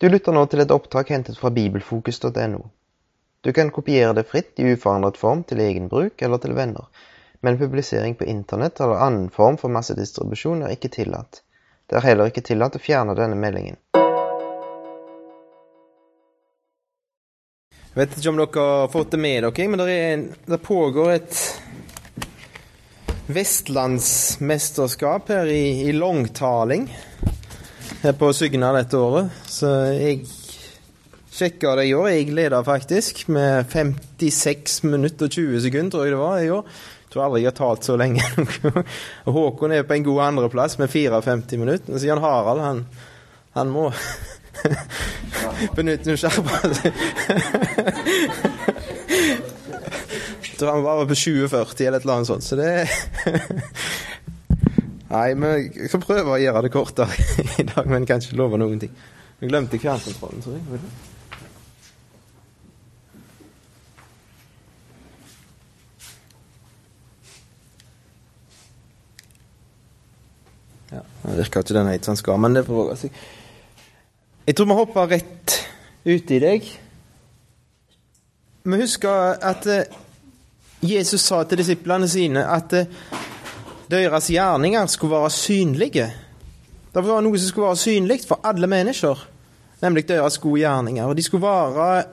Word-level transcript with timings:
Du 0.00 0.08
lytter 0.08 0.32
nå 0.32 0.46
til 0.48 0.62
et 0.62 0.70
opptak 0.72 1.10
hentet 1.12 1.36
fra 1.36 1.50
bibelfokus.no. 1.52 2.60
Du 3.44 3.52
kan 3.52 3.68
kopiere 3.68 4.14
det 4.16 4.22
fritt 4.30 4.56
i 4.56 4.70
uforandret 4.72 5.18
form 5.20 5.42
til 5.44 5.60
egen 5.60 5.92
bruk 5.92 6.22
eller 6.24 6.40
til 6.40 6.56
venner, 6.56 6.88
men 7.44 7.60
publisering 7.60 8.16
på 8.16 8.24
internett 8.24 8.80
eller 8.80 8.96
annen 9.04 9.28
form 9.28 9.60
for 9.60 9.68
massedistribusjon 9.68 10.64
er 10.64 10.72
ikke 10.72 10.88
tillatt. 10.94 11.44
Det 11.84 12.00
er 12.00 12.06
heller 12.06 12.32
ikke 12.32 12.40
tillatt 12.48 12.78
å 12.78 12.80
fjerne 12.80 13.12
denne 13.18 13.36
meldingen. 13.36 13.76
Jeg 17.90 17.98
vet 18.00 18.16
ikke 18.16 18.32
om 18.32 18.40
dere 18.40 18.64
har 18.70 18.88
fått 18.94 19.12
det 19.12 19.20
med 19.20 19.44
dere, 19.44 19.68
men 19.68 19.84
det, 19.84 19.98
en, 20.14 20.24
det 20.48 20.60
pågår 20.64 21.12
et 21.18 21.36
vestlandsmesterskap 23.28 25.28
her 25.36 25.44
i, 25.52 25.84
i 25.90 25.92
langtaling 25.92 26.88
her 28.02 28.12
på 28.18 28.32
Sygna 28.36 28.72
dette 28.76 28.98
året. 28.98 29.30
Så 29.50 29.70
jeg 29.94 30.24
sjekka 31.30 31.76
det 31.78 31.86
i 31.88 31.94
år. 31.94 32.08
Jeg 32.12 32.34
leder 32.34 32.62
faktisk 32.66 33.28
med 33.32 33.64
56 33.70 34.82
minutter 34.84 35.28
og 35.28 35.36
20 35.36 35.60
sekunder, 35.66 35.90
tror 35.90 36.04
jeg 36.04 36.12
det 36.14 36.20
var 36.20 36.38
i 36.38 36.50
år. 36.50 36.64
Jeg 37.00 37.14
tror 37.14 37.24
aldri 37.24 37.40
jeg 37.42 37.50
har 37.50 37.58
talt 37.58 37.86
så 37.86 37.96
lenge. 37.98 38.22
Håkon 39.36 39.72
er 39.74 39.86
på 39.86 39.96
en 39.96 40.06
god 40.06 40.20
andreplass 40.28 40.78
med 40.78 40.88
54 40.90 41.58
minutter. 41.58 41.98
Så 41.98 42.06
Jan 42.06 42.22
Harald, 42.22 42.60
han, 42.62 42.86
han 43.56 43.72
må 43.72 43.90
benytte 45.76 46.16
skjerpa 46.20 46.54
Jeg 50.40 50.66
tror 50.66 50.74
han 50.74 50.84
var 50.84 51.06
på 51.08 51.16
2040 51.16 51.86
eller 51.86 51.98
et 51.98 52.04
eller 52.04 52.14
annet 52.18 52.28
sånt, 52.28 52.44
så 52.44 52.56
det 52.58 52.86
Nei, 55.10 55.34
jeg 55.34 55.88
skal 55.90 56.02
prøve 56.04 56.36
å 56.36 56.38
gjøre 56.38 56.60
det 56.62 56.70
kortere 56.70 57.10
i 57.58 57.64
dag, 57.66 57.86
men 57.90 58.04
kan 58.06 58.22
ikke 58.22 58.36
love 58.38 58.58
noen 58.60 58.78
ting. 58.78 58.92
Jeg 59.40 59.50
glemte 59.50 59.78
fjernkontrollen, 59.82 60.42
tror 60.44 60.54
jeg. 60.54 60.82
Ja, 70.90 71.02
Det 71.24 71.38
virker 71.40 71.64
ikke 71.64 71.74
den 71.74 71.90
helt 71.90 72.06
som 72.06 72.14
den 72.14 72.20
skal, 72.22 72.38
men 72.38 72.54
det 72.54 72.66
får 72.68 72.78
våge 72.78 72.96
seg. 73.00 73.18
Jeg 74.46 74.56
tror 74.58 74.70
vi 74.70 74.78
hopper 74.78 75.10
rett 75.16 75.56
ut 76.06 76.30
i 76.36 76.40
deg. 76.42 76.70
Vi 78.62 78.78
husker 78.78 79.42
at 79.42 79.66
eh, 79.66 79.98
Jesus 80.86 81.26
sa 81.26 81.42
til 81.48 81.64
disiplene 81.64 82.06
sine 82.08 82.46
at 82.46 82.78
eh, 82.78 83.02
deres 83.90 84.30
gjerninger 84.30 84.86
skulle 84.86 85.16
være 85.16 85.30
synlige. 85.34 86.06
Det 86.94 87.02
var 87.06 87.22
noe 87.22 87.38
som 87.38 87.48
skulle 87.48 87.70
være 87.70 87.82
synlig 87.82 88.20
for 88.28 88.40
alle 88.46 88.66
mennesker, 88.70 89.26
nemlig 89.82 90.08
deres 90.08 90.38
gode 90.38 90.62
gjerninger. 90.62 91.04
Og 91.04 91.16
De 91.16 91.22
skulle 91.22 91.46
være 91.46 92.04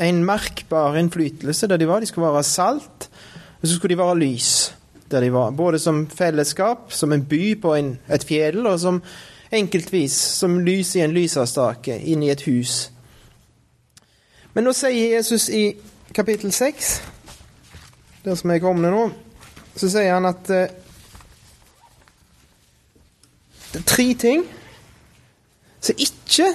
en 0.00 0.24
merkbar 0.24 0.96
innflytelse 0.96 1.66
der 1.66 1.76
de 1.76 1.88
var. 1.88 2.00
De 2.00 2.06
skulle 2.06 2.32
være 2.32 2.42
salt, 2.42 3.10
og 3.60 3.68
så 3.68 3.74
skulle 3.74 3.94
de 3.94 3.98
være 3.98 4.18
lys 4.18 4.74
der 5.10 5.20
de 5.20 5.32
var. 5.32 5.50
Både 5.50 5.78
som 5.78 6.06
fellesskap, 6.06 6.92
som 6.92 7.12
en 7.12 7.24
by 7.24 7.60
på 7.60 7.74
en, 7.74 7.98
et 8.08 8.24
fjell, 8.24 8.66
og 8.66 8.80
som 8.80 9.02
enkeltvis 9.52 10.12
som 10.12 10.58
lys 10.58 10.96
i 10.96 11.00
en 11.04 11.12
lysestake 11.12 11.98
inni 11.98 12.30
et 12.30 12.42
hus. 12.42 12.90
Men 14.54 14.64
nå 14.64 14.72
sier 14.72 15.16
Jesus 15.16 15.48
i 15.48 15.74
kapittel 16.14 16.52
6, 16.52 17.02
der 18.24 18.34
som 18.34 18.50
jeg 18.50 18.62
kommer 18.64 18.90
nå, 18.90 19.10
så 19.76 19.88
sier 19.88 20.14
han 20.14 20.28
at 20.28 20.50
eh, 20.52 20.81
det 23.72 23.80
er 23.80 23.88
tre 23.88 24.14
ting 24.14 24.44
som 25.80 25.94
ikke 25.98 26.46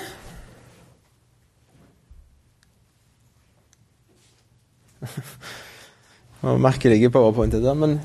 Nå 6.42 6.58
merker 6.62 6.94
jeg 6.94 7.12
powerpointet 7.12 7.64
der, 7.64 7.74
men 7.74 7.98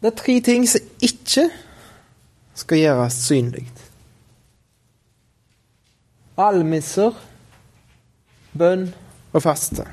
Det 0.00 0.12
er 0.12 0.16
tre 0.20 0.40
ting 0.44 0.68
som 0.68 0.80
ikke 1.02 1.50
skal 2.54 2.78
gjøres 2.78 3.14
synlig. 3.24 3.64
Almisser, 6.36 7.14
bønn 8.52 8.94
og 9.32 9.42
faste. 9.42 9.86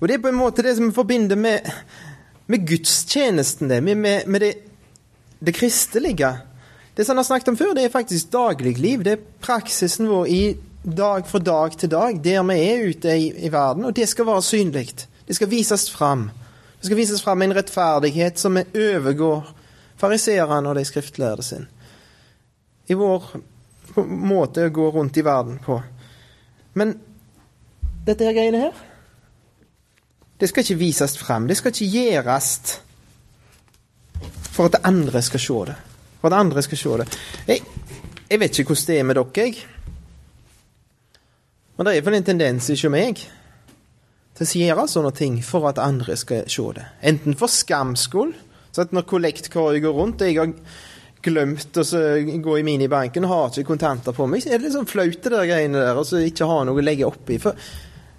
Og 0.00 0.08
Det 0.08 0.14
er 0.14 0.22
på 0.22 0.30
en 0.30 0.38
måte 0.38 0.62
det 0.62 0.76
som 0.76 0.86
vi 0.86 0.94
forbinder 0.94 1.36
med, 1.36 1.66
med 2.46 2.66
gudstjenesten, 2.68 3.70
det, 3.70 3.82
med, 3.82 4.26
med 4.26 4.40
det 4.40 4.67
det 5.40 5.54
kristelige. 5.54 6.32
Det 6.96 7.04
som 7.04 7.12
han 7.12 7.22
har 7.22 7.24
snakket 7.24 7.48
om 7.48 7.56
før, 7.56 7.74
det 7.74 7.84
er 7.84 7.94
faktisk 7.94 8.32
dagligliv. 8.32 9.04
Det 9.04 9.12
er 9.12 9.26
praksisen 9.40 10.08
vår 10.10 10.26
i 10.26 10.42
dag 10.82 11.26
fra 11.26 11.38
dag 11.38 11.76
til 11.78 11.90
dag, 11.90 12.18
der 12.24 12.42
vi 12.42 12.56
er 12.58 12.88
ute 12.88 13.16
i, 13.18 13.28
i 13.46 13.52
verden. 13.52 13.84
Og 13.84 13.96
det 13.96 14.08
skal 14.08 14.26
være 14.26 14.42
synlig. 14.42 14.88
Det 15.26 15.36
skal 15.36 15.50
vises 15.50 15.90
fram. 15.90 16.30
Det 16.78 16.86
skal 16.86 16.96
vises 16.96 17.22
fram 17.22 17.42
en 17.42 17.54
rettferdighet 17.54 18.38
som 18.38 18.58
overgår 18.58 19.54
fariseerne 19.98 20.68
og 20.68 20.78
de 20.78 20.84
skriftlærde 20.84 21.42
sin. 21.42 21.68
I 22.88 22.94
vår 22.94 23.30
måte 24.06 24.66
å 24.66 24.74
gå 24.74 24.90
rundt 24.94 25.18
i 25.18 25.24
verden 25.24 25.58
på. 25.64 25.80
Men 26.78 26.94
dette 28.06 28.24
her 28.24 28.36
greiene 28.36 28.62
her, 28.68 28.84
det 30.38 30.48
skal 30.48 30.62
ikke 30.62 30.80
vises 30.80 31.18
fram. 31.18 31.48
Det 31.48 31.58
skal 31.58 31.74
ikke 31.74 31.90
gjøres 31.98 32.50
for 34.58 34.66
at 34.66 34.80
andre 34.88 35.22
skal 35.22 35.42
se 35.42 35.58
det. 35.70 35.76
For 36.18 36.32
at 36.32 36.40
andre 36.40 36.62
skal 36.66 36.80
se 36.80 36.96
det. 36.98 37.08
Jeg, 37.46 37.62
jeg 38.26 38.40
vet 38.42 38.58
ikke 38.58 38.74
hvordan 38.74 38.88
det 38.90 38.98
er 38.98 39.06
med 39.06 39.20
dere, 39.20 39.44
jeg. 39.46 39.66
Men 41.76 41.86
det 41.86 41.92
er 41.92 42.00
iallfall 42.00 42.18
en 42.18 42.26
tendens 42.26 42.70
hos 42.72 42.84
meg 42.90 43.22
til 44.38 44.46
å 44.46 44.62
gjøre 44.64 44.86
sånne 44.90 45.14
ting 45.14 45.38
for 45.46 45.68
at 45.70 45.78
andre 45.82 46.16
skal 46.18 46.46
se 46.50 46.66
det. 46.74 46.86
Enten 47.06 47.38
for 47.38 47.50
skams 47.50 48.08
skyld, 48.08 48.34
så 48.74 48.82
at 48.84 48.94
når 48.94 49.06
kollektkorget 49.10 49.84
går 49.86 49.94
rundt, 49.94 50.22
og 50.22 50.30
jeg 50.30 50.38
har 50.38 50.52
glemt 51.22 51.78
å 51.78 51.84
gå 52.42 52.58
i 52.58 52.66
minibanken 52.66 53.26
og 53.26 53.32
har 53.32 53.48
ikke 53.50 53.70
kontanter 53.72 54.14
på 54.14 54.26
meg, 54.30 54.42
så 54.42 54.52
er 54.52 54.58
det 54.58 54.68
liksom 54.68 54.90
flaut 54.90 55.22
det 55.22 55.34
der 55.34 55.48
greiene 55.50 55.82
der, 55.82 55.98
og 55.98 56.06
så 56.06 56.22
ikke 56.22 56.50
ha 56.50 56.60
noe 56.66 56.78
å 56.78 56.86
legge 56.86 57.06
oppi. 57.06 57.38
For 57.42 57.58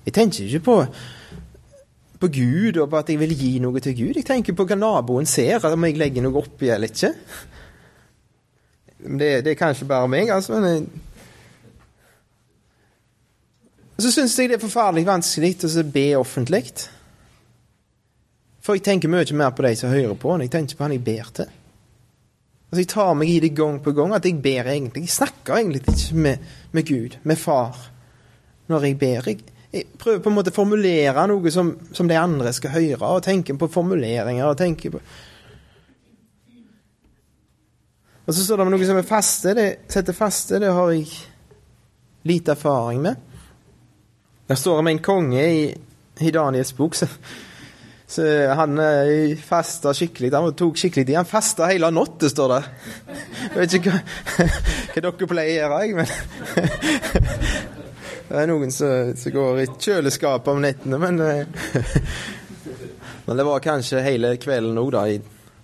jeg 0.07 0.15
tenker 0.15 0.47
ikke 0.47 0.67
på 0.67 0.77
på 2.19 2.27
Gud 2.27 2.77
og 2.77 2.89
på 2.91 2.99
at 2.99 3.09
jeg 3.09 3.19
vil 3.21 3.35
gi 3.37 3.51
noe 3.63 3.79
til 3.83 3.95
Gud. 3.95 4.17
Jeg 4.19 4.27
tenker 4.27 4.55
på 4.57 4.65
hva 4.67 4.75
naboen 4.75 5.27
ser, 5.29 5.63
om 5.65 5.87
jeg 5.87 5.99
legger 5.99 6.25
noe 6.25 6.41
oppi 6.41 6.71
eller 6.73 6.91
ikke. 6.91 7.13
Det, 8.99 9.29
det 9.45 9.53
er 9.53 9.59
kanskje 9.59 9.87
bare 9.87 10.09
meg, 10.11 10.31
altså. 10.35 10.59
men 10.59 10.73
jeg... 10.73 11.05
Så 13.99 14.13
syns 14.15 14.37
jeg 14.39 14.47
det 14.47 14.55
er 14.55 14.63
forferdelig 14.63 15.07
vanskelig 15.07 15.55
å 15.67 15.83
be 15.91 16.05
offentlig. 16.15 16.63
For 18.63 18.77
jeg 18.77 18.85
tenker 18.85 19.11
mye 19.11 19.35
mer 19.35 19.51
på 19.55 19.65
de 19.65 19.73
som 19.75 19.91
hører 19.91 20.15
på, 20.19 20.31
enn 20.31 20.45
jeg 20.45 20.53
tenker 20.53 20.79
på 20.79 20.85
han 20.85 20.95
jeg 20.95 21.03
ber 21.03 21.31
til. 21.35 21.55
Altså 22.69 22.83
Jeg 22.83 22.89
tar 22.91 23.15
meg 23.17 23.31
i 23.33 23.39
det 23.41 23.55
gang 23.57 23.79
på 23.81 23.91
gang 23.97 24.13
at 24.13 24.27
jeg 24.27 24.37
ber 24.43 24.67
egentlig. 24.69 25.07
Jeg 25.07 25.15
snakker 25.15 25.57
egentlig 25.57 25.81
ikke 25.87 26.15
med, 26.15 26.49
med 26.71 26.85
Gud, 26.85 27.17
med 27.23 27.39
far, 27.41 27.79
når 28.69 28.85
jeg 28.85 28.99
ber. 29.01 29.29
Jeg, 29.31 29.39
prøver 29.71 30.21
på 30.23 30.31
en 30.31 30.35
måte 30.35 30.49
å 30.49 30.55
formulere 30.55 31.25
noe 31.29 31.51
som, 31.53 31.73
som, 31.93 32.07
de 32.09 32.17
andre 32.17 32.53
skal 32.55 32.73
høre, 32.73 33.03
og 33.05 33.25
tenke 33.25 33.53
på 33.57 33.69
formuleringer 33.69 34.47
og 34.47 34.57
tenke 34.57 34.93
på 34.93 35.01
Og 38.29 38.35
så 38.37 38.43
står 38.45 38.59
det 38.61 38.65
noe 38.69 38.85
som 38.85 38.97
er 38.99 39.05
faste. 39.09 39.55
Det 39.57 39.63
setter 39.89 40.13
faste, 40.13 40.59
det 40.61 40.69
har 40.69 40.91
jeg 40.93 41.07
lite 42.29 42.53
erfaring 42.53 42.99
med. 43.01 43.15
Der 44.45 44.59
står 44.59 44.75
det 44.75 44.83
om 44.83 44.89
en 44.91 45.01
konge 45.01 45.45
i, 45.49 45.63
i 46.21 46.33
Daniels 46.35 46.69
bok. 46.77 46.93
Så, 46.93 47.07
så 48.05 48.27
han 48.53 48.77
eh, 48.85 49.33
fasta 49.41 49.95
skikkelig. 49.97 50.29
Han 50.35 50.53
tok 50.53 50.77
skikkelig 50.77 51.07
tid. 51.07 51.17
Han 51.17 51.25
fasta 51.25 51.71
hele 51.71 51.89
natta, 51.89 52.29
står 52.29 52.53
det. 52.53 52.61
Jeg 53.47 53.57
vet 53.63 53.77
ikke 53.79 53.97
hva, 53.97 54.45
hva 54.93 55.03
dere 55.07 55.31
pleier 55.33 55.49
å 55.49 55.57
gjøre, 55.57 55.81
jeg, 55.81 55.97
men 55.97 57.75
det 58.29 58.43
er 58.43 58.49
noen 58.51 58.71
som, 58.73 59.13
som 59.17 59.33
går 59.33 59.63
i 59.63 59.69
kjøleskapet 59.73 60.53
om 60.53 60.61
nettene, 60.63 61.01
men 61.01 61.23
eh, 61.25 61.47
Men 63.29 63.37
det 63.37 63.43
var 63.43 63.59
kanskje 63.59 63.99
hele 64.01 64.31
kvelden 64.41 64.77
òg, 64.81 64.87
da, 64.95 65.03
i, 65.05 65.19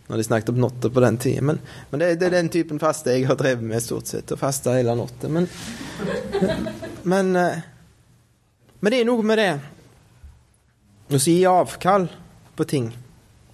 når 0.05 0.19
de 0.21 0.23
snakket 0.27 0.51
om 0.51 0.59
natta 0.61 0.89
på 0.93 1.01
den 1.01 1.15
tida. 1.17 1.41
Men, 1.49 1.57
men 1.89 2.01
det, 2.01 2.11
det, 2.21 2.27
er 2.27 2.35
den 2.35 2.51
typen 2.53 2.77
faste 2.77 3.15
jeg 3.15 3.25
har 3.25 3.39
drevet 3.39 3.65
med, 3.65 3.81
stort 3.81 4.11
sett. 4.11 4.29
Å 4.29 4.37
faste 4.37 4.75
hele 4.75 4.93
natta. 4.93 5.31
Men, 5.33 5.47
men, 7.13 7.31
eh, 7.41 7.63
men 8.85 8.93
det 8.93 8.99
er 9.01 9.09
noe 9.09 9.25
med 9.25 9.41
det 9.41 9.49
å 11.09 11.23
gi 11.23 11.39
avkall 11.49 12.05
på 12.53 12.69
ting. 12.69 12.91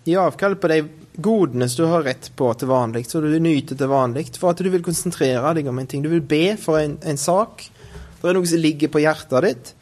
Gi 0.04 0.20
avkall 0.20 0.60
på 0.60 0.74
de 0.74 0.82
godene 1.16 1.72
som 1.72 1.86
du 1.86 1.92
har 1.94 2.04
rett 2.04 2.28
på 2.36 2.52
til 2.60 2.68
vanlig, 2.68 3.06
så 3.08 3.24
du 3.24 3.32
nyter 3.40 3.80
til 3.80 3.94
vanlig, 3.96 4.28
for 4.36 4.52
at 4.52 4.60
du 4.60 4.68
vil 4.76 4.84
konsentrere 4.84 5.56
deg 5.56 5.72
om 5.72 5.80
en 5.80 5.88
ting. 5.88 6.04
Du 6.04 6.12
vil 6.12 6.28
be 6.36 6.58
for 6.60 6.84
en, 6.84 7.00
en 7.00 7.22
sak. 7.30 7.64
Det 8.22 8.30
er 8.30 8.38
noe 8.38 8.50
som 8.50 8.62
ligger 8.62 8.92
på 8.94 9.02
hjertet 9.02 9.48
ditt, 9.48 9.74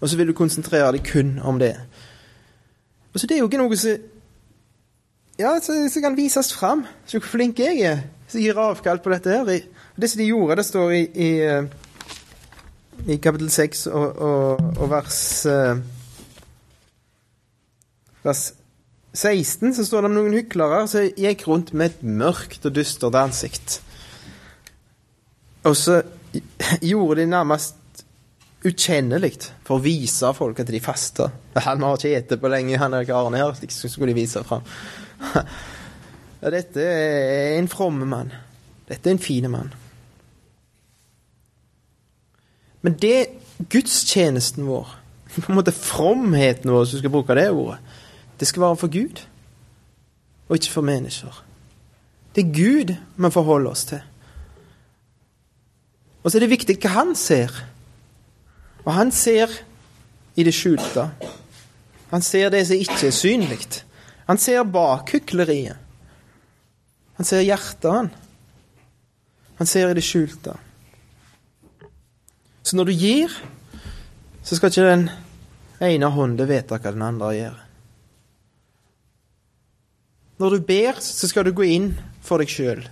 og 0.00 0.10
så 0.10 0.18
vil 0.18 0.30
du 0.30 0.36
konsentrere 0.36 0.90
deg 0.96 1.06
kun 1.06 1.36
om 1.46 1.60
det. 1.62 1.76
Og 3.12 3.20
så 3.20 3.26
Det 3.26 3.36
er 3.36 3.40
jo 3.44 3.48
ikke 3.48 3.62
noe 3.62 3.78
som 3.78 4.12
ja, 5.36 5.58
som 5.60 6.02
kan 6.02 6.16
vises 6.16 6.52
fram. 6.56 6.86
Se 7.06 7.18
hvor 7.18 7.28
flink 7.28 7.58
jeg 7.60 7.82
er 7.84 8.04
som 8.26 8.40
gir 8.40 8.58
avkall 8.58 9.00
på 9.04 9.12
dette 9.12 9.32
her. 9.32 9.66
Det 9.96 10.10
som 10.10 10.20
de 10.20 10.28
gjorde, 10.30 10.56
det 10.58 10.66
står 10.66 10.92
i, 10.96 11.02
i, 11.14 11.30
eh, 11.44 11.64
i 13.06 13.18
kapittel 13.22 13.50
6 13.52 13.86
og, 13.92 14.06
og, 14.16 14.64
og 14.80 14.90
vers 14.90 15.20
eh, 15.50 15.76
Vers 18.26 18.48
16 19.14 19.76
så 19.76 19.84
står 19.86 20.02
det 20.02 20.08
om 20.10 20.16
noen 20.16 20.34
hyklere 20.34 20.80
som 20.90 21.04
gikk 21.06 21.44
rundt 21.46 21.70
med 21.72 21.92
et 21.92 22.00
mørkt 22.02 22.64
og 22.66 22.74
dystert 22.74 23.14
ansikt. 23.14 23.78
Og 25.62 25.76
så 25.78 26.00
gjorde 26.82 27.20
de 27.20 27.26
nærmest 27.30 27.74
ukjennelig 28.66 29.36
for 29.66 29.78
å 29.78 29.84
vise 29.84 30.32
folk 30.34 30.60
at 30.62 30.70
de 30.72 30.82
fasta. 30.82 31.30
Han 31.54 31.84
har 31.84 31.96
ikke 31.96 32.22
spist 32.24 32.42
på 32.42 32.50
lenge, 32.52 32.78
han 32.80 32.94
er 32.96 33.06
karen 33.08 33.36
her. 33.38 33.54
Liksom 33.60 33.92
skulle 33.92 34.12
de 34.12 34.20
vise 34.20 34.42
fram. 34.46 34.66
Ja, 36.42 36.50
dette 36.52 36.82
er 36.84 37.56
en 37.56 37.68
from 37.72 38.02
mann. 38.06 38.34
Dette 38.86 39.08
er 39.08 39.16
en 39.16 39.22
fin 39.22 39.48
mann. 39.50 39.72
Men 42.84 42.98
det 43.02 43.30
gudstjenesten 43.72 44.66
vår, 44.68 44.92
på 45.32 45.48
en 45.48 45.58
måte 45.58 45.74
fromheten 45.74 46.70
vår, 46.70 46.84
hvis 46.84 46.92
du 46.94 47.00
skal 47.00 47.14
bruke 47.14 47.34
det 47.34 47.48
ordet, 47.50 47.80
det 48.38 48.46
skal 48.46 48.66
være 48.66 48.78
for 48.78 48.92
Gud, 48.92 49.22
og 50.46 50.58
ikke 50.58 50.74
for 50.74 50.86
mennesker. 50.86 51.40
Det 52.36 52.44
er 52.44 52.52
Gud 52.54 52.92
vi 52.94 53.30
forholder 53.32 53.72
oss 53.72 53.86
til. 53.88 54.04
Og 56.26 56.32
så 56.32 56.40
er 56.40 56.42
det 56.42 56.56
viktig 56.56 56.74
hva 56.82 56.90
han 56.90 57.12
ser. 57.14 57.52
Og 58.82 58.88
han 58.96 59.12
ser 59.14 59.52
i 60.34 60.42
det 60.42 60.54
skjulte. 60.54 61.04
Han 62.10 62.24
ser 62.26 62.50
det 62.50 62.64
som 62.66 62.82
ikke 62.82 62.98
er 63.06 63.14
synlig. 63.14 63.60
Han 64.26 64.40
ser 64.42 64.66
bak 64.66 65.12
hykleriet. 65.14 65.78
Han 67.16 67.28
ser 67.28 67.46
hjertet, 67.46 67.86
han. 67.86 68.10
Han 69.60 69.70
ser 69.70 69.92
i 69.92 69.94
det 69.94 70.02
skjulte. 70.02 70.56
Så 72.66 72.74
når 72.74 72.90
du 72.90 72.98
gir, 72.98 73.30
så 74.42 74.58
skal 74.58 74.74
ikke 74.74 74.90
den 74.90 75.06
ene 75.86 76.10
hånden 76.10 76.50
vite 76.50 76.74
hva 76.74 76.90
den 76.90 77.06
andre 77.06 77.30
gjør. 77.36 77.62
Når 80.42 80.58
du 80.58 80.68
ber, 80.74 80.98
så 81.00 81.30
skal 81.30 81.46
du 81.46 81.54
gå 81.54 81.70
inn 81.70 81.92
for 82.26 82.42
deg 82.42 82.50
sjøl. 82.50 82.82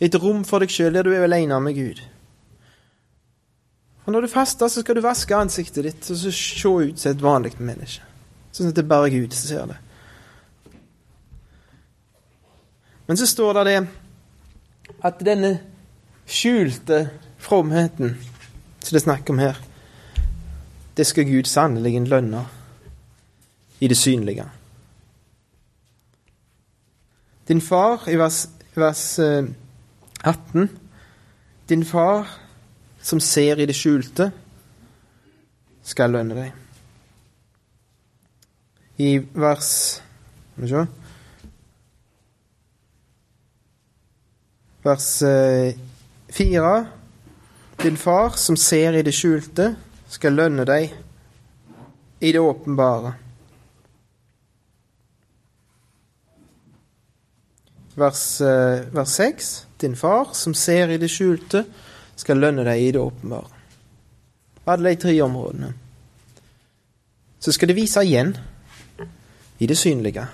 Et 0.00 0.14
rom 0.14 0.44
for 0.46 0.62
deg 0.62 0.70
sjøl 0.70 0.94
der 0.94 1.06
du 1.06 1.12
er 1.14 1.26
aleine 1.26 1.58
med 1.60 1.74
Gud. 1.74 2.02
Og 4.06 4.12
når 4.14 4.24
du 4.24 4.32
faster, 4.32 4.68
så 4.68 4.80
skal 4.80 4.96
du 4.96 5.04
vaske 5.04 5.36
ansiktet 5.36 5.84
ditt 5.84 6.10
og 6.10 6.16
så 6.16 6.30
se 6.32 6.68
ut 6.68 7.00
som 7.00 7.12
et 7.12 7.22
vanlig 7.22 7.56
menneske. 7.58 8.04
Sånn 8.54 8.70
at 8.70 8.78
det 8.78 8.86
er 8.86 8.90
bare 8.94 9.10
Gud 9.12 9.34
som 9.36 9.50
ser 9.50 9.66
det. 9.72 9.76
Men 13.08 13.20
så 13.20 13.26
står 13.28 13.58
det 13.58 13.64
det 13.68 13.78
at 15.04 15.20
denne 15.24 15.52
skjulte 16.28 17.08
fromheten 17.40 18.16
som 18.80 18.94
det 18.94 19.00
er 19.02 19.04
snakk 19.04 19.30
om 19.30 19.40
her, 19.42 19.58
det 20.96 21.06
skal 21.06 21.28
Gud 21.28 21.46
sannelig 21.46 22.00
lønne 22.08 22.46
i 23.80 23.88
det 23.88 23.96
synlige. 23.96 24.48
Din 27.48 27.60
far, 27.60 28.08
i 28.08 28.16
vers, 28.18 28.46
vers 28.74 29.04
18 30.24 30.62
eh, 30.62 30.68
Din 31.68 31.84
far 31.84 32.28
som 33.02 33.20
ser 33.20 33.60
i 33.60 33.66
det 33.68 33.76
skjulte, 33.76 34.30
skal 35.84 36.10
lønne 36.12 36.34
deg. 36.34 36.64
I 38.98 39.18
vers 39.18 39.68
Skal 40.52 40.64
vi 40.64 40.68
se 40.72 40.86
vers 44.88 45.22
4. 46.28 46.78
Eh, 46.78 46.86
Din 47.82 47.96
far, 47.96 48.30
som 48.30 48.56
ser 48.56 48.92
i 48.92 49.02
det 49.02 49.14
skjulte, 49.14 49.76
skal 50.08 50.34
lønne 50.34 50.64
deg 50.66 50.94
i 52.20 52.32
det 52.32 52.40
åpenbare. 52.40 53.12
Vers, 57.94 58.40
eh, 58.40 58.94
vers 58.94 59.08
6. 59.08 59.67
Din 59.80 59.96
far, 59.96 60.32
som 60.34 60.54
ser 60.54 60.90
i 60.90 60.98
det 60.98 61.10
skjulte, 61.10 61.64
skal 62.18 62.40
lønne 62.42 62.64
deg 62.66 62.82
i 62.82 62.90
det 62.94 63.00
åpenbare. 63.00 63.54
Alle 64.68 64.90
de 64.90 65.00
tre 65.00 65.14
områdene. 65.22 65.72
Så 67.40 67.54
skal 67.54 67.70
det 67.70 67.78
vise 67.78 68.02
igjen 68.04 68.34
i 69.58 69.66
det 69.66 69.78
synlige, 69.78 70.26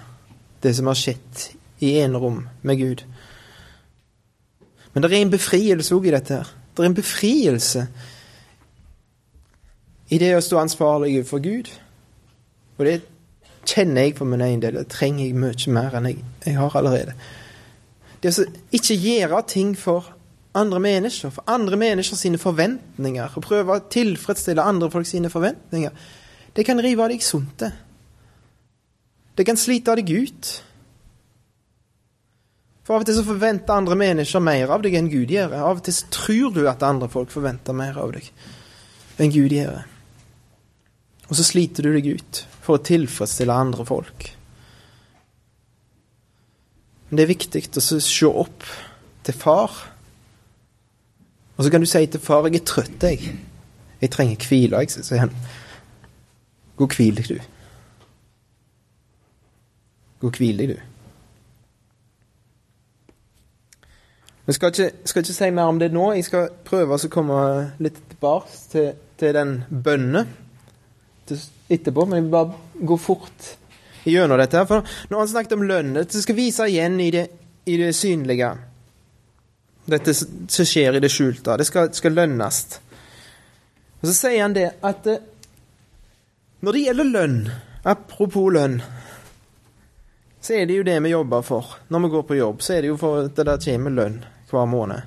det 0.63 0.73
som 0.77 0.89
har 0.89 0.99
skjedd 0.99 1.45
i 1.85 1.99
enerom 2.01 2.47
med 2.63 2.81
Gud. 2.81 3.05
Men 4.93 5.03
det 5.03 5.13
er 5.13 5.23
en 5.23 5.31
befrielse 5.31 5.95
òg 5.95 6.09
i 6.09 6.15
dette. 6.15 6.35
her. 6.35 6.49
Det 6.75 6.83
er 6.83 6.87
en 6.87 6.95
befrielse 6.95 7.87
i 10.09 10.19
det 10.19 10.35
å 10.37 10.43
stå 10.43 10.59
ansvarlig 10.63 11.27
for 11.27 11.43
Gud. 11.43 11.71
Og 12.79 12.87
det 12.87 13.03
kjenner 13.67 14.09
jeg 14.09 14.17
for 14.19 14.29
min 14.29 14.43
egen 14.45 14.63
del. 14.63 14.81
Det 14.81 14.89
trenger 14.93 15.27
jeg 15.27 15.39
mye 15.39 15.75
mer 15.75 15.97
enn 15.99 16.11
jeg, 16.11 16.25
jeg 16.47 16.57
har 16.59 16.77
allerede. 16.77 17.15
Det 18.25 18.33
å 18.33 18.45
ikke 18.73 18.97
gjøre 18.97 19.43
ting 19.53 19.75
for 19.77 20.07
andre 20.57 20.79
mennesker, 20.81 21.33
for 21.35 21.45
andre 21.51 21.77
mennesker 21.77 22.17
sine 22.17 22.39
forventninger, 22.41 23.35
og 23.37 23.45
prøve 23.45 23.75
å 23.75 23.83
tilfredsstille 23.93 24.65
andre 24.65 24.89
folk 24.89 25.09
sine 25.09 25.29
forventninger, 25.29 25.93
det 26.57 26.65
kan 26.65 26.81
rive 26.81 27.05
av 27.05 27.13
deg 27.13 27.25
sunt, 27.25 27.59
det. 27.61 29.45
Kan 29.45 29.59
slite 29.61 29.97
deg 29.99 30.09
ut. 30.15 30.51
For 32.85 32.97
av 32.97 33.03
og 33.03 33.09
til 33.09 33.17
så 33.19 33.25
forventer 33.27 33.75
andre 33.75 33.97
mennesker 33.99 34.41
mer 34.45 34.73
av 34.73 34.85
deg 34.85 34.95
enn 34.97 35.11
Gud 35.13 35.33
gjør. 35.33 35.57
Av 35.59 35.81
og 35.81 35.85
til 35.85 35.97
så 35.97 36.09
tror 36.15 36.55
du 36.55 36.63
at 36.71 36.85
andre 36.87 37.11
folk 37.13 37.33
forventer 37.35 37.77
mer 37.77 37.99
av 38.01 38.15
deg 38.15 38.31
enn 39.21 39.35
Gud 39.35 39.53
gjør. 39.53 39.83
Og 41.29 41.37
så 41.37 41.45
sliter 41.49 41.85
du 41.85 41.97
deg 41.97 42.09
ut 42.15 42.43
for 42.63 42.79
å 42.79 42.85
tilfredsstille 42.85 43.57
andre 43.67 43.85
folk. 43.89 44.29
Men 47.09 47.19
det 47.19 47.25
er 47.25 47.33
viktig 47.35 47.65
å 47.77 47.83
se 47.83 48.27
opp 48.27 48.65
til 49.25 49.35
far. 49.35 49.75
Og 51.57 51.65
så 51.65 51.71
kan 51.71 51.81
du 51.81 51.87
si 51.87 52.07
til 52.07 52.21
far 52.21 52.47
'Jeg 52.47 52.61
er 52.61 52.65
trøtt, 52.65 53.03
jeg. 53.03 53.39
Jeg 54.01 54.11
trenger 54.11 54.37
hvile', 54.37 54.79
jeg. 54.79 54.91
Sier 54.91 55.19
han 55.19 55.33
'Gå 56.77 56.85
og 56.85 56.97
hvil 56.97 57.17
deg, 57.17 57.25
du'. 57.25 57.45
Gå 60.21 60.27
og 60.27 60.37
hvil 60.37 60.59
deg, 60.59 60.69
du. 60.69 60.81
Vi 64.47 64.53
skal 64.53 64.69
ikke, 64.69 64.91
skal 65.05 65.23
ikke, 65.23 65.33
si 65.33 65.51
mer 65.51 65.63
om 65.63 65.79
det 65.79 65.93
nå. 65.93 66.13
Jeg 66.13 66.25
skal 66.25 66.49
prøve 66.65 66.95
å 66.95 67.09
komme 67.09 67.73
litt 67.79 67.97
tilbake 68.11 68.51
til, 68.71 68.91
til 69.19 69.35
den 69.35 69.65
bønnen 69.85 70.29
etterpå. 71.71 72.05
Men 72.05 72.15
jeg 72.15 72.23
vil 72.27 72.31
bare 72.31 72.53
gå 72.87 72.97
fort 72.97 73.57
gjennom 74.05 74.39
dette. 74.39 74.57
her, 74.59 74.67
For 74.67 74.87
når 75.11 75.19
han 75.19 75.29
snakket 75.29 75.57
om 75.57 75.67
lønn, 75.69 75.95
det 75.95 76.23
skal 76.23 76.37
vise 76.39 76.69
igjen 76.69 77.01
i 77.01 77.11
det, 77.11 77.27
i 77.65 77.77
det 77.81 77.93
synlige. 77.97 78.51
Dette 79.85 80.15
som 80.15 80.69
skjer 80.69 80.97
i 80.97 81.05
det 81.05 81.13
skjulte. 81.13 81.57
Det 81.61 81.69
skal, 81.69 81.93
skal, 81.95 82.17
lønnes. 82.17 82.61
Og 84.01 84.09
så 84.09 84.15
sier 84.17 84.43
han 84.43 84.57
det 84.57 84.71
at 84.85 85.07
eh, 85.09 85.23
når 86.65 86.77
det 86.77 86.85
gjelder 86.87 87.11
lønn, 87.11 87.41
apropos 87.85 88.53
lønn 88.53 88.79
så 90.45 90.59
er 90.59 90.67
det 90.69 90.77
jo 90.77 90.85
det 90.85 90.99
vi 91.01 91.15
jobber 91.15 91.41
for. 91.41 91.77
Når 91.89 92.03
vi 92.05 92.09
går 92.13 92.23
på 92.29 92.37
jobb, 92.37 92.63
så 92.63 92.75
er 92.75 92.85
det 92.85 92.91
jo 92.91 92.99
for 93.01 93.23
at 93.23 93.37
det 93.37 93.47
der 93.49 93.61
kommer 93.65 93.95
lønn 93.97 94.19
hver 94.51 94.67
måned. 94.69 95.07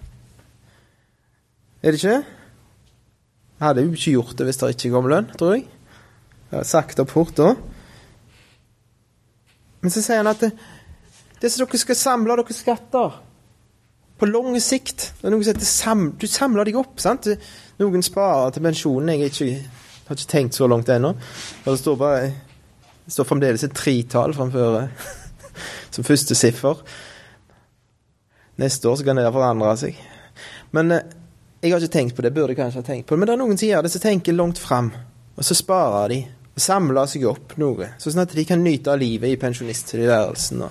Er 1.85 1.93
det 1.93 1.99
ikke? 1.99 2.23
Jeg 3.57 3.65
hadde 3.65 3.83
jo 3.85 3.91
ikke 3.93 4.13
gjort 4.15 4.37
det 4.37 4.47
hvis 4.47 4.59
det 4.61 4.69
ikke 4.73 4.91
kom 4.95 5.09
lønn, 5.11 5.29
tror 5.37 5.53
jeg. 5.53 5.67
Jeg 6.49 6.57
har 6.57 6.65
sagt 6.65 7.01
opp 7.03 7.13
fort 7.13 7.37
da. 7.37 7.51
Men 9.81 9.93
så 9.93 10.03
sier 10.03 10.23
han 10.23 10.31
at 10.31 10.43
det, 10.43 11.51
som 11.51 11.63
dere 11.63 11.79
skal 11.79 11.99
samle 11.99 12.37
dere 12.39 12.55
skatter 12.55 13.19
på 14.17 14.25
lang 14.25 14.55
sikt 14.63 15.11
det 15.19 15.27
er 15.27 15.33
noe 15.35 15.45
som 15.45 15.53
heter 15.53 15.69
sam, 15.69 16.07
Du 16.17 16.25
samler 16.25 16.65
deg 16.65 16.79
opp. 16.79 16.97
sant? 16.99 17.27
Noen 17.77 18.01
sparer 18.01 18.55
til 18.55 18.65
pensjonen. 18.65 19.13
Jeg 19.13 19.29
ikke, 19.29 19.49
har 20.07 20.17
ikke 20.17 20.31
tenkt 20.31 20.57
så 20.57 20.67
langt 20.67 20.89
ennå. 20.89 21.13
Det 21.65 21.77
står 21.77 21.99
bare 21.99 22.31
det 23.07 23.13
står 23.13 23.23
fremdeles 23.23 23.63
et 23.63 23.75
tretall 23.77 24.33
framfor 24.35 24.89
som 25.95 26.03
første 26.03 26.35
siffer. 26.35 26.81
Neste 28.59 28.89
år 28.89 28.97
så 28.99 29.05
kan 29.07 29.15
det 29.15 29.29
forandre 29.31 29.75
seg. 29.79 30.01
Men 30.75 30.91
eh, 30.91 31.13
jeg 31.61 31.71
har 31.71 31.79
ikke 31.79 31.93
tenkt 31.93 32.17
på 32.17 32.25
det. 32.25 32.33
Burde 32.35 32.51
jeg 32.51 32.59
kanskje 32.59 32.81
ha 32.81 32.87
tenkt 32.89 33.07
på 33.07 33.15
det. 33.15 33.21
Men 33.21 33.29
det 33.29 33.35
er 33.37 33.41
noen 33.43 33.61
som 33.61 33.69
gjør 33.69 33.85
det, 33.85 33.91
som 33.93 34.03
tenker 34.03 34.35
langt 34.35 34.59
fram. 34.59 34.89
Og 35.37 35.45
så 35.45 35.55
sparer 35.55 36.11
de. 36.11 36.19
Og 36.57 36.63
samler 36.63 37.05
seg 37.05 37.27
opp 37.29 37.53
noe. 37.61 37.91
Sånn 38.01 38.23
at 38.23 38.33
de 38.33 38.45
kan 38.49 38.63
nyte 38.65 38.89
av 38.89 38.97
livet 38.97 39.29
i 39.29 39.37
pensjonisttilværelsen. 39.37 40.63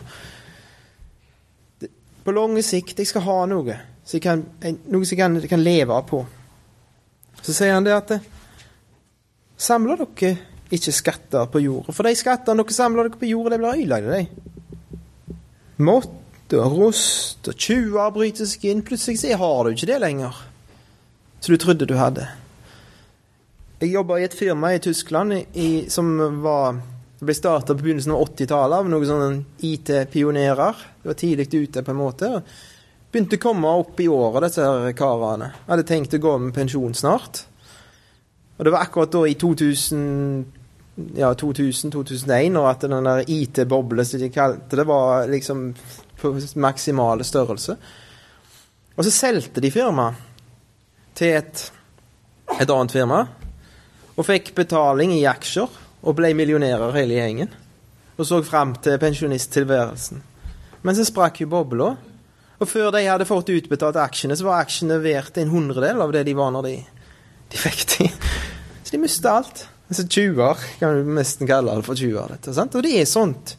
På 2.26 2.34
lang 2.34 2.56
sikt 2.66 2.98
jeg 2.98 3.06
skal 3.06 3.22
ha 3.28 3.36
noe. 3.52 3.76
Så 4.02 4.18
jeg 4.18 4.24
kan, 4.24 4.42
noe 4.90 5.06
som 5.06 5.20
jeg 5.22 5.50
kan, 5.50 5.62
leve 5.62 6.00
på. 6.10 6.24
Så 7.38 7.54
sier 7.54 7.76
han 7.76 7.86
det 7.86 7.94
at 7.94 8.16
eh, 8.16 8.32
Samler 9.56 10.02
dere 10.02 10.34
ikke 10.74 10.92
skatter 10.92 11.46
på 11.48 11.62
jorda? 11.62 11.94
For 11.94 12.04
de 12.04 12.18
skattene 12.18 12.60
dere 12.60 12.74
samler 12.76 13.06
dere 13.06 13.20
på 13.22 13.30
jorda, 13.30 13.54
det 13.54 13.60
blir 13.62 13.86
ødelagt. 13.86 14.34
Mått 15.86 16.56
og 16.56 16.76
rost, 16.76 17.46
og 17.46 17.54
tjuver 17.54 18.10
bryter 18.14 18.46
seg 18.50 18.66
inn. 18.68 18.82
Plutselig 18.86 19.22
så 19.22 19.38
har 19.38 19.62
du 19.64 19.72
ikke 19.72 19.88
det 19.94 20.02
lenger. 20.02 20.42
som 21.40 21.54
du 21.54 21.58
trodde 21.62 21.86
du 21.86 21.94
hadde. 21.94 22.26
Jeg 23.76 23.92
jobba 23.92 24.16
i 24.16 24.24
et 24.24 24.34
firma 24.34 24.70
i 24.72 24.78
Tyskland 24.80 25.34
i, 25.52 25.84
som 25.92 26.14
var, 26.40 26.78
ble 27.20 27.34
starta 27.36 27.74
på 27.74 27.84
begynnelsen 27.84 28.14
av 28.14 28.22
80-tallet 28.24 28.80
av 28.80 28.88
noen 28.88 29.10
sånne 29.10 29.66
IT-pionerer. 29.68 30.80
Det 31.02 31.10
var 31.10 31.18
tidlig 31.20 31.50
ute, 31.52 31.82
på 31.84 31.92
en 31.92 32.00
måte. 32.00 32.30
Begynte 33.12 33.36
å 33.36 33.42
komme 33.42 33.74
opp 33.82 34.00
i 34.00 34.08
året, 34.08 34.46
disse 34.46 34.64
her 34.64 34.96
karene. 34.96 35.50
Hadde 35.68 35.84
tenkt 35.92 36.16
å 36.16 36.22
gå 36.24 36.34
med 36.40 36.56
pensjon 36.56 36.96
snart. 36.96 37.44
Og 38.56 38.64
det 38.64 38.72
var 38.72 38.88
akkurat 38.88 39.12
da 39.12 39.26
i 39.28 39.36
2000 39.36 40.00
ja, 41.20 41.34
2000-2001, 41.36 42.56
og 42.56 42.72
at 42.72 42.88
den 42.88 43.04
der 43.04 43.28
IT-boble 43.28 44.08
som 44.08 44.24
de 44.24 44.32
kalte 44.32 44.80
det, 44.80 44.88
var 44.88 45.28
liksom 45.28 45.66
på 46.16 46.38
maksimale 46.64 47.28
størrelse. 47.28 47.76
Og 48.96 49.04
så 49.04 49.12
solgte 49.12 49.60
de 49.60 49.68
firmaet 49.68 50.16
til 51.16 51.36
et, 51.36 51.72
et 52.56 52.70
annet 52.70 52.96
firma, 52.96 53.26
og 54.16 54.24
fikk 54.24 54.54
betaling 54.56 55.12
i 55.16 55.26
aksjer, 55.28 55.68
og 56.06 56.16
ble 56.16 56.32
millionærer 56.38 56.94
hele 56.96 57.18
gjengen. 57.18 57.52
Og 58.16 58.28
så 58.28 58.40
fram 58.46 58.74
til 58.80 58.98
pensjonisttilværelsen. 59.00 60.22
Men 60.86 60.96
så 60.96 61.04
sprakk 61.04 61.42
jo 61.42 61.50
bobla. 61.52 61.94
Og 62.56 62.68
før 62.70 62.92
de 62.94 63.02
hadde 63.04 63.28
fått 63.28 63.52
utbetalt 63.52 63.98
aksjene, 64.00 64.36
så 64.38 64.46
var 64.46 64.62
aksjene 64.62 64.96
verdt 65.02 65.40
en 65.42 65.52
hundredel 65.52 66.00
av 66.00 66.14
det 66.14 66.24
de 66.28 66.36
var 66.38 66.54
når 66.54 66.68
de, 66.68 66.76
de 67.52 67.60
fikk 67.60 67.82
de. 67.92 68.08
Så 68.86 68.94
de 68.94 69.02
mista 69.02 69.34
alt. 69.40 69.66
Altså 69.90 70.06
20-er, 70.06 70.62
kan 70.80 70.96
du 70.96 71.10
nesten 71.18 71.48
kalle 71.50 71.74
det 71.76 71.86
for 71.86 71.98
20-er. 71.98 72.38
Og 72.64 72.86
det 72.86 72.94
er 72.96 73.10
sånt. 73.10 73.56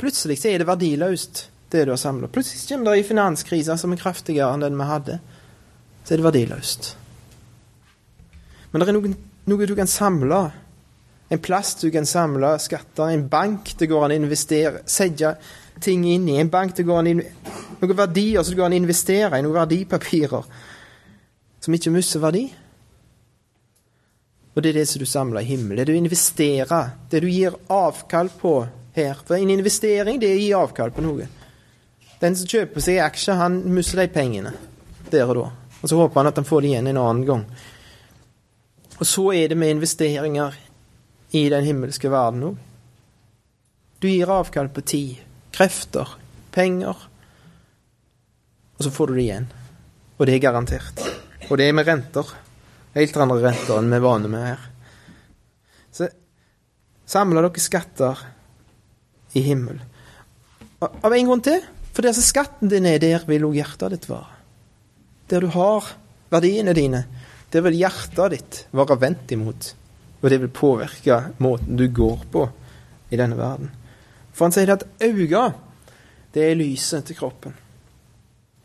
Plutselig 0.00 0.38
så 0.40 0.52
er 0.52 0.62
det 0.62 0.68
verdiløst, 0.68 1.42
det 1.72 1.84
du 1.88 1.94
har 1.94 2.00
samla. 2.00 2.30
Plutselig 2.32 2.62
kommer 2.68 2.92
det 2.92 3.02
en 3.02 3.10
finanskrise 3.10 3.76
som 3.80 3.92
er 3.92 4.00
kraftigere 4.00 4.54
enn 4.54 4.64
den 4.64 4.78
vi 4.78 4.86
hadde. 4.88 5.18
Så 6.04 6.14
er 6.14 6.22
det 6.22 6.28
verdiløst. 6.28 6.92
Men 8.70 8.82
det 8.82 8.88
er 8.88 8.96
noe, 8.96 9.12
noe 9.50 9.68
du 9.68 9.74
kan 9.78 9.90
samle. 9.90 10.40
En 11.30 11.42
plass 11.42 11.74
du 11.78 11.90
kan 11.94 12.06
samle 12.06 12.56
skatter. 12.62 13.10
En 13.10 13.26
bank 13.30 13.74
det 13.78 13.90
går 13.90 14.06
an 14.06 14.14
å 14.14 14.20
investere, 14.22 14.82
sette 14.86 15.36
ting 15.82 16.06
inn 16.10 16.28
i. 16.28 16.38
En 16.40 16.50
bank 16.50 16.74
det 16.76 16.86
går 16.88 17.02
an 17.02 17.22
Noen 17.80 17.96
verdier 17.96 18.42
som 18.42 18.52
det 18.52 18.58
går 18.58 18.66
an 18.68 18.74
å 18.76 18.80
investere 18.82 19.38
i. 19.38 19.44
Noen 19.44 19.56
verdipapirer 19.62 20.50
som 21.60 21.76
ikke 21.76 21.92
mister 21.94 22.22
verdi. 22.22 22.48
Og 24.50 24.62
det 24.62 24.72
er 24.72 24.80
det 24.80 24.88
som 24.90 25.00
du 25.00 25.06
samler 25.06 25.44
i 25.44 25.52
himmelen. 25.52 25.78
Det 25.78 25.92
du 25.92 25.96
investerer, 25.96 26.90
det 27.10 27.22
du 27.22 27.28
gir 27.30 27.56
avkall 27.70 28.32
på 28.40 28.54
her. 28.96 29.20
For 29.24 29.38
en 29.38 29.52
investering, 29.54 30.18
det 30.20 30.32
er 30.32 30.38
å 30.38 30.42
gi 30.42 30.50
avkall 30.58 30.92
på 30.94 31.04
noe. 31.04 31.28
Den 32.20 32.36
som 32.36 32.48
kjøper 32.50 32.84
seg 32.84 33.00
aksjer, 33.04 33.38
han 33.38 33.60
mister 33.72 34.02
de 34.02 34.10
pengene 34.12 34.52
der 35.10 35.30
og 35.30 35.38
da. 35.38 35.46
Og 35.80 35.88
så 35.88 35.96
håper 35.96 36.20
han 36.20 36.28
at 36.28 36.40
han 36.42 36.48
får 36.48 36.60
det 36.60 36.72
igjen 36.72 36.90
en 36.90 37.00
annen 37.00 37.26
gang. 37.28 37.44
Og 39.00 39.08
så 39.08 39.30
er 39.32 39.48
det 39.48 39.56
med 39.56 39.72
investeringer 39.72 40.56
i 41.32 41.46
den 41.48 41.64
himmelske 41.64 42.10
verden 42.12 42.50
òg. 42.50 42.58
Du 44.00 44.08
gir 44.08 44.32
avkall 44.32 44.68
på 44.72 44.84
tid, 44.84 45.16
krefter, 45.52 46.08
penger. 46.52 46.96
Og 48.76 48.84
så 48.84 48.92
får 48.92 49.10
du 49.10 49.18
det 49.18 49.24
igjen. 49.26 49.48
Og 50.18 50.28
det 50.28 50.36
er 50.36 50.44
garantert. 50.44 51.00
Og 51.48 51.58
det 51.60 51.68
er 51.68 51.76
med 51.76 51.88
renter. 51.88 52.28
Helt 52.96 53.16
andre 53.16 53.40
renter 53.44 53.78
enn 53.78 53.90
vi 53.92 53.98
er 53.98 54.04
vane 54.04 54.30
med 54.32 54.46
her. 54.46 54.64
Så 55.92 56.08
samler 57.08 57.46
dere 57.46 57.62
skatter 57.62 58.24
i 59.36 59.44
himmel. 59.46 59.80
Av 60.80 61.12
en 61.12 61.28
grunn 61.28 61.44
til. 61.44 61.60
For 61.90 62.06
der 62.06 62.16
skatten 62.16 62.70
din 62.70 62.86
er, 62.88 63.00
der 63.02 63.24
vil 63.28 63.48
òg 63.48 63.56
hjertet 63.58 63.96
ditt 63.96 64.08
være. 64.10 64.38
Der 65.30 65.44
du 65.44 65.50
har 65.54 65.88
verdiene 66.30 66.74
dine, 66.76 67.04
der 67.52 67.64
vil 67.66 67.78
hjertet 67.80 68.34
ditt 68.34 68.60
være 68.76 69.00
vendt 69.00 69.32
imot. 69.34 69.74
Og 70.20 70.30
det 70.30 70.40
vil 70.42 70.52
påvirke 70.52 71.18
måten 71.38 71.78
du 71.78 71.86
går 71.88 72.26
på 72.32 72.46
i 73.10 73.18
denne 73.18 73.38
verden. 73.38 73.70
For 74.32 74.46
han 74.46 74.54
sier 74.54 74.72
at 74.74 74.84
øynene, 75.02 75.54
det 76.34 76.44
er 76.46 76.58
lyset 76.58 77.04
til 77.08 77.18
kroppen. 77.18 77.56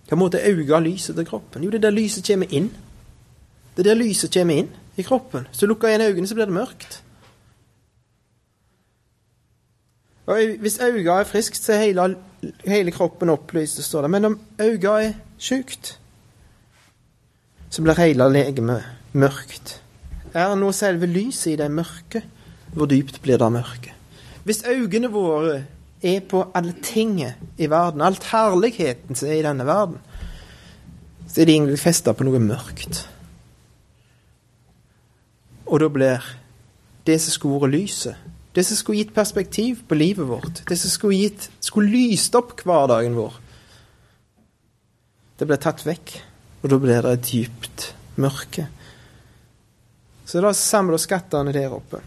Hva 0.06 0.18
måte 0.20 0.38
er 0.38 0.54
øynene 0.54 0.84
lyset 0.86 1.16
til 1.18 1.26
kroppen? 1.26 1.64
Jo, 1.64 1.72
det 1.74 1.82
er 1.82 1.88
der 1.88 1.98
lyset 1.98 2.28
kommer 2.28 2.52
inn. 2.54 2.70
Det 3.76 3.86
er 3.86 3.94
der 3.94 4.04
lyset 4.04 4.34
kommer 4.34 4.62
inn 4.62 4.70
i 4.98 5.04
kroppen. 5.04 5.48
Så 5.52 5.66
lukker 5.66 5.88
jeg 5.88 6.00
igjen 6.00 6.12
øynene, 6.12 6.28
så 6.28 6.38
blir 6.38 6.46
det 6.46 6.60
mørkt. 6.60 7.02
Og 10.26 10.58
Hvis 10.60 10.80
øynene 10.80 11.20
er 11.20 11.24
friskt, 11.24 11.64
så 11.64 11.74
er 11.74 11.78
hele, 11.78 12.16
hele 12.66 12.92
kroppen 12.92 13.30
opplyst, 13.30 13.84
står 13.84 14.02
det. 14.02 14.12
Men 14.12 14.26
om 14.26 14.40
øynene 14.62 15.02
er 15.02 15.14
sjukt, 15.38 16.00
så 17.76 17.84
blir 17.84 17.98
hele 18.00 18.30
legemet 18.32 18.86
mørkt. 19.20 19.82
Er 20.32 20.54
nå 20.56 20.70
selve 20.72 21.10
lyset 21.12 21.50
i 21.52 21.56
det 21.60 21.68
mørke? 21.72 22.22
Hvor 22.72 22.88
dypt 22.88 23.18
blir 23.24 23.40
det 23.40 23.50
mørke? 23.52 23.92
Hvis 24.48 24.64
øynene 24.64 25.10
våre 25.12 25.58
er 26.04 26.22
på 26.24 26.46
alle 26.56 26.76
tinget 26.84 27.36
i 27.58 27.68
verden, 27.70 28.02
alt 28.02 28.24
herligheten 28.32 29.16
som 29.16 29.28
er 29.28 29.40
i 29.42 29.44
denne 29.44 29.66
verden, 29.68 29.98
så 31.28 31.42
er 31.42 31.50
de 31.50 31.56
egentlig 31.58 31.80
festa 31.82 32.14
på 32.16 32.24
noe 32.24 32.40
mørkt. 32.40 33.02
Og 35.66 35.82
da 35.82 35.90
blir 35.92 36.30
det 37.08 37.18
som 37.22 37.36
skulle 37.36 37.60
vært 37.66 37.76
lyset, 37.76 38.22
det 38.56 38.64
som 38.66 38.80
skulle 38.80 39.02
gitt 39.02 39.12
perspektiv 39.16 39.82
på 39.90 39.98
livet 40.00 40.30
vårt, 40.30 40.64
det 40.70 40.78
som 40.80 40.94
skulle, 40.94 41.26
gitt, 41.26 41.50
skulle 41.60 41.92
lyst 41.92 42.38
opp 42.40 42.62
hverdagen 42.64 43.18
vår, 43.20 43.36
det 45.40 45.50
blir 45.50 45.60
tatt 45.60 45.84
vekk. 45.84 46.16
Og 46.66 46.72
da 46.72 46.80
blir 46.82 47.06
det 47.06 47.12
et 47.14 47.28
dypt 47.30 47.84
mørke. 48.18 48.64
Så 50.26 50.42
da 50.42 50.50
samler 50.58 50.98
skattene 50.98 51.54
der 51.54 51.76
oppe. 51.78 52.00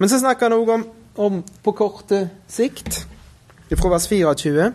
Men 0.00 0.08
så 0.08 0.16
snakker 0.22 0.48
han 0.48 0.56
òg 0.56 0.72
om, 0.72 0.86
om 1.20 1.42
på 1.44 1.74
kort 1.76 2.14
sikt, 2.48 3.02
fra 3.68 3.92
vers 3.92 4.08
24. 4.08 4.70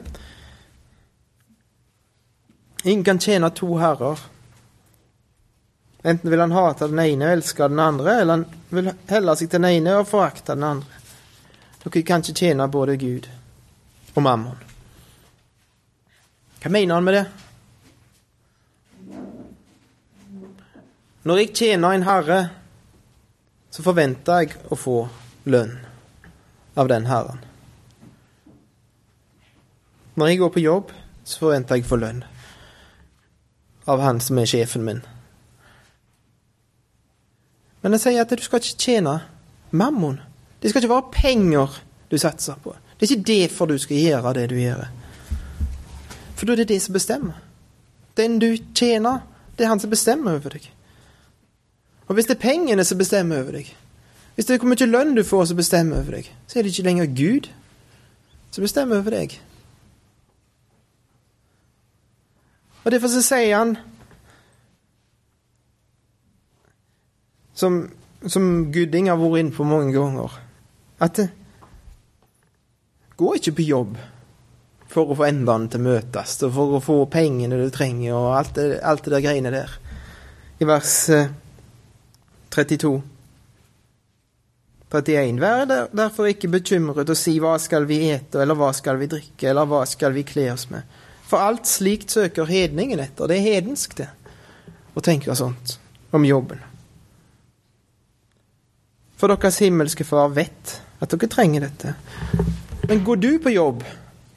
Ingen 2.84 3.04
kan 3.08 3.24
tjene 3.26 3.50
to 3.58 3.74
herrer. 3.82 4.22
Enten 6.06 6.30
vil 6.30 6.46
han 6.46 6.54
hate 6.54 6.92
den 6.92 7.02
ene 7.02 7.32
og 7.32 7.38
elske 7.40 7.66
den 7.74 7.82
andre, 7.82 8.20
eller 8.22 8.38
han 8.38 8.46
vil 8.70 8.94
helle 9.10 9.40
seg 9.40 9.50
til 9.50 9.64
den 9.64 9.72
ene 9.72 9.98
og 9.98 10.12
forakte 10.14 10.54
den 10.54 10.68
andre. 10.76 11.06
Dere 11.82 12.06
kan 12.06 12.22
ikke 12.22 12.38
tjene 12.38 12.70
både 12.70 13.02
Gud 13.02 13.32
og 14.14 14.22
mammon. 14.22 14.62
Hva 16.62 16.70
mener 16.70 17.02
han 17.02 17.10
med 17.10 17.18
det? 17.18 17.32
Når 21.24 21.38
jeg 21.40 21.54
tjener 21.56 21.96
en 21.96 22.04
herre, 22.04 22.40
så 23.72 23.84
forventer 23.86 24.44
jeg 24.44 24.58
å 24.68 24.76
få 24.76 24.98
lønn 25.48 25.78
av 26.76 26.90
den 26.92 27.08
herren. 27.08 27.40
Når 30.20 30.30
jeg 30.30 30.42
går 30.42 30.52
på 30.54 30.64
jobb, 30.64 30.92
så 31.24 31.46
forventer 31.46 31.80
jeg 31.80 31.88
å 31.88 31.92
få 31.94 32.00
lønn 32.02 32.22
av 33.88 34.04
han 34.04 34.20
som 34.24 34.40
er 34.40 34.50
sjefen 34.52 34.84
min. 34.86 35.00
Men 37.84 37.96
jeg 37.96 38.04
sier 38.04 38.24
at 38.24 38.36
du 38.36 38.44
skal 38.44 38.60
ikke 38.60 38.84
tjene 38.84 39.16
mammon. 39.72 40.20
Det 40.60 40.72
skal 40.72 40.84
ikke 40.84 40.94
være 40.94 41.16
penger 41.16 41.80
du 42.12 42.20
satser 42.20 42.60
på. 42.64 42.76
Det 43.00 43.08
er 43.08 43.16
ikke 43.16 43.32
derfor 43.32 43.72
du 43.72 43.78
skal 43.80 44.00
gjøre 44.00 44.36
det 44.38 44.46
du 44.52 44.60
gjør. 44.60 44.86
For 46.36 46.48
da 46.48 46.54
er 46.54 46.64
det 46.64 46.72
det 46.76 46.84
som 46.84 46.96
bestemmer. 46.96 47.40
Den 48.20 48.40
du 48.44 48.54
tjener, 48.76 49.24
det 49.56 49.66
er 49.66 49.72
han 49.72 49.82
som 49.82 49.92
bestemmer 49.92 50.36
over 50.36 50.56
deg. 50.56 50.73
Og 52.14 52.18
hvis 52.20 52.28
det 52.30 52.36
er 52.36 52.44
pengene 52.44 52.84
som 52.86 53.00
bestemmer 53.00 53.40
over 53.42 53.56
deg, 53.58 53.70
hvis 54.36 54.46
det 54.46 54.54
er 54.54 54.60
hvor 54.62 54.70
mye 54.70 54.86
lønn 54.86 55.16
du 55.18 55.24
får 55.26 55.48
som 55.50 55.58
bestemmer 55.58 56.04
over 56.04 56.20
deg, 56.20 56.30
så 56.46 56.60
er 56.60 56.68
det 56.68 56.70
ikke 56.76 56.86
lenger 56.86 57.10
Gud 57.18 57.50
som 58.54 58.62
bestemmer 58.62 59.02
over 59.02 59.16
deg. 59.18 59.34
Og 62.84 62.94
Derfor 62.94 63.10
så 63.10 63.26
sier 63.26 63.58
han 63.58 63.74
som, 67.58 67.82
som 68.30 68.72
Gudding 68.78 69.10
har 69.10 69.18
vært 69.18 69.42
inne 69.42 69.58
på 69.58 69.66
mange 69.66 69.98
ganger, 69.98 70.38
at 71.02 71.26
gå 73.18 73.36
ikke 73.42 73.58
på 73.58 73.72
jobb 73.74 74.02
for 74.86 75.10
å 75.10 75.18
få 75.18 75.32
endene 75.34 75.66
til 75.66 75.82
å 75.82 75.90
møtes, 75.90 76.42
og 76.46 76.60
for 76.62 76.78
å 76.78 76.88
få 76.94 77.04
pengene 77.10 77.58
du 77.58 77.72
trenger, 77.74 78.14
og 78.14 78.36
alt 78.38 78.60
det, 78.62 78.84
alt 78.86 79.02
det 79.02 79.18
der 79.18 79.32
greiene 79.32 79.58
der. 79.64 79.80
I 80.62 80.70
vers 80.70 81.08
32. 82.54 82.96
Eh, 82.96 83.10
31. 84.94 85.40
Vær 85.42 85.66
derfor 85.90 86.30
ikke 86.30 86.52
bekymret 86.54 87.10
og 87.10 87.18
si 87.18 87.40
hva 87.42 87.56
skal 87.62 87.88
vi 87.90 88.04
ete, 88.14 88.44
eller 88.44 88.58
hva 88.58 88.70
skal 88.78 89.00
vi 89.02 89.10
drikke, 89.10 89.50
eller 89.50 89.66
hva 89.70 89.82
skal 89.90 90.14
vi 90.14 90.26
kle 90.28 90.52
oss 90.54 90.68
med? 90.70 90.86
For 91.26 91.42
alt 91.42 91.66
slikt 91.66 92.14
søker 92.14 92.46
hedningen 92.46 93.02
etter. 93.02 93.28
Det 93.28 93.40
er 93.40 93.48
hedensk, 93.48 93.98
det, 93.98 94.10
å 94.94 95.02
tenke 95.02 95.34
sånt 95.36 95.80
om 96.14 96.26
jobben. 96.28 96.62
For 99.18 99.32
deres 99.32 99.58
himmelske 99.64 100.06
Far 100.06 100.30
vet 100.36 100.78
at 101.02 101.14
dere 101.14 101.32
trenger 101.32 101.66
dette. 101.66 101.96
Men 102.90 103.02
går 103.08 103.22
du 103.24 103.32
på 103.42 103.54
jobb, 103.54 103.82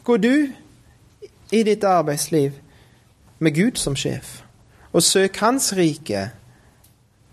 går 0.07 0.23
du 0.23 0.33
i 1.53 1.63
ditt 1.67 1.85
arbeidsliv 1.85 2.57
med 3.43 3.55
Gud 3.55 3.77
som 3.83 3.97
sjef. 3.99 4.41
Og 4.95 5.05
søk 5.05 5.37
Hans 5.43 5.73
rike. 5.77 6.31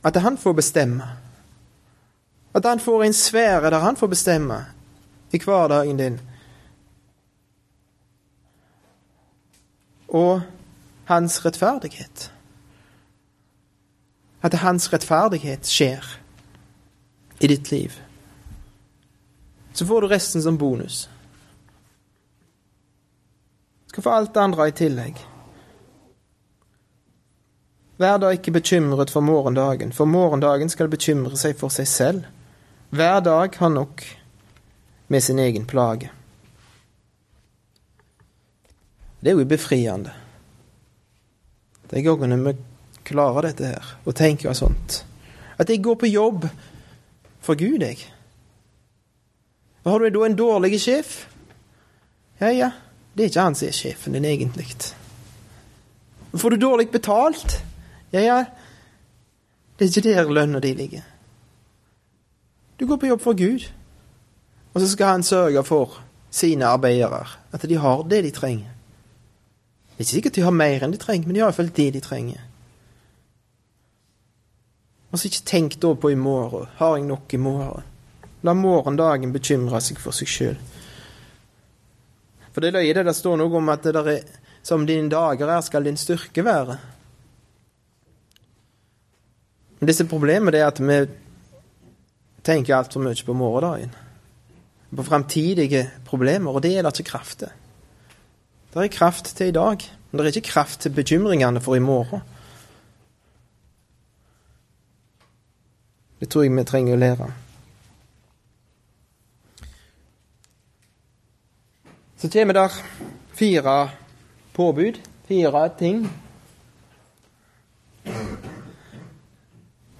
At 0.03 0.15
han 0.15 0.37
får 0.37 0.53
bestemme. 0.53 1.07
At 2.53 2.65
han 2.65 2.79
får 2.79 3.03
en 3.03 3.13
sfære 3.13 3.69
der 3.69 3.79
han 3.79 3.95
får 3.95 4.07
bestemme 4.07 4.65
i 5.31 5.39
hverdagen 5.39 5.97
din. 5.97 6.19
Og 10.07 10.41
hans 11.05 11.45
rettferdighet. 11.45 12.31
At 14.41 14.53
hans 14.53 14.93
rettferdighet 14.93 15.67
skjer 15.67 16.19
i 17.39 17.47
ditt 17.47 17.71
liv. 17.71 17.91
Så 19.73 19.85
får 19.85 20.01
du 20.01 20.07
resten 20.07 20.41
som 20.41 20.57
bonus. 20.57 21.09
Du 23.85 23.89
skal 23.89 24.03
få 24.03 24.09
alt 24.09 24.33
det 24.33 24.41
andre 24.41 24.67
i 24.67 24.71
tillegg. 24.71 25.32
Vær 28.01 28.17
da 28.17 28.31
ikke 28.33 28.55
bekymret 28.55 29.11
for 29.13 29.21
morgendagen, 29.21 29.93
for 29.93 30.09
morgendagen 30.09 30.69
skal 30.69 30.89
bekymre 30.89 31.37
seg 31.37 31.57
for 31.59 31.73
seg 31.73 31.87
selv. 31.87 32.25
Hver 32.89 33.19
dag 33.25 33.53
har 33.57 33.69
nok 33.69 34.01
med 35.07 35.23
sin 35.23 35.39
egen 35.39 35.65
plage. 35.69 36.09
Det 39.21 39.31
er 39.31 39.37
jo 39.37 39.45
befriende. 39.45 40.11
De 41.89 42.01
gangene 42.01 42.39
vi 42.41 42.55
klarer 43.05 43.49
dette 43.49 43.69
her, 43.75 43.91
og 44.05 44.15
tenker 44.17 44.55
sånt. 44.57 45.03
At 45.57 45.69
jeg 45.69 45.83
går 45.83 45.95
på 46.01 46.09
jobb 46.09 46.47
for 47.43 47.55
Gud, 47.59 47.83
jeg. 47.83 47.99
Har 49.85 49.99
du 49.99 50.09
da 50.09 50.25
en 50.25 50.35
dårlig 50.39 50.79
sjef? 50.81 51.27
Ja, 52.39 52.49
ja, 52.49 52.71
det 53.13 53.23
er 53.23 53.29
ikke 53.29 53.45
han 53.45 53.55
som 53.55 53.67
er 53.67 53.77
sjefen 53.77 54.17
din, 54.17 54.25
egentlig. 54.25 54.65
Får 56.33 56.55
du 56.55 56.57
dårlig 56.57 56.89
betalt? 56.91 57.59
Ja, 58.13 58.21
ja, 58.21 58.45
det 59.79 59.87
er 59.87 59.89
ikke 59.89 60.09
der 60.13 60.29
lønna 60.29 60.59
di 60.59 60.73
ligger. 60.73 61.01
Du 62.79 62.85
går 62.87 62.97
på 62.97 63.07
jobb 63.07 63.21
for 63.21 63.33
Gud, 63.33 63.71
og 64.73 64.81
så 64.81 64.87
skal 64.89 65.05
han 65.05 65.23
sørge 65.23 65.63
for 65.63 66.01
sine 66.31 66.65
arbeidere, 66.65 67.25
at 67.51 67.61
de 67.69 67.77
har 67.77 68.03
det 68.03 68.23
de 68.23 68.31
trenger. 68.31 68.69
Det 69.93 69.99
er 69.99 69.99
ikke 69.99 70.11
sikkert 70.11 70.35
de 70.35 70.41
har 70.41 70.51
mer 70.51 70.83
enn 70.83 70.93
de 70.93 70.97
trenger, 70.97 71.27
men 71.27 71.35
de 71.35 71.41
har 71.41 71.49
iallfall 71.49 71.73
det 71.73 71.93
de 71.93 71.99
trenger. 72.01 72.41
Og 75.11 75.19
så 75.19 75.29
ikke 75.29 75.45
tenk 75.45 75.75
da 75.81 75.93
på 75.93 76.09
i 76.09 76.15
morgen. 76.17 76.69
Har 76.77 76.95
jeg 76.97 77.05
nok 77.05 77.33
i 77.33 77.37
morgen? 77.37 77.83
La 78.43 78.53
morgendagen 78.53 79.33
bekymre 79.33 79.81
seg 79.81 79.99
for 80.01 80.11
seg 80.11 80.29
sjøl. 80.29 80.57
For 82.53 82.61
det 82.61 82.73
løye 82.73 82.93
det 82.93 83.05
der 83.05 83.13
står 83.13 83.37
noe 83.37 83.57
om 83.57 83.69
at 83.69 83.85
det 83.85 83.93
der 83.93 84.09
er, 84.09 84.25
som 84.65 84.87
dine 84.89 85.09
dager 85.09 85.49
er, 85.49 85.61
skal 85.61 85.85
din 85.85 85.97
styrke 85.97 86.45
være. 86.45 86.77
Men 89.83 89.89
disse 89.89 90.05
problemet 90.07 90.55
er 90.55 90.69
at 90.69 90.77
vi 90.79 90.95
tenker 92.47 92.77
altfor 92.77 93.01
mye 93.03 93.25
på 93.27 93.33
morgendagen. 93.35 93.89
På 94.95 95.03
framtidige 95.03 95.81
problemer, 96.07 96.55
og 96.55 96.63
det 96.63 96.77
er 96.77 96.87
det 96.87 96.93
ikke 97.01 97.09
kraft 97.09 97.41
til. 97.41 97.51
Det 98.71 98.79
er 98.79 98.93
kraft 98.95 99.33
til 99.35 99.51
i 99.51 99.55
dag, 99.57 99.83
men 99.83 100.21
det 100.21 100.23
er 100.23 100.37
ikke 100.37 100.53
kraft 100.53 100.79
til 100.79 100.95
bekymringene 100.95 101.59
for 101.59 101.75
i 101.75 101.83
morgen. 101.83 102.23
Det 106.23 106.31
tror 106.31 106.47
jeg 106.47 106.55
vi 106.55 106.63
trenger 106.63 106.95
å 106.95 107.03
lære. 107.03 107.31
Så 112.23 112.31
kommer 112.31 112.61
der 112.61 112.83
fire 113.35 113.79
påbud, 114.55 115.03
fire 115.27 115.69
ting. 115.75 116.05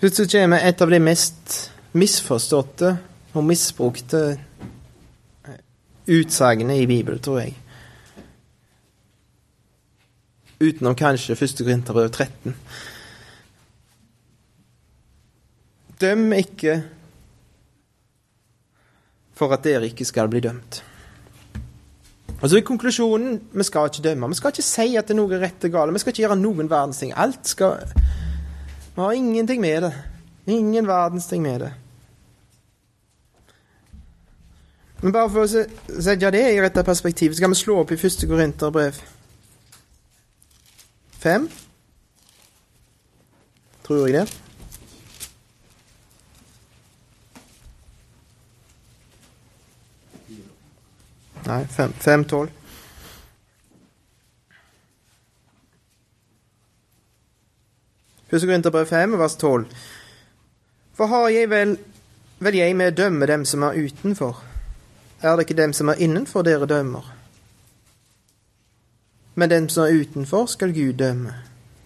Først 0.03 0.33
kommer 0.33 0.59
et 0.59 0.81
av 0.83 0.89
de 0.91 0.97
mest 0.99 1.53
misforståtte 1.95 2.89
og 3.39 3.45
misbrukte 3.47 4.19
utsagnene 6.11 6.75
i 6.81 6.87
Bibelen, 6.89 7.21
tror 7.23 7.37
jeg. 7.39 7.53
Utenom 10.59 10.97
kanskje 10.99 11.37
1. 11.37 11.55
Korinterbrev 11.61 12.09
13. 12.09 12.57
Døm 16.03 16.35
ikke 16.35 16.75
for 19.39 19.55
at 19.55 19.63
dere 19.63 19.87
ikke 19.87 20.09
skal 20.09 20.27
bli 20.27 20.43
dømt. 20.43 20.81
Og 22.41 22.49
så 22.49 22.59
er 22.59 22.67
konklusjonen 22.67 23.39
vi 23.55 23.69
skal 23.71 23.87
ikke 23.87 24.03
dømme. 24.09 24.33
Vi 24.35 24.41
skal 24.41 24.51
ikke 24.51 24.67
si 24.67 24.97
at 24.99 25.07
det 25.07 25.15
er 25.15 25.21
noe 25.21 25.39
rett 25.39 25.63
og 25.63 25.77
galt. 25.77 25.95
Vi 25.95 26.03
skal 26.03 26.11
ikke 26.11 26.25
gjøre 26.25 26.39
noen 26.43 26.67
verdens 26.67 26.99
ting. 26.99 27.15
Alt 27.15 27.47
skal 27.47 27.87
Vi 28.95 29.01
har 29.01 29.13
ingenting 29.13 29.61
med 29.61 29.83
det. 29.83 29.93
Ingen 30.45 30.87
verdens 30.87 31.27
ting 31.27 31.41
med 31.41 31.59
det. 31.59 31.73
Men 35.01 35.11
bare 35.11 35.29
for 35.29 35.43
å 35.43 35.49
sette 36.01 36.29
det 36.31 36.43
i 36.53 36.61
rette 36.61 36.83
perspektiv, 36.83 37.33
så 37.33 37.43
kan 37.43 37.51
vi 37.51 37.59
slå 37.59 37.81
opp 37.81 37.91
i 37.91 37.99
første 37.99 38.27
Korinterbrev 38.27 39.01
Fem? 41.23 41.49
Tror 43.83 44.07
jeg 44.07 44.15
det. 44.15 44.23
Nei, 51.43 51.63
5-12. 51.67 52.03
Første 52.03 52.62
Korinterbrev 58.41 58.85
5, 58.85 59.17
vers 59.19 59.35
12. 59.35 59.65
For 60.97 61.05
har 61.05 61.27
jeg 61.29 61.49
vel, 61.49 61.75
vel 62.41 62.57
jeg 62.57 62.75
med 62.77 62.93
å 62.93 62.97
dømme 63.03 63.27
dem 63.29 63.45
som 63.45 63.65
er 63.67 63.77
utenfor? 63.77 64.39
Er 65.21 65.37
det 65.37 65.45
ikke 65.45 65.57
dem 65.61 65.73
som 65.73 65.91
er 65.91 66.01
innenfor 66.01 66.45
dere 66.45 66.65
dømmer? 66.69 67.05
Men 69.35 69.49
dem 69.49 69.69
som 69.69 69.85
er 69.85 70.01
utenfor, 70.01 70.45
skal 70.49 70.73
Gud 70.73 70.97
dømme. 71.01 71.33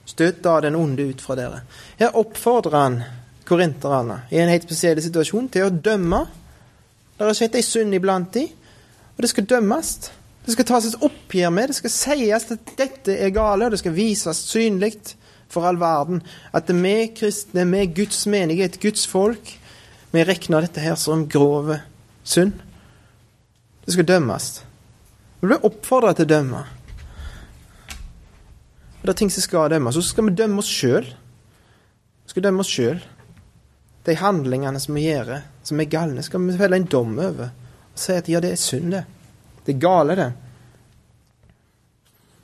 Støt 0.08 0.40
da 0.44 0.60
den 0.64 0.76
onde 0.76 1.10
ut 1.12 1.22
fra 1.22 1.36
dere. 1.36 1.62
Her 2.00 2.16
oppfordrer 2.16 2.80
han 2.80 3.02
korinterne 3.48 4.22
i 4.32 4.40
en 4.40 4.52
helt 4.52 4.68
spesiell 4.68 5.00
situasjon 5.04 5.52
til 5.52 5.68
å 5.68 5.72
dømme. 5.72 6.24
Det 7.18 7.28
har 7.28 7.36
skjedd 7.36 7.60
ei 7.60 7.66
synd 7.66 7.96
iblant 7.96 8.34
de, 8.36 8.46
og 9.16 9.24
det 9.24 9.32
skal 9.32 9.48
dømmes. 9.52 9.94
Det 10.46 10.56
skal 10.56 10.68
tas 10.68 10.88
et 10.88 11.04
oppgjør 11.04 11.52
med, 11.52 11.72
det 11.72 11.80
skal 11.82 11.92
sies 11.92 12.52
at 12.56 12.76
dette 12.80 13.16
er 13.20 13.36
gale, 13.36 13.68
og 13.68 13.74
det 13.76 13.80
skal 13.82 13.96
vises 13.96 14.46
synlig 14.48 14.94
for 15.52 15.68
all 15.68 15.80
verden 15.80 16.22
at 16.56 16.70
vi 16.70 16.96
kristne, 17.16 17.66
vi 17.72 17.86
Guds 18.02 18.26
menighet, 18.28 18.80
Guds 18.82 19.06
folk, 19.08 19.54
vi 20.12 20.24
regner 20.24 20.66
dette 20.66 20.84
her 20.84 20.96
som 21.00 21.28
grove 21.30 21.82
synd. 22.28 22.56
Det 23.86 23.96
skal 23.96 24.08
dømmes. 24.08 24.48
Vi 25.40 25.48
blir 25.48 25.64
oppfordra 25.68 26.14
til 26.18 26.28
å 26.28 26.32
dømme. 26.32 26.64
Det 29.02 29.14
er 29.14 29.20
ting 29.22 29.32
som 29.32 29.46
skal 29.46 29.70
dømmes. 29.72 29.96
Og 29.96 30.04
så 30.04 30.12
skal 30.12 30.28
vi 30.28 30.36
dømme 30.36 30.60
oss 30.60 30.72
sjøl. 30.72 31.06
Vi 31.08 32.34
skal 32.34 32.44
dømme 32.48 32.66
oss 32.66 32.72
sjøl. 32.74 32.98
De 34.08 34.16
handlingene 34.20 34.80
som 34.84 34.98
vi 34.98 35.06
gjør, 35.06 35.38
som 35.64 35.80
er 35.80 35.92
galne, 35.92 36.24
skal 36.24 36.44
vi 36.44 36.58
felle 36.60 36.80
en 36.80 36.90
dom 36.92 37.14
over. 37.20 37.54
Og 37.94 38.02
si 38.02 38.16
at 38.16 38.28
ja, 38.32 38.42
det 38.44 38.54
er 38.56 38.60
synd, 38.60 38.92
det. 38.96 39.06
Det 39.64 39.76
er 39.76 39.82
gale, 39.84 40.16
det. 40.20 40.28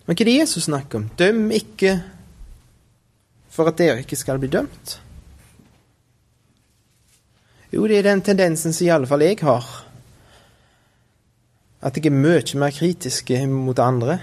Men 0.04 0.16
hva 0.16 0.24
er 0.24 0.30
det 0.30 0.38
Jesus 0.38 0.68
snakker 0.68 1.00
om? 1.00 1.10
Døm 1.20 1.46
ikke 1.56 1.98
for 3.54 3.70
at 3.70 3.78
dere 3.78 4.02
ikke 4.02 4.18
skal 4.18 4.42
bli 4.42 4.50
dømt. 4.52 4.98
Jo, 7.74 7.86
det 7.90 8.00
er 8.00 8.10
den 8.10 8.22
tendensen 8.26 8.74
som 8.74 8.86
i 8.86 8.92
alle 8.94 9.10
fall 9.10 9.26
jeg 9.26 9.40
har. 9.42 9.66
At 11.84 11.98
jeg 11.98 12.10
er 12.10 12.16
mye 12.16 12.60
mer 12.62 12.74
kritisk 12.74 13.34
mot 13.50 13.80
andre 13.82 14.20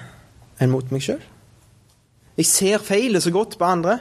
enn 0.60 0.72
mot 0.72 0.90
meg 0.92 1.02
sjøl. 1.04 1.22
Jeg 2.38 2.46
ser 2.48 2.82
feilet 2.82 3.22
så 3.22 3.32
godt 3.34 3.58
på 3.58 3.66
andre. 3.66 3.98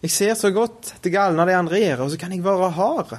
Jeg 0.00 0.12
ser 0.14 0.36
så 0.38 0.52
godt 0.54 0.94
det 1.04 1.12
galne 1.12 1.44
de 1.48 1.56
andre 1.56 1.80
gjør, 1.80 2.04
og 2.04 2.12
så 2.12 2.20
kan 2.20 2.32
jeg 2.32 2.44
være 2.44 2.70
hard 2.76 3.18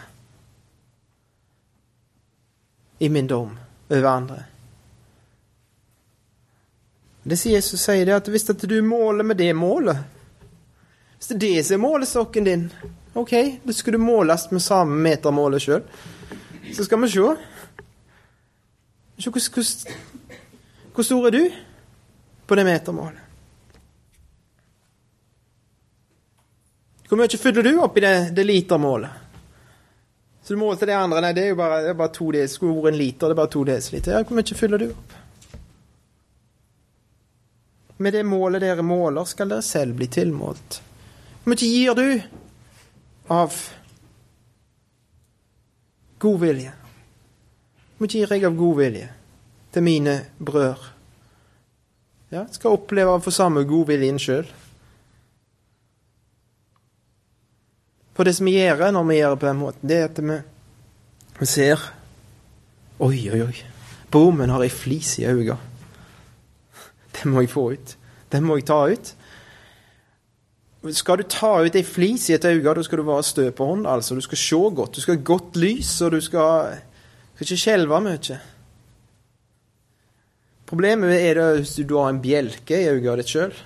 i 3.02 3.10
min 3.10 3.28
dom 3.30 3.58
over 3.90 4.08
andre. 4.10 4.40
Det 7.24 7.38
sier 7.38 7.60
Jesus 7.60 7.84
sier 7.86 8.06
det 8.06 8.16
at 8.18 8.30
hvis 8.34 8.50
at 8.50 8.64
du 8.66 8.80
måler 8.82 9.24
med 9.24 9.38
det 9.38 9.52
målet 9.54 9.98
Hvis 11.18 11.30
det 11.30 11.36
er 11.36 11.44
det 11.44 11.66
som 11.68 11.76
er 11.78 11.84
målestokken 11.84 12.48
din, 12.48 12.64
OK, 13.14 13.34
da 13.64 13.74
skal 13.74 13.94
du 13.94 14.02
måles 14.02 14.48
med 14.52 14.64
samme 14.64 14.98
metermålet 15.04 15.62
sjøl. 15.62 15.84
Så 16.74 16.88
skal 16.88 17.02
vi 17.04 17.10
se. 17.12 17.28
Se 19.22 19.30
hvor, 19.30 21.04
stor 21.04 21.28
er 21.28 21.36
du 21.36 21.44
på 22.48 22.58
det 22.58 22.66
metermålet? 22.66 23.20
Hvor 27.06 27.20
mye 27.20 27.38
fyller 27.38 27.68
du 27.68 27.74
opp 27.84 27.98
i 28.00 28.06
det, 28.06 28.16
det 28.34 28.48
litermålet? 28.48 29.22
Så 30.42 30.56
du 30.56 30.60
målte 30.60 30.88
det 30.90 30.96
andre 30.96 31.22
Nei, 31.22 31.34
det 31.38 31.44
er 31.44 31.52
jo 31.52 31.58
bare, 31.60 31.82
det 31.84 31.92
er 31.92 31.98
bare 32.00 32.14
to 32.16 32.32
dl. 32.34 32.48
Skulle 32.50 32.80
vært 32.80 32.96
en 32.96 33.02
liter, 33.04 33.28
det 33.28 33.36
er 33.36 33.42
bare 33.44 33.52
to 33.52 33.66
desiliter. 33.68 34.16
Ja, 34.16 34.24
hvor 34.24 34.40
mye 34.40 34.58
fyller 34.58 34.82
du 34.82 34.88
opp? 34.90 35.21
Med 38.02 38.14
det 38.18 38.24
målet 38.28 38.64
dere 38.64 38.84
måler, 38.86 39.26
skal 39.30 39.52
dere 39.52 39.66
selv 39.66 39.98
bli 40.00 40.08
tilmålt. 40.12 40.82
Hvor 41.44 41.54
mye 41.54 41.68
gir 41.68 41.98
du 41.98 42.22
av 43.34 43.56
god 46.22 46.40
vilje? 46.42 46.74
Hvor 47.98 48.06
mye 48.06 48.16
gir 48.16 48.34
jeg 48.34 48.48
av 48.50 48.58
god 48.58 48.82
vilje 48.82 49.12
til 49.74 49.86
mine 49.86 50.18
brødre? 50.38 50.98
Ja, 52.32 52.46
skal 52.48 52.78
oppleve 52.78 53.18
å 53.18 53.24
få 53.24 53.34
samme 53.36 53.66
godviljen 53.68 54.20
sjøl. 54.22 54.46
For 58.16 58.28
det 58.28 58.38
som 58.38 58.48
vi 58.48 58.54
gjør 58.56 58.92
når 58.94 59.10
vi 59.10 59.18
gjør 59.18 59.36
det 59.36 59.42
på 59.42 59.50
den 59.50 59.60
måten, 59.60 59.90
det 59.90 59.98
er 59.98 60.08
at 60.08 60.22
vi, 60.22 61.48
ser 61.50 61.84
Oi, 63.02 63.18
oi, 63.34 63.42
oi. 63.42 63.56
Bommen 64.14 64.52
har 64.54 64.62
ei 64.62 64.70
flis 64.70 65.16
i 65.20 65.26
øynene. 65.26 65.71
Den 67.18 67.32
må 67.32 67.44
jeg 67.44 67.52
få 67.52 67.72
ut. 67.74 67.98
Den 68.32 68.44
må 68.48 68.56
jeg 68.60 68.68
ta 68.70 68.80
ut. 68.88 69.16
Skal 70.98 71.22
du 71.22 71.28
ta 71.30 71.52
ut 71.62 71.76
ei 71.78 71.84
flis 71.86 72.30
i 72.30 72.34
et 72.34 72.46
øye, 72.46 72.74
da 72.74 72.84
skal 72.84 72.98
du 72.98 73.06
være 73.06 73.24
stø 73.24 73.52
på 73.54 73.66
hånd. 73.66 73.88
altså. 73.88 74.16
Du 74.16 74.22
skal 74.22 74.38
se 74.38 74.56
godt. 74.56 74.96
Du 74.96 75.02
skal 75.02 75.18
ha 75.18 75.24
godt 75.24 75.56
lys, 75.56 76.02
og 76.02 76.12
du 76.12 76.22
skal, 76.22 76.78
skal 77.36 77.46
ikke 77.46 77.64
skjelve 77.66 78.02
mye. 78.02 78.40
Problemet 80.66 81.20
er 81.20 81.36
det 81.36 81.48
hvis 81.60 81.76
du 81.84 81.98
har 82.00 82.10
en 82.10 82.22
bjelke 82.24 82.78
i 82.80 82.88
øyet 82.90 83.18
ditt 83.20 83.36
sjøl. 83.36 83.54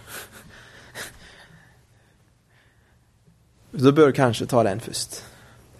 Da 3.76 3.92
bør 3.92 4.08
du 4.08 4.16
kanskje 4.16 4.48
ta 4.48 4.64
den 4.64 4.80
først. 4.80 5.18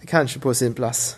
Det 0.00 0.08
kanskje 0.08 0.40
på 0.44 0.52
sin 0.54 0.74
plass. 0.76 1.16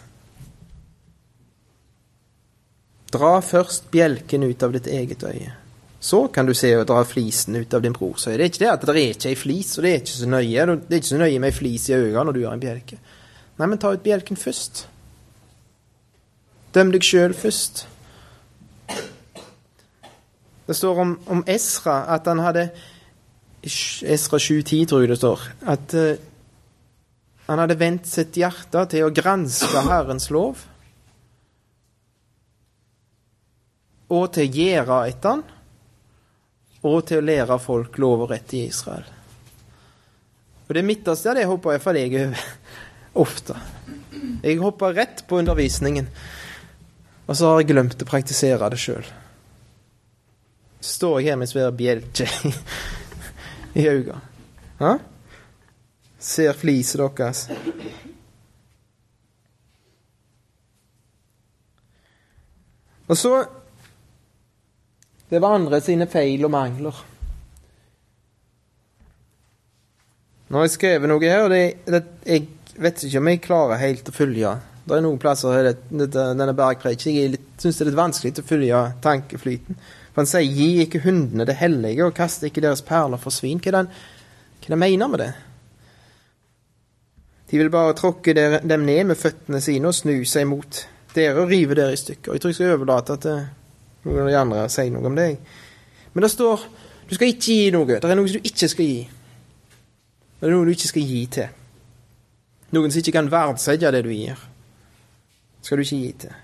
Dra 3.11 3.41
først 3.43 3.91
bjelken 3.91 4.47
ut 4.47 4.63
av 4.63 4.73
ditt 4.77 4.87
eget 4.87 5.25
øye. 5.27 5.58
Så 6.01 6.29
kan 6.29 6.47
du 6.47 6.55
se 6.55 6.71
og 6.79 6.87
dra 6.87 7.03
flisen 7.05 7.57
ut 7.59 7.75
av 7.75 7.83
din 7.83 7.95
brors 7.97 8.29
øye. 8.29 8.37
Det 8.37 8.45
er 8.45 8.53
ikke 8.53 8.63
det 8.63 8.71
at 8.71 8.87
det 8.87 8.95
er 8.95 9.15
ikke 9.15 9.33
ei 9.33 9.39
flis, 9.39 9.73
og 9.79 9.85
det 9.85 9.91
er 9.91 10.03
ikke 10.03 10.15
så 10.15 10.29
nøye. 10.31 10.67
Det 10.69 10.95
er 10.95 11.01
ikke 11.03 11.11
så 11.11 11.19
nøye 11.19 11.41
med 11.43 11.51
ei 11.51 11.57
flis 11.57 11.89
i 11.89 11.97
øynene 11.97 12.25
når 12.29 12.37
du 12.37 12.45
har 12.47 12.55
en 12.55 12.63
bjelke. 12.63 12.99
Nei, 13.59 13.67
men 13.67 13.81
ta 13.83 13.91
ut 13.91 14.05
bjelken 14.05 14.39
først. 14.39 14.85
Døm 16.75 16.93
deg 16.95 17.03
sjøl 17.03 17.35
først. 17.35 17.87
Det 20.69 20.77
står 20.77 21.03
om, 21.03 21.17
om 21.33 21.43
Esra 21.49 22.03
at 22.15 22.29
han 22.29 22.45
hadde 22.45 22.69
Esra 23.65 24.39
7,10 24.39 24.87
tror 24.87 25.03
jeg 25.03 25.11
det 25.11 25.19
står. 25.19 25.47
At 25.67 25.95
uh, 25.99 26.11
han 27.49 27.63
hadde 27.63 27.79
vendt 27.81 28.07
sitt 28.07 28.37
hjerte 28.39 28.85
til 28.93 29.09
å 29.09 29.15
granske 29.15 29.83
Herrens 29.89 30.29
lov. 30.31 30.61
Og 34.13 34.29
til 34.37 34.47
å 34.47 34.61
gjøre 34.63 34.99
etter 35.09 35.35
han. 35.35 35.47
Og 36.89 37.03
til 37.09 37.21
å 37.21 37.27
lære 37.29 37.59
folk 37.61 37.99
lov 38.01 38.25
og 38.25 38.33
rett 38.33 38.55
i 38.57 38.65
Israel. 38.71 39.07
Og 40.69 40.75
det 40.77 40.85
midterste 40.85 41.35
det 41.37 41.47
hopper 41.49 41.75
iallfall 41.75 41.99
jeg 42.01 42.15
over 42.17 42.45
ofte. 43.25 43.57
Jeg 44.45 44.61
hopper 44.61 44.95
rett 44.97 45.25
på 45.29 45.41
undervisningen, 45.41 46.09
og 47.27 47.37
så 47.37 47.51
har 47.51 47.63
jeg 47.63 47.71
glemt 47.73 48.03
å 48.03 48.09
praktisere 48.09 48.69
det 48.73 48.81
sjøl. 48.81 49.07
Så 50.79 50.95
står 50.95 51.21
jeg 51.21 51.33
her 51.33 51.41
med 51.41 51.51
svær 51.51 51.73
bjelke 51.75 52.29
i, 53.81 53.89
øynene. 53.89 54.93
Ser 56.19 56.55
fliset 56.59 57.01
deres. 57.01 57.47
Og 63.09 63.17
så 63.17 63.33
Det 65.29 65.39
var 65.39 65.59
andre 65.59 65.81
sine 65.85 66.07
feil 66.09 66.45
og 66.47 66.53
mangler. 66.55 67.05
Nå 70.49 70.57
har 70.57 70.65
jeg 70.65 70.77
skrevet 70.79 71.11
noe 71.11 71.29
her, 71.29 71.45
og 71.45 71.53
det, 71.53 71.63
det, 71.85 72.03
jeg 72.25 72.47
vet 72.81 73.03
ikke 73.05 73.21
om 73.21 73.29
jeg 73.29 73.41
klarer 73.45 73.83
helt 73.83 74.09
å 74.09 74.15
følge. 74.17 74.55
Det 74.89 74.97
er 74.97 75.05
noen 75.05 75.21
plasser 75.21 75.53
her 75.53 75.67
denne 75.93 76.55
bergpreken 76.57 77.13
jeg 77.13 77.41
syns 77.61 77.77
det 77.77 77.85
er 77.85 77.91
litt 77.91 77.99
vanskelig 77.99 78.41
å 78.41 78.47
følge 78.49 78.85
tankeflyten. 79.05 79.77
For 80.15 80.23
han 80.23 80.31
sier 80.31 80.49
'gi 80.49 80.87
ikke 80.87 81.03
hundene 81.05 81.45
det 81.45 81.59
hellige, 81.61 82.07
og 82.07 82.17
kast 82.17 82.47
ikke 82.49 82.65
deres 82.65 82.81
perler 82.83 83.21
for 83.21 83.35
svin'. 83.35 83.61
Hva 83.61 83.69
er 83.69 83.77
det 83.85 84.71
han 84.73 84.79
mener 84.81 85.13
med 85.13 85.21
det? 85.21 85.33
De 87.51 87.59
vil 87.59 87.71
bare 87.71 87.93
tråkke 87.97 88.33
dem 88.35 88.85
ned 88.85 89.05
med 89.13 89.17
føttene 89.17 89.61
sine 89.61 89.89
og 89.89 89.95
snu 89.95 90.25
seg 90.25 90.49
mot 90.49 90.87
dere 91.15 91.45
og 91.45 91.53
rive 91.53 91.77
dere 91.77 91.93
i 91.93 92.01
stykker. 92.01 92.33
Jeg 92.33 92.41
tror 92.41 92.51
jeg 92.51 92.55
skal 92.55 92.75
overlate 92.77 93.17
til 93.21 93.39
noen 94.05 94.25
av 94.25 94.31
de 94.31 94.37
andre 94.39 94.67
sier 94.73 94.93
noe 94.95 95.07
om 95.09 95.17
deg. 95.19 95.39
Men 96.15 96.27
det 96.27 96.33
står 96.33 96.67
du 97.09 97.15
skal 97.17 97.31
ikke 97.33 97.55
gi 97.55 97.71
noe. 97.73 97.89
Det 97.89 98.05
er 98.05 98.19
noe 98.19 98.29
du 98.29 98.43
ikke 98.45 98.69
skal 98.69 98.85
gi. 98.85 99.07
Det 100.39 100.47
er 100.47 100.53
noe 100.53 100.67
du 100.69 100.75
ikke 100.75 100.91
skal 100.91 101.07
gi 101.09 101.23
til. 101.39 101.55
Noen 102.77 102.93
som 102.93 103.01
ikke 103.01 103.15
kan 103.17 103.31
verdsette 103.33 103.93
det 103.95 104.03
du 104.05 104.11
gir, 104.13 104.37
skal 105.65 105.81
du 105.81 105.87
ikke 105.87 106.01
gi 106.03 106.11
til. 106.27 106.35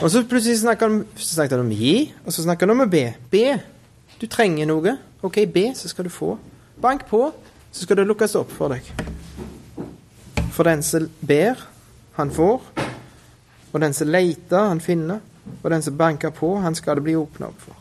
Og 0.00 0.08
så 0.08 0.22
plutselig 0.24 0.62
snakker 0.62 0.88
han, 0.88 1.02
så 1.12 1.34
snakket 1.34 1.58
han 1.58 1.66
om 1.66 1.74
gi, 1.76 1.94
og 2.24 2.32
så 2.32 2.46
snakker 2.46 2.64
han 2.64 2.72
om 2.72 2.86
å 2.86 2.88
be. 2.88 3.04
Be. 3.28 3.44
Du 4.16 4.24
trenger 4.30 4.70
noe. 4.70 4.96
OK, 5.26 5.42
be, 5.52 5.66
så 5.76 5.90
skal 5.92 6.08
du 6.08 6.12
få. 6.14 6.38
Bank 6.80 7.04
på, 7.10 7.26
så 7.68 7.84
skal 7.84 8.00
det 8.00 8.06
lukkes 8.08 8.38
opp 8.40 8.54
for 8.56 8.72
deg. 8.72 8.86
For 10.54 10.64
den 10.64 10.80
som 10.86 11.10
ber, 11.20 11.60
han 12.16 12.32
får. 12.32 12.64
Og 13.74 13.82
den 13.84 13.92
som 13.94 14.08
leter, 14.08 14.70
han 14.72 14.80
finner. 14.80 15.20
Og 15.62 15.70
den 15.70 15.82
som 15.82 15.98
banker 15.98 16.30
på, 16.34 16.54
han 16.60 16.74
skal 16.74 16.98
det 16.98 17.06
bli 17.06 17.16
åpna 17.18 17.50
opp 17.50 17.60
for. 17.66 17.76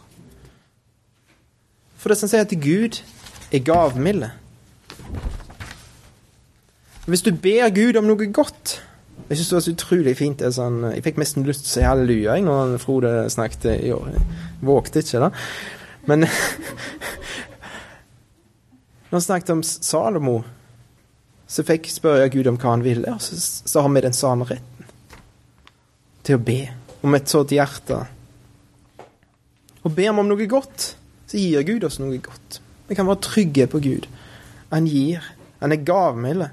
For 2.00 2.12
det 2.12 2.20
som 2.20 2.32
sier 2.32 2.46
at 2.46 2.56
Gud 2.64 3.02
er 3.52 3.64
gavmilde. 3.66 4.32
Hvis 7.10 7.26
du 7.26 7.32
ber 7.34 7.70
Gud 7.74 7.98
om 7.98 8.06
noe 8.06 8.28
godt 8.30 8.82
Jeg 9.30 9.38
syns 9.38 9.50
det 9.50 9.56
var 9.56 9.64
så 9.66 9.72
utrolig 9.74 10.14
fint. 10.18 10.42
Sånn, 10.54 10.78
jeg 10.94 11.04
fikk 11.06 11.18
nesten 11.22 11.46
lyst 11.46 11.66
til 11.66 11.70
å 11.70 11.74
si 11.74 11.84
halleluja 11.86 12.38
når 12.42 12.78
Frode 12.82 13.12
snakket 13.30 13.68
i 13.76 13.92
år. 13.94 14.08
Jeg 14.16 14.66
vågte 14.66 15.04
ikke, 15.04 15.20
da. 15.26 15.30
Men 16.10 16.26
Når 19.10 19.18
han 19.18 19.22
snakket 19.22 19.50
om 19.50 19.64
Salomo, 19.66 20.44
så 21.50 21.66
fikk 21.66 21.90
spørre 21.90 22.30
Gud 22.30 22.48
om 22.50 22.58
hva 22.62 22.76
han 22.76 22.86
ville, 22.86 23.10
og 23.10 23.22
så, 23.26 23.38
så 23.42 23.82
har 23.82 23.90
vi 23.94 24.04
den 24.06 24.14
samme 24.14 24.46
retten 24.46 24.86
til 26.26 26.38
å 26.38 26.44
be 26.46 26.60
om 27.02 27.16
et 27.16 27.32
sånt 27.32 27.54
hjerte. 27.56 28.00
Og 29.84 29.92
ber 29.92 30.10
vi 30.10 30.10
om 30.12 30.28
noe 30.28 30.48
godt, 30.50 30.94
så 31.30 31.40
gir 31.40 31.68
Gud 31.68 31.86
oss 31.88 32.00
noe 32.02 32.18
godt. 32.24 32.60
Vi 32.90 32.98
kan 32.98 33.08
være 33.08 33.24
trygge 33.24 33.68
på 33.70 33.82
Gud. 33.84 34.10
Han 34.74 34.88
gir. 34.90 35.24
Han 35.62 35.72
er 35.76 35.86
gavmild. 35.86 36.48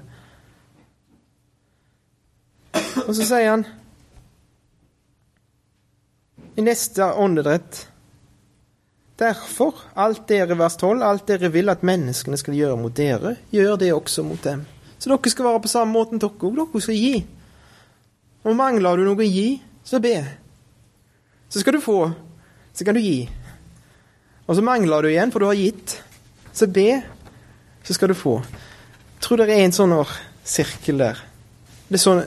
Og 3.07 3.13
så 3.15 3.23
sier 3.23 3.51
han 3.51 3.67
i 6.57 6.65
neste 6.65 7.05
åndedrett 7.13 7.85
Derfor, 9.17 9.73
alt 9.97 10.27
dere 10.29 10.53
vers 10.59 10.75
12, 10.77 11.01
alt 11.01 11.23
dere 11.25 11.49
vil 11.49 11.71
at 11.73 11.81
menneskene 11.81 12.37
skal 12.37 12.53
gjøre 12.53 12.75
mot 12.77 12.93
dere, 12.93 13.31
gjør 13.49 13.79
det 13.81 13.87
også 13.89 14.21
mot 14.21 14.43
dem. 14.45 14.61
Så 15.01 15.09
dere 15.09 15.31
skal 15.33 15.47
være 15.47 15.61
på 15.63 15.71
samme 15.71 15.95
måten 15.95 16.21
dere 16.21 16.37
òg. 16.37 16.59
Dere 16.59 16.81
skal 16.85 16.99
gi. 16.99 17.23
Og 18.45 18.53
mangler 18.59 18.99
du 19.01 19.07
noe 19.07 19.17
å 19.17 19.25
gi, 19.25 19.47
så 19.87 19.99
be. 20.03 20.17
Så 21.49 21.59
skal 21.59 21.77
du 21.77 21.81
få. 21.81 22.11
Så 22.73 22.85
kan 22.85 22.97
du 22.97 23.01
gi. 23.01 23.29
Og 24.45 24.55
så 24.55 24.61
mangler 24.61 25.01
du 25.01 25.09
igjen, 25.09 25.31
for 25.31 25.39
du 25.39 25.47
har 25.47 25.55
gitt. 25.55 26.03
Så 26.51 26.67
be, 26.67 27.01
så 27.83 27.95
skal 27.95 28.11
du 28.11 28.17
få. 28.17 28.41
Jeg 29.15 29.23
tror 29.23 29.39
det 29.39 29.47
er 29.53 29.63
en 29.63 29.75
sånn 29.75 29.95
sirkel 30.43 30.99
der. 30.99 31.23
Det 31.87 31.95
er 31.95 32.03
sånn 32.03 32.21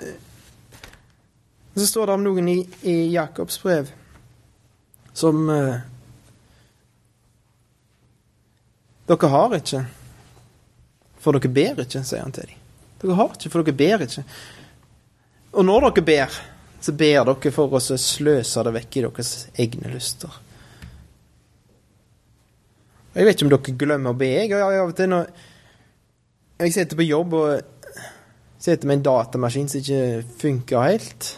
Så 1.76 1.86
står 1.86 2.08
det 2.08 2.14
om 2.16 2.24
noen 2.24 2.48
i, 2.50 2.56
i 2.82 2.94
Jakobs 3.12 3.60
brev 3.62 3.92
som 5.16 5.48
uh, 5.48 5.76
Dere 9.10 9.30
har 9.32 9.54
ikke, 9.56 9.80
for 11.20 11.36
dere 11.36 11.50
ber 11.50 11.82
ikke, 11.82 12.02
sier 12.06 12.22
han 12.22 12.34
til 12.34 12.46
dem. 12.50 12.58
Dere 13.02 13.16
har 13.18 13.32
ikke, 13.34 13.50
for 13.50 13.66
dere 13.66 13.76
ber 13.76 14.04
ikke. 14.06 14.24
Og 15.50 15.66
når 15.66 15.88
dere 15.88 16.04
ber, 16.06 16.36
så 16.80 16.94
ber 16.96 17.24
dere 17.28 17.52
for 17.52 17.76
oss 17.76 17.90
å 17.92 17.98
sløse 18.00 18.64
det 18.64 18.72
vekk 18.76 18.96
i 18.96 19.04
deres 19.04 19.34
egne 19.60 19.92
lyster. 19.92 20.38
Jeg 23.14 23.26
vet 23.26 23.36
ikke 23.36 23.46
om 23.48 23.52
dere 23.52 23.76
glemmer 23.76 24.14
å 24.14 24.18
be. 24.18 24.30
Jeg 24.30 24.54
har 24.54 24.78
av 24.78 24.92
og 24.92 24.96
til 24.96 25.10
når 25.10 25.30
jeg 26.60 26.74
sitter 26.76 26.98
på 26.98 27.08
jobb 27.08 27.36
og 27.36 27.46
sitter 28.60 28.88
med 28.88 29.00
en 29.00 29.06
datamaskin 29.08 29.70
som 29.70 29.80
ikke 29.80 30.26
funker 30.40 30.84
helt 30.84 31.36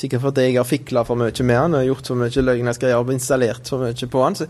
Sikkert 0.00 0.22
fordi 0.22 0.46
jeg 0.46 0.56
har 0.56 0.64
fikla 0.64 1.02
for 1.04 1.18
mye 1.20 1.44
med 1.44 1.58
den 1.60 1.74
og 1.76 1.82
gjort 1.84 2.06
for 2.08 2.16
mye 2.16 2.44
løgnesk 2.44 2.80
greier 2.80 3.02
og 3.02 3.10
installert 3.12 3.68
for 3.68 3.82
mye 3.84 4.06
på 4.14 4.22
den. 4.22 4.38
Så, 4.38 4.46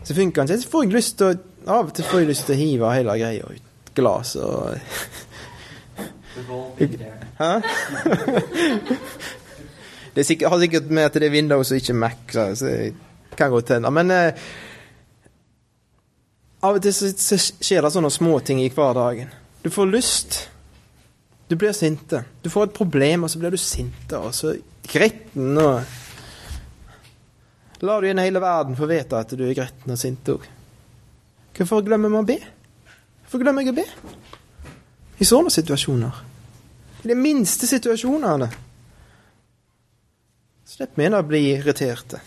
så 0.00 0.16
funker 0.16 0.46
den 0.46 0.54
ikke. 0.54 0.62
Så 0.62 0.70
får 0.72 0.86
jeg 0.86 0.94
lyst 0.96 1.18
til 1.20 1.32
å 1.32 1.40
Av 1.62 1.86
og 1.86 1.92
til 1.94 2.06
får 2.08 2.18
jeg 2.18 2.26
lyst 2.26 2.48
til 2.48 2.56
å 2.56 2.58
hive 2.58 2.88
hele 2.90 3.12
greia 3.20 3.50
ut 3.52 3.92
glasset 3.94 4.42
og 4.42 4.78
Hæ? 7.38 7.50
det 10.14 10.26
sikkert, 10.28 10.50
har 10.52 10.60
sikkert 10.60 10.90
med 10.92 11.08
at 11.08 11.16
det 11.16 11.28
er 11.28 11.34
Windows 11.34 11.72
og 11.72 11.80
ikke 11.80 11.96
Mac, 11.96 12.20
så 12.32 12.66
det 12.66 12.92
kan 13.36 13.50
godt 13.50 13.74
hende. 13.74 13.90
Men 13.90 14.10
eh, 14.10 14.44
Av 16.62 16.76
og 16.78 16.82
til 16.84 16.94
så, 16.94 17.38
skjer 17.58 17.82
det 17.82 17.90
sånne 17.90 18.10
småting 18.14 18.60
i 18.62 18.68
hverdagen. 18.70 19.32
Du 19.64 19.70
får 19.72 19.88
lyst. 19.90 20.36
Du 21.50 21.56
blir 21.58 21.74
sinte. 21.74 22.22
Du 22.42 22.50
får 22.52 22.68
et 22.68 22.76
problem, 22.76 23.24
og 23.26 23.32
så 23.32 23.40
blir 23.42 23.50
du 23.50 23.58
sinte, 23.58 24.18
og 24.18 24.30
så 24.36 24.54
gretten 24.86 25.58
og 25.58 25.98
Lar 27.82 27.98
du 27.98 28.06
igjen 28.06 28.20
hele 28.22 28.38
verden 28.38 28.76
få 28.78 28.86
vite 28.86 29.18
at 29.18 29.32
du 29.34 29.40
er 29.42 29.56
gretten 29.58 29.90
og 29.90 29.98
sint 29.98 30.28
òg. 30.30 30.44
Hvorfor 31.56 31.82
glemmer 31.82 32.12
vi 32.12 32.20
å 32.20 32.26
be? 32.28 32.36
Hvorfor 33.24 33.42
glemmer 33.42 33.66
jeg 33.66 33.72
å 33.72 33.78
be? 33.80 33.84
I 35.18 35.26
sånne 35.26 35.50
situasjoner. 35.50 36.20
I 37.02 37.10
de 37.10 37.16
minste 37.18 37.66
situasjonene. 37.66 38.46
Slipper 40.72 41.02
vi 41.02 41.08
å 41.12 41.22
bli 41.26 41.40
irriterte. 41.52 42.20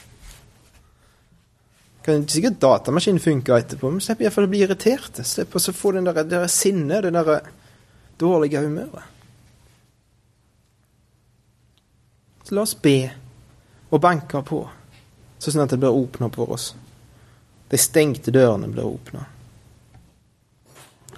Kan 2.05 2.27
sikkert 2.29 2.59
datamaskinen 2.61 3.21
funke 3.23 3.55
etterpå, 3.57 3.89
men 3.89 4.03
slipper 4.03 4.27
iallfall 4.27 4.45
å 4.45 4.51
bli 4.51 4.59
irriterte. 4.61 5.23
Slipper 5.25 5.57
å 5.57 5.73
få 5.73 5.95
den 5.95 6.05
der, 6.05 6.19
det 6.21 6.29
der 6.29 6.51
sinnet, 6.53 7.07
det 7.07 7.13
der 7.15 7.47
dårlige 8.21 8.61
humøret. 8.61 9.13
Så 12.45 12.53
la 12.53 12.61
oss 12.61 12.75
be 12.77 12.99
og 13.89 14.01
banke 14.03 14.37
på, 14.45 14.59
sånn 15.41 15.63
at 15.63 15.71
det 15.73 15.79
blir 15.81 15.97
åpna 15.97 16.29
for 16.35 16.53
oss. 16.53 16.67
De 17.71 17.79
stengte 17.81 18.33
dørene 18.33 18.69
blir 18.69 18.85
åpna. 18.85 19.23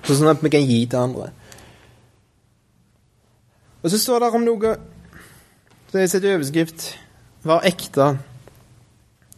Sånn 0.08 0.32
at 0.32 0.40
vi 0.40 0.54
kan 0.54 0.64
gi 0.64 0.80
til 0.88 1.02
andre. 1.02 1.28
Og 3.84 3.92
så 3.92 4.00
står 4.00 4.24
det 4.24 4.32
om 4.40 4.48
noe 4.48 4.72
Det 5.92 6.02
er 6.02 6.10
sitt 6.12 6.26
overskrift 6.28 6.88
'Var 7.48 7.62
ekte' 7.64 8.18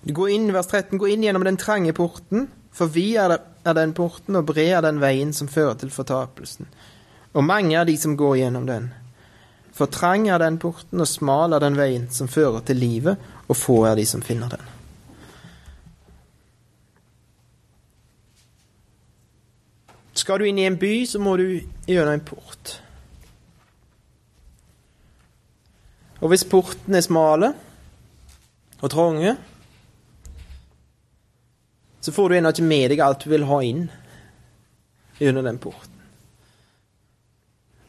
går 0.02 0.30
inn, 0.30 0.54
vers 0.54 0.68
13, 0.68 0.98
gå 0.98 1.08
inn 1.08 1.24
gjennom 1.24 1.44
den 1.46 1.58
trange 1.62 1.94
porten, 1.94 2.48
for 2.74 2.90
vi 2.90 3.12
er 3.20 3.36
den 3.76 3.94
porten, 3.94 4.40
og 4.40 4.48
bred 4.50 4.72
er 4.80 4.82
den 4.82 5.02
veien 5.02 5.34
som 5.36 5.50
fører 5.52 5.76
til 5.78 5.92
fortapelsen. 5.94 6.66
Og 7.38 7.46
mange 7.46 7.78
er 7.78 7.86
de 7.86 7.98
som 7.98 8.18
går 8.18 8.40
gjennom 8.40 8.66
den. 8.66 8.90
For 9.76 9.86
trang 9.86 10.26
er 10.26 10.42
den 10.42 10.58
porten, 10.58 10.98
og 10.98 11.08
smal 11.08 11.54
er 11.54 11.62
den 11.62 11.78
veien 11.78 12.10
som 12.10 12.28
fører 12.28 12.66
til 12.66 12.82
livet, 12.82 13.22
og 13.48 13.58
få 13.58 13.84
er 13.92 14.00
de 14.00 14.08
som 14.10 14.26
finner 14.26 14.58
den. 14.58 14.66
Skal 20.18 20.42
du 20.42 20.50
inn 20.50 20.58
i 20.58 20.66
en 20.66 20.82
by, 20.82 21.06
så 21.06 21.22
må 21.22 21.38
du 21.38 21.62
gjennom 21.86 22.18
en 22.18 22.26
port. 22.26 22.80
Og 26.20 26.34
hvis 26.34 26.44
porten 26.44 26.98
er 26.98 27.06
smale 27.06 27.54
og 28.80 28.92
trange, 28.92 29.36
så 32.00 32.12
får 32.16 32.30
du 32.30 32.38
ennå 32.38 32.52
ikke 32.54 32.68
med 32.68 32.92
deg 32.94 33.04
alt 33.04 33.26
du 33.26 33.32
vil 33.34 33.48
ha 33.50 33.60
inn 33.66 33.88
gjennom 35.20 35.46
den 35.46 35.60
porten. 35.60 35.96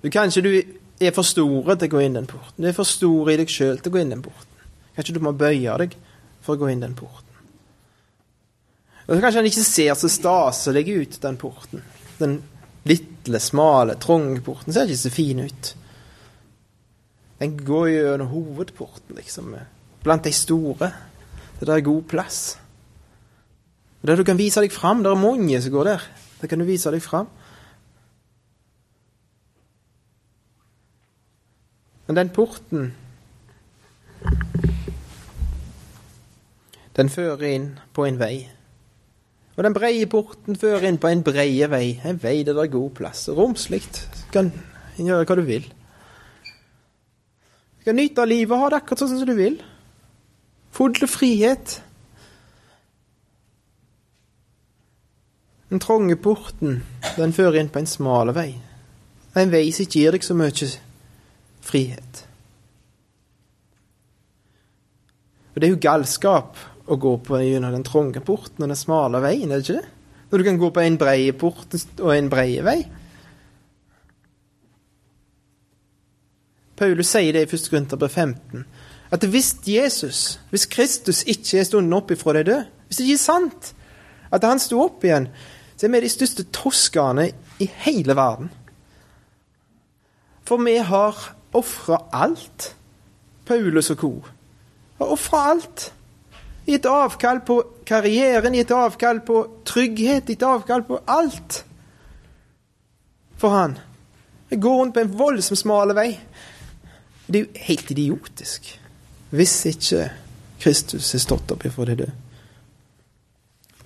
Du, 0.01 0.09
kanskje 0.11 0.43
du 0.43 0.53
er 1.01 1.15
for 1.15 1.27
store 1.27 1.77
til 1.79 1.91
å 1.91 1.95
gå 1.95 2.05
inn 2.05 2.17
den 2.17 2.29
porten. 2.29 2.65
Du 2.65 2.69
er 2.69 2.77
for 2.77 2.89
stor 2.89 3.31
i 3.31 3.39
deg 3.39 3.53
sjøl 3.53 3.79
til 3.79 3.93
å 3.93 3.95
gå 3.95 4.03
inn 4.03 4.15
den 4.15 4.25
porten. 4.25 4.71
Kanskje 4.97 5.17
du 5.17 5.23
må 5.25 5.33
bøye 5.37 5.77
deg 5.85 5.97
for 6.43 6.57
å 6.57 6.63
gå 6.63 6.71
inn 6.73 6.83
den 6.83 6.97
porten. 6.99 7.27
Og 9.07 9.17
så 9.17 9.21
Kanskje 9.23 9.41
han 9.41 9.51
ikke 9.51 9.67
ser 9.67 9.95
så 9.99 10.11
staselig 10.11 10.85
ut, 10.89 11.21
den 11.23 11.39
porten. 11.41 11.85
Den 12.19 12.41
lille, 12.89 13.41
smale, 13.43 13.97
trange 14.01 14.41
porten 14.45 14.75
ser 14.75 14.91
ikke 14.91 15.05
så 15.05 15.13
fin 15.15 15.43
ut. 15.45 15.75
Den 17.41 17.57
går 17.65 17.87
jo 17.89 18.01
gjennom 18.05 18.33
hovedporten, 18.35 19.17
liksom, 19.17 19.55
blant 20.03 20.25
de 20.25 20.33
store. 20.33 20.93
Det 21.61 21.69
der 21.69 21.77
er 21.77 21.85
god 21.85 22.03
plass. 22.03 22.59
Der 24.07 24.17
du 24.17 24.25
kan 24.25 24.39
vise 24.39 24.61
deg 24.61 24.73
fram. 24.73 25.03
Det 25.03 25.11
er 25.11 25.21
mange 25.21 25.63
som 25.63 25.73
går 25.73 25.85
der. 25.85 26.07
Der 26.41 26.49
kan 26.49 26.59
du 26.59 26.65
vise 26.65 26.91
deg 26.91 27.03
fram. 27.03 27.29
Men 32.07 32.17
den 32.17 32.31
porten 32.35 32.95
Den 36.97 37.09
fører 37.09 37.47
inn 37.47 37.69
på 37.95 38.05
en 38.05 38.19
vei. 38.19 38.49
Og 39.57 39.65
den 39.65 39.75
breie 39.77 40.07
porten 40.11 40.57
fører 40.59 40.89
inn 40.89 40.99
på 40.99 41.09
en 41.09 41.23
breie 41.25 41.69
vei. 41.71 42.01
En 42.05 42.19
vei 42.23 42.43
der 42.43 42.57
det 42.57 42.65
er 42.65 42.73
god 42.73 42.91
plass. 42.99 43.29
Romslig. 43.29 43.83
Du 43.85 44.33
kan 44.33 44.51
gjøre 44.97 45.25
hva 45.29 45.37
du 45.39 45.45
vil. 45.47 45.69
Du 47.79 47.85
kan 47.87 47.97
nyte 47.97 48.25
av 48.25 48.29
livet 48.29 48.57
og 48.57 48.65
ha 48.65 48.73
det 48.73 48.81
akkurat 48.81 49.05
sånn 49.05 49.21
som 49.21 49.29
du 49.29 49.37
vil. 49.39 49.61
Full 50.71 50.95
frihet. 51.11 51.83
Den 55.71 55.81
trange 55.83 56.17
porten, 56.17 56.83
den 57.17 57.33
fører 57.33 57.61
inn 57.61 57.71
på 57.71 57.79
en 57.79 57.87
smal 57.87 58.33
vei. 58.35 58.55
En 59.39 59.53
vei 59.53 59.69
som 59.71 59.87
ikke 59.87 60.01
gir 60.01 60.17
deg 60.17 60.27
så 60.27 60.35
mye 60.35 60.71
frihet. 61.63 62.25
Og 65.55 65.61
Det 65.61 65.69
er 65.69 65.75
jo 65.75 65.83
galskap 65.83 66.59
å 66.91 66.99
gå 66.99 67.17
på 67.23 67.39
gjennom 67.43 67.75
den 67.75 67.87
trange 67.87 68.23
porten 68.25 68.65
og 68.65 68.71
den 68.71 68.79
smale 68.79 69.21
veien, 69.23 69.51
er 69.51 69.61
det 69.61 69.69
ikke 69.69 69.83
det? 69.83 69.97
Når 70.31 70.39
du 70.39 70.47
kan 70.47 70.59
gå 70.59 70.71
på 70.71 70.83
en 70.83 70.99
brei 70.99 71.33
port 71.35 71.75
og 72.01 72.11
en 72.15 72.31
brei 72.31 72.61
vei. 72.63 72.79
Paulus 76.79 77.11
sier 77.11 77.35
det 77.35 77.45
i 77.45 77.51
1. 77.51 77.67
Korinterbrev 77.71 78.15
15, 78.15 78.65
at 79.11 79.25
hvis 79.25 79.57
Jesus, 79.67 80.41
hvis 80.51 80.67
Kristus 80.67 81.23
ikke 81.27 81.59
er 81.59 81.67
stått 81.67 81.95
opp 81.95 82.11
ifra 82.15 82.35
de 82.37 82.45
døde, 82.47 82.67
hvis 82.87 83.01
det 83.01 83.07
ikke 83.07 83.19
er 83.19 83.25
sant 83.25 83.71
at 84.31 84.45
han 84.47 84.63
sto 84.63 84.79
opp 84.85 85.05
igjen, 85.05 85.29
så 85.77 85.87
er 85.87 85.95
vi 85.95 86.03
de 86.05 86.13
største 86.13 86.45
toskene 86.55 87.31
i 87.59 87.67
hele 87.83 88.15
verden. 88.17 88.51
For 90.47 90.63
vi 90.63 90.77
har 90.77 91.17
ofra 91.55 92.05
alt. 92.13 92.75
Paulus 93.47 93.91
og 93.91 93.99
co. 93.99 94.11
Har 94.99 95.11
ofra 95.11 95.43
alt. 95.51 95.91
Gitt 96.67 96.87
avkall 96.87 97.41
på 97.47 97.57
karrieren, 97.87 98.55
gitt 98.55 98.71
avkall 98.71 99.23
på 99.27 99.43
trygghet, 99.67 100.31
gitt 100.31 100.45
avkall 100.47 100.85
på 100.87 101.01
alt. 101.11 101.65
For 103.41 103.51
han. 103.57 103.79
Jeg 104.51 104.61
går 104.63 104.77
rundt 104.77 104.95
på 104.95 105.03
en 105.03 105.19
voldsomt 105.19 105.59
smal 105.59 105.95
vei. 105.99 106.13
Det 107.27 107.41
er 107.41 107.47
jo 107.47 107.67
helt 107.67 107.91
idiotisk 107.91 108.80
hvis 109.31 109.55
ikke 109.71 110.09
Kristus 110.61 111.15
er 111.15 111.23
stått 111.23 111.53
opp 111.55 111.65
ifra 111.67 111.87
det 111.89 112.01
døde. 112.03 112.17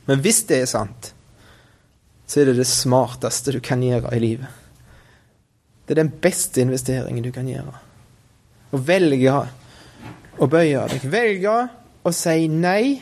Men 0.05 0.21
hvis 0.25 0.43
det 0.49 0.61
er 0.63 0.69
sant, 0.69 1.13
så 2.27 2.41
er 2.41 2.51
det 2.51 2.59
det 2.59 2.69
smarteste 2.69 3.55
du 3.55 3.61
kan 3.65 3.83
gjøre 3.85 4.13
i 4.17 4.21
livet. 4.21 4.49
Det 5.85 5.95
er 5.95 6.03
den 6.03 6.13
beste 6.21 6.65
investeringen 6.65 7.25
du 7.25 7.31
kan 7.33 7.49
gjøre. 7.49 7.77
Å 8.73 8.81
velge 8.81 9.37
å 10.41 10.49
bøye 10.51 10.87
deg. 10.91 11.05
Velge 11.13 11.57
å 12.05 12.13
si 12.13 12.49
nei 12.49 12.97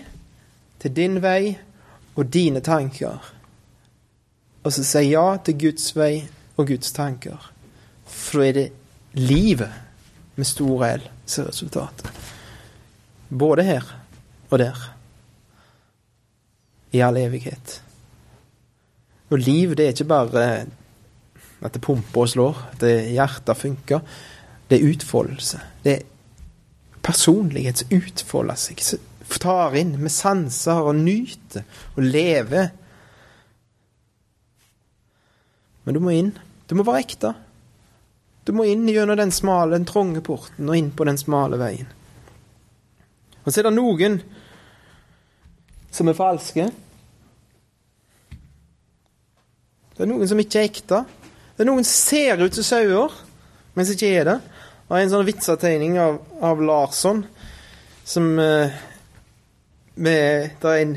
til 0.83 0.95
din 0.95 1.21
vei 1.23 1.55
og 2.19 2.27
dine 2.27 2.63
tanker. 2.63 3.23
Og 4.63 4.75
så 4.75 4.85
si 4.87 5.07
ja 5.11 5.27
til 5.43 5.59
Guds 5.59 5.95
vei 5.97 6.27
og 6.59 6.69
Guds 6.71 6.93
tanker. 6.95 7.51
For 8.07 8.43
da 8.43 8.51
er 8.51 8.59
det 8.59 8.69
livet 9.19 10.37
med 10.37 10.47
stor 10.49 10.87
L 10.91 11.11
som 11.27 11.45
er 11.45 11.53
resultatet. 11.53 12.11
Både 13.29 13.65
her 13.67 13.87
og 14.51 14.59
der. 14.61 14.79
I 16.93 17.01
all 17.01 17.17
evighet. 17.17 17.79
Og 19.33 19.39
liv, 19.41 19.77
det 19.77 19.87
er 19.87 19.95
ikke 19.95 20.11
bare 20.11 20.47
at 21.63 21.75
det 21.75 21.81
pumper 21.81 22.27
og 22.27 22.29
slår, 22.29 22.59
at 22.73 22.85
hjertet 23.15 23.57
funker. 23.57 24.03
Det 24.69 24.79
er 24.79 24.91
utfoldelse. 24.91 25.61
Det 25.85 25.93
er 25.93 26.05
personlighet 27.03 27.83
som 27.83 28.53
seg, 28.59 28.83
tar 29.41 29.75
inn 29.79 29.95
med 30.01 30.13
sanser 30.13 30.83
og 30.85 30.99
nyter 31.01 31.65
og 31.97 32.05
lever. 32.05 32.69
Men 35.85 35.97
du 35.97 36.03
må 36.03 36.13
inn. 36.15 36.33
Du 36.69 36.77
må 36.79 36.85
være 36.87 37.03
ekte. 37.07 37.33
Du 38.45 38.53
må 38.57 38.67
inn 38.67 38.89
gjennom 38.91 39.19
den 39.19 39.33
smale, 39.35 39.77
den 39.77 39.87
trange 39.87 40.23
porten 40.25 40.69
og 40.69 40.79
inn 40.79 40.91
på 40.95 41.07
den 41.07 41.19
smale 41.21 41.59
veien. 41.61 41.91
Og 43.43 43.51
så 43.51 43.61
er 43.61 43.69
det 43.69 43.75
noen 43.77 44.19
som 45.93 46.09
er 46.09 46.17
falske. 46.19 46.69
Det 49.93 50.03
er 50.05 50.11
noen 50.11 50.31
som 50.31 50.41
ikke 50.43 50.63
er 50.63 50.71
ekte. 50.71 51.03
Det 51.53 51.65
er 51.65 51.69
noen 51.69 51.87
som 51.87 52.17
ser 52.17 52.43
ut 52.43 52.57
som 52.59 52.67
sauer, 52.67 53.15
men 53.75 53.87
som 53.87 53.95
ikke 53.99 54.15
er 54.19 54.31
det. 54.31 54.39
Er 54.93 55.01
en 55.01 55.13
sånn 55.13 55.25
vitsetegning 55.25 55.95
av, 56.03 56.19
av 56.45 56.61
Larsson 56.61 57.23
som 58.05 58.27
eh, 58.43 58.75
med, 59.95 60.51
er 60.61 60.81
en 60.83 60.97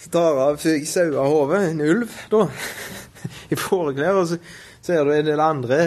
som 0.00 0.14
tar 0.14 0.40
av 0.46 0.56
sauehodet, 0.58 1.60
en 1.68 1.84
ulv, 1.84 2.16
da, 2.32 2.46
i 3.52 3.58
fåreklær, 3.58 4.22
og 4.22 4.30
så 4.30 4.38
ser 4.82 5.04
det 5.04 5.18
en 5.18 5.30
del 5.30 5.42
andre 5.44 5.80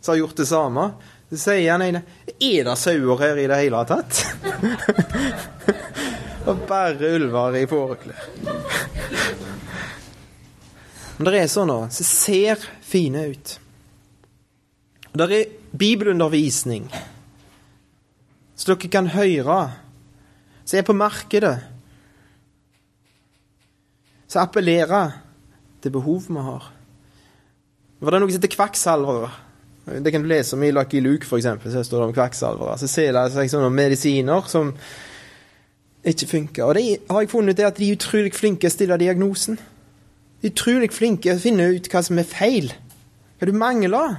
som 0.00 0.12
har 0.12 0.18
gjort 0.22 0.36
det 0.40 0.46
samme. 0.48 0.86
Så 1.30 1.40
sier 1.46 1.72
han 1.72 1.82
ene 1.82 2.02
Er 2.38 2.66
det 2.68 2.76
sauer 2.78 3.20
her 3.22 3.40
i 3.40 3.46
det 3.50 3.60
hele 3.62 3.80
tatt? 3.88 4.20
og 6.48 6.66
bare 6.68 7.14
ulver 7.16 7.56
i 7.62 7.64
fåreklær. 7.70 8.28
Men 11.16 11.30
det 11.30 11.40
er 11.40 11.48
sånn 11.48 11.70
sånne 11.70 11.94
som 11.94 12.08
ser 12.10 12.68
fine 12.84 13.26
ut. 13.32 13.58
Det 15.14 15.28
er 15.30 15.52
bibelundervisning 15.70 16.88
så 18.54 18.70
dere 18.70 18.90
kan 18.90 19.10
høre, 19.10 19.58
som 20.64 20.78
er 20.78 20.86
på 20.86 20.94
markedet, 20.96 21.56
som 24.30 24.44
appellerer 24.44 25.18
til 25.82 25.94
behov 25.94 26.28
vi 26.28 26.44
har. 26.46 26.70
For 28.04 28.12
det 28.12 28.18
er 28.18 28.24
noe 28.24 28.32
som 28.32 28.40
heter 28.42 28.52
kvakksalvere. 28.54 29.32
Det 30.04 30.12
kan 30.12 30.22
du 30.24 30.28
lese 30.28 30.56
om 30.56 30.62
i 30.64 30.70
Lucky 30.72 31.00
Luke, 31.04 31.26
f.eks. 31.28 31.48
Så 31.72 31.82
står 31.84 32.00
det 32.00 32.06
om 32.08 32.14
kvakksalvere. 32.16 32.76
Så 32.80 32.88
ser 32.88 33.12
det 33.16 33.24
seg 33.34 33.50
sånne 33.52 33.72
medisiner 33.72 34.46
som 34.48 34.72
ikke 36.04 36.28
funker. 36.28 36.64
Og 36.64 36.76
det 36.76 36.84
har 37.10 37.24
jeg 37.24 37.32
funnet 37.32 37.58
ut 37.58 37.64
at 37.66 37.80
de 37.80 37.88
er 37.88 37.98
utrolig 37.98 38.32
flinke 38.36 38.64
til 38.64 38.72
å 38.72 38.76
stille 38.76 39.00
diagnosen. 39.00 39.58
De 40.40 40.48
er 40.48 40.54
utrolig 40.54 40.90
flinke 40.92 41.28
til 41.28 41.40
å 41.40 41.44
finne 41.44 41.68
ut 41.76 41.90
hva 41.92 42.04
som 42.04 42.20
er 42.20 42.28
feil. 42.28 42.72
Hva 43.38 43.48
du 43.48 43.56
mangler. 43.56 44.16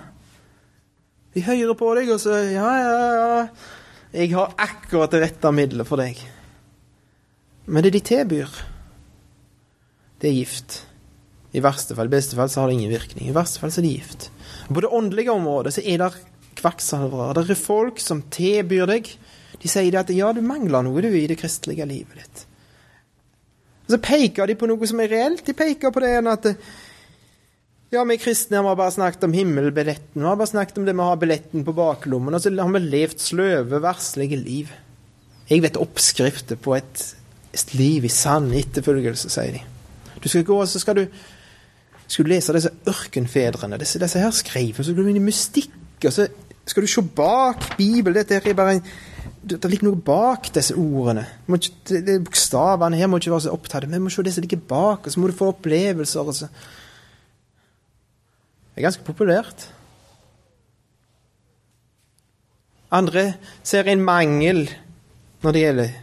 De 1.35 1.43
hører 1.45 1.77
på 1.77 1.91
deg, 1.97 2.13
og 2.13 2.21
så 2.23 2.37
Ja, 2.39 2.69
ja, 2.79 2.99
ja. 3.19 3.47
Jeg 4.15 4.31
har 4.31 4.53
akkurat 4.63 5.11
det 5.11 5.19
rette 5.25 5.51
middelet 5.51 5.87
for 5.89 5.99
deg. 5.99 6.21
Men 7.67 7.83
det 7.83 7.91
de 7.97 7.99
tilbyr, 7.99 8.51
det 10.21 10.29
er 10.29 10.37
gift. 10.37 10.77
I 11.55 11.63
verste 11.63 11.95
fall, 11.95 12.09
i 12.09 12.15
beste 12.17 12.35
fall 12.35 12.49
så 12.51 12.61
har 12.61 12.71
det 12.71 12.79
ingen 12.79 12.91
virkning. 12.91 13.29
I 13.29 13.35
verste 13.35 13.61
fall 13.61 13.71
så 13.71 13.79
er 13.81 13.87
det 13.87 13.93
gift. 13.93 14.29
På 14.67 14.81
det 14.83 14.91
åndelige 14.91 15.31
området 15.31 15.75
så 15.77 15.83
er 15.85 16.01
det 16.01 16.09
kvakksalvere. 16.59 17.35
Det 17.37 17.55
er 17.55 17.59
folk 17.59 18.01
som 18.03 18.25
tilbyr 18.33 18.89
deg. 18.89 19.11
De 19.61 19.71
sier 19.71 19.95
at 19.99 20.11
ja, 20.11 20.31
du 20.35 20.41
mangler 20.43 20.83
noe 20.85 21.03
du 21.03 21.11
i 21.15 21.27
det 21.29 21.39
kristelige 21.39 21.87
livet 21.87 22.19
ditt. 22.19 22.43
Og 23.85 23.95
Så 23.95 24.01
peker 24.01 24.49
de 24.49 24.57
på 24.59 24.67
noe 24.67 24.89
som 24.89 24.99
er 24.99 25.11
reelt. 25.13 25.45
De 25.45 25.55
peker 25.55 25.93
på 25.93 26.03
det 26.03 26.17
at 26.19 26.49
ja, 27.93 28.01
vi 28.03 28.17
kristne 28.19 28.63
har 28.65 28.75
bare 28.75 28.91
snakket 28.91 29.27
om 29.27 29.35
himmelbilletten. 29.35 30.19
Vi 30.19 30.27
har 30.27 30.39
bare 30.39 30.51
snakket 30.51 30.81
om 30.81 30.87
det 30.87 30.95
med 30.95 31.05
å 31.05 31.11
ha 31.13 31.19
billetten 31.21 31.63
på 31.63 31.75
baklommen. 31.77 32.35
Og 32.35 32.41
så 32.43 32.51
har 32.51 32.73
vi 32.73 32.81
levd 32.83 33.21
sløve, 33.23 33.79
verslige 33.83 34.39
liv. 34.41 34.73
Jeg 35.47 35.61
vet 35.63 35.79
oppskrifter 35.79 36.59
på 36.59 36.73
et, 36.75 37.05
et 37.53 37.73
liv 37.77 38.07
i 38.07 38.11
sann 38.11 38.49
etterfølgelse, 38.57 39.31
sier 39.31 39.59
de. 39.59 39.63
Du 40.19 40.27
skal 40.31 40.43
gå, 40.47 40.57
og 40.57 40.67
så 40.67 40.81
skal 40.81 40.97
du 40.97 41.05
skal 42.07 42.25
du 42.25 42.29
lese 42.29 42.53
disse 42.53 42.71
ørkenfedrene. 42.87 43.79
Disse, 43.81 43.99
disse 43.99 44.21
her 44.21 44.31
skrev, 44.35 44.73
så 44.77 44.87
skulle 44.87 45.03
du 45.03 45.13
inn 45.13 45.21
i 45.21 45.25
mystikk. 45.25 45.73
og 46.05 46.13
så 46.13 46.27
skal 46.65 46.83
du 46.83 46.87
se 46.87 47.01
bak 47.01 47.77
Bibelen. 47.77 48.17
Dette 48.17 48.49
er 48.49 48.57
bare 48.57 48.77
en, 48.77 48.87
det 49.45 49.69
ligger 49.69 49.89
noe 49.89 50.01
bak 50.01 50.49
disse 50.53 50.75
ordene. 50.77 51.25
Ikke, 51.47 51.73
det, 51.89 52.17
Bokstavene 52.25 52.97
her 52.97 53.09
må 53.09 53.17
ikke 53.21 53.33
være 53.33 53.47
så 53.47 53.53
opptatt. 53.53 53.89
Vi 53.89 53.99
må 54.01 54.09
se 54.13 54.25
det 54.25 54.33
som 54.33 54.45
ligger 54.45 54.63
bak, 54.69 55.05
og 55.05 55.13
så 55.13 55.19
må 55.19 55.29
du 55.29 55.37
få 55.37 55.51
opplevelser. 55.53 56.19
og 56.21 56.35
så 56.35 56.49
det 58.75 58.81
er 58.81 58.89
ganske 58.89 59.05
populært. 59.07 59.69
Andre 62.91 63.33
ser 63.63 63.87
en 63.87 64.03
mangel 64.03 64.65
når 65.41 65.51
det 65.51 65.61
gjelder 65.61 65.93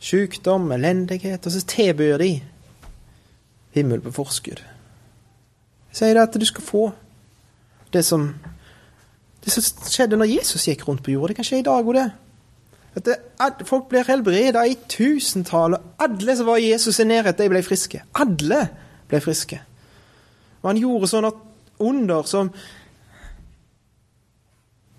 sykdom, 0.00 0.72
elendighet, 0.72 1.46
og 1.46 1.52
så 1.52 1.60
tilbyr 1.66 2.16
de 2.18 2.30
himmel 3.74 4.02
på 4.04 4.12
forskudd. 4.14 4.62
Jeg 5.90 5.98
sier 5.98 6.16
det 6.16 6.26
at 6.28 6.40
du 6.40 6.46
skal 6.46 6.64
få 6.64 6.82
det 7.92 8.04
som, 8.06 8.28
det 9.44 9.52
som 9.52 9.90
skjedde 9.90 10.18
når 10.18 10.36
Jesus 10.36 10.68
gikk 10.68 10.86
rundt 10.88 11.02
på 11.06 11.14
jorda. 11.14 11.32
Det 11.32 11.40
kan 11.40 11.48
skje 11.48 11.62
i 11.62 11.66
dag 11.66 11.86
òg, 11.86 11.94
det. 11.98 12.10
At, 12.90 13.04
det, 13.06 13.16
ad, 13.38 13.64
folk 13.66 13.88
blir 13.90 14.06
helbreda 14.06 14.64
i 14.66 14.76
tusentall. 14.90 15.76
Alle 16.02 16.36
som 16.36 16.48
var 16.50 16.62
Jesus 16.62 16.98
i 16.98 17.06
nærhet, 17.06 17.38
de 17.38 17.50
ble 17.50 17.62
friske. 17.62 18.02
Alle 18.18 18.64
ble 19.10 19.22
friske. 19.22 19.60
Og 20.62 20.72
han 20.72 20.80
gjorde 20.80 21.10
sånne 21.10 21.32
under 21.80 22.28
som 22.28 22.52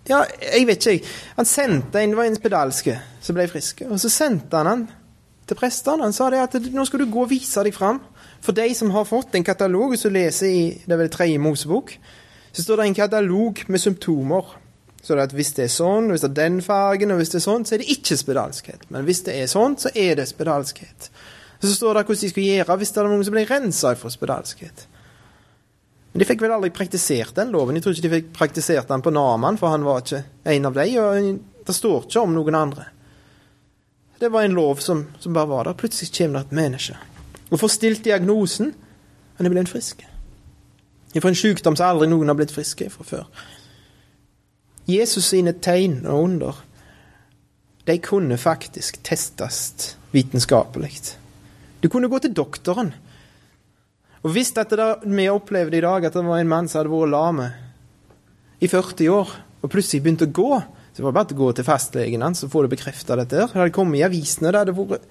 Ja, 0.09 0.23
jeg 0.41 0.65
vet 0.65 0.81
ikke, 0.81 0.91
jeg. 0.95 1.03
Han 1.37 1.45
sendte 1.47 2.01
en, 2.01 2.11
det 2.11 2.17
var 2.17 2.25
en 2.27 2.35
spedalske 2.35 2.95
som 3.21 3.35
ble 3.37 3.45
friske. 3.47 3.85
Og 3.87 3.99
så 4.01 4.09
sendte 4.09 4.57
han 4.57 4.67
han 4.67 4.87
til 5.47 5.59
prestene. 5.59 6.03
Han 6.03 6.15
sa 6.15 6.31
det 6.33 6.41
at 6.41 6.57
nå 6.73 6.85
skal 6.87 7.03
du 7.03 7.11
gå 7.11 7.21
og 7.27 7.29
vise 7.29 7.63
deg 7.63 7.75
fram. 7.75 8.01
For 8.41 8.57
de 8.57 8.73
som 8.75 8.91
har 8.91 9.05
fått 9.05 9.35
en 9.35 9.45
katalog, 9.45 9.93
som 9.99 10.13
leser 10.13 10.49
i 10.49 10.63
det 10.85 10.95
er 10.95 10.99
vel 11.03 11.13
tredje 11.13 11.41
Mosebok, 11.41 11.93
så 12.51 12.63
står 12.65 12.81
det 12.81 12.87
en 12.89 12.97
katalog 12.97 13.61
med 13.67 13.81
symptomer. 13.81 14.55
Så 15.01 15.15
det 15.17 15.27
at 15.29 15.35
hvis 15.35 15.53
det 15.57 15.65
er 15.65 15.73
sånn, 15.73 16.09
hvis 16.11 16.25
det 16.25 16.31
er 16.31 16.39
den 16.39 16.61
fargen, 16.65 17.13
og 17.13 17.21
hvis 17.21 17.33
det 17.33 17.39
er 17.39 17.45
sånn, 17.45 17.65
så 17.65 17.75
er 17.75 17.81
det 17.81 17.93
ikke 17.93 18.17
spedalskhet. 18.17 18.87
Men 18.93 19.05
hvis 19.05 19.23
det 19.25 19.37
er 19.37 19.49
sånn, 19.49 19.77
så 19.81 19.89
er 19.97 20.17
det 20.19 20.27
spedalskhet. 20.29 21.09
Så 21.61 21.73
står 21.73 21.97
det 21.97 22.03
hvordan 22.07 22.21
de 22.21 22.31
skulle 22.31 22.57
gjøre 22.57 22.77
hvis 22.81 22.93
det 22.93 23.01
er 23.01 23.09
noen 23.09 23.25
som 23.25 23.37
blir 23.37 23.49
rensa 23.49 23.93
for 23.97 24.13
spedalskhet. 24.13 24.87
Men 26.11 26.21
de 26.21 26.27
fikk 26.27 26.41
vel 26.43 26.53
aldri 26.53 26.73
praktisert 26.75 27.37
den 27.37 27.53
loven. 27.53 27.77
Jeg 27.77 27.85
tror 27.85 27.95
ikke 27.95 28.07
de 28.07 28.13
fikk 28.15 28.33
praktisert 28.35 28.89
den 28.89 29.05
på 29.05 29.13
Naman, 29.13 29.57
for 29.61 29.73
han 29.73 29.85
var 29.85 30.01
ikke 30.01 30.23
en 30.53 30.67
av 30.67 30.75
dem. 30.75 30.97
Og 30.97 31.69
det 31.69 31.77
står 31.77 32.09
ikke 32.09 32.25
om 32.25 32.33
noen 32.35 32.57
andre. 32.57 32.89
Det 34.21 34.29
var 34.33 34.45
en 34.45 34.57
lov 34.57 34.81
som, 34.83 35.05
som 35.21 35.33
bare 35.33 35.49
var 35.49 35.69
der. 35.69 35.77
Plutselig 35.77 36.11
kommer 36.17 36.41
det 36.41 36.51
et 36.51 36.57
menneske 36.57 36.97
og 37.51 37.59
får 37.59 37.73
stilt 37.75 38.05
diagnosen 38.07 38.71
han 39.37 39.47
er 39.47 39.53
blitt 39.53 39.71
frisk. 39.71 40.03
Fra 41.11 41.31
en 41.31 41.37
sykdom 41.37 41.75
som 41.75 41.89
aldri 41.91 42.07
noen 42.07 42.31
har 42.31 42.37
blitt 42.39 42.53
friske 42.55 42.87
fra 42.93 43.05
før. 43.05 43.25
Jesus 44.87 45.27
sine 45.31 45.53
tegn 45.59 46.01
og 46.05 46.25
under 46.25 46.65
de 47.87 47.97
kunne 48.03 48.37
faktisk 48.37 49.01
testes 49.03 49.95
vitenskapelig. 50.13 51.17
Du 51.81 51.89
kunne 51.89 52.09
gå 52.11 52.19
til 52.21 52.35
doktoren 52.37 52.93
og 54.21 54.35
hvis 54.35 54.53
dette 54.53 54.77
der, 54.77 55.01
vi 55.01 55.25
opplevde 55.33 55.79
i 55.79 55.81
dag, 55.81 56.05
at 56.05 56.13
det 56.13 56.25
var 56.25 56.41
en 56.41 56.49
mann 56.49 56.69
som 56.69 56.81
hadde 56.81 56.93
vært 56.93 57.09
lame 57.09 57.47
i 58.61 58.69
40 58.69 59.09
år, 59.09 59.31
og 59.61 59.71
plutselig 59.73 60.03
begynte 60.05 60.27
å 60.29 60.35
gå, 60.37 60.59
så 60.93 61.01
var 61.01 61.13
det 61.13 61.17
bare 61.17 61.33
å 61.33 61.39
gå 61.39 61.47
til 61.57 61.65
fastlegen 61.65 62.25
hans 62.25 62.43
og 62.45 62.51
få 62.53 62.63
det 62.65 62.73
bekrefta, 62.75 63.17
dette 63.17 63.39
her. 63.39 63.49
Det 63.49 63.57
hadde 63.57 63.73
kommet 63.73 63.97
i 63.97 64.05
avisene, 64.05 64.51
det 64.53 64.61
hadde 64.61 64.75
vært 64.77 65.07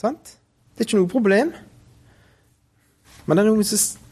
Sant? 0.00 0.36
Det 0.74 0.84
er 0.84 0.88
ikke 0.88 1.00
noe 1.00 1.10
problem. 1.10 1.54
Men 3.26 3.36
det 3.36 3.42
er 3.42 3.50
noen 3.50 3.66
som 3.66 4.02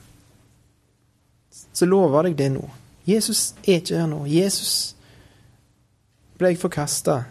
Så 1.74 1.86
lover 1.86 2.28
deg 2.28 2.36
det 2.38 2.50
nå. 2.54 2.64
Jesus 3.04 3.52
er 3.66 3.80
ikke 3.80 3.98
her 3.98 4.08
nå. 4.08 4.24
Jesus 4.30 4.94
ble 6.38 6.54
forkasta. 6.58 7.24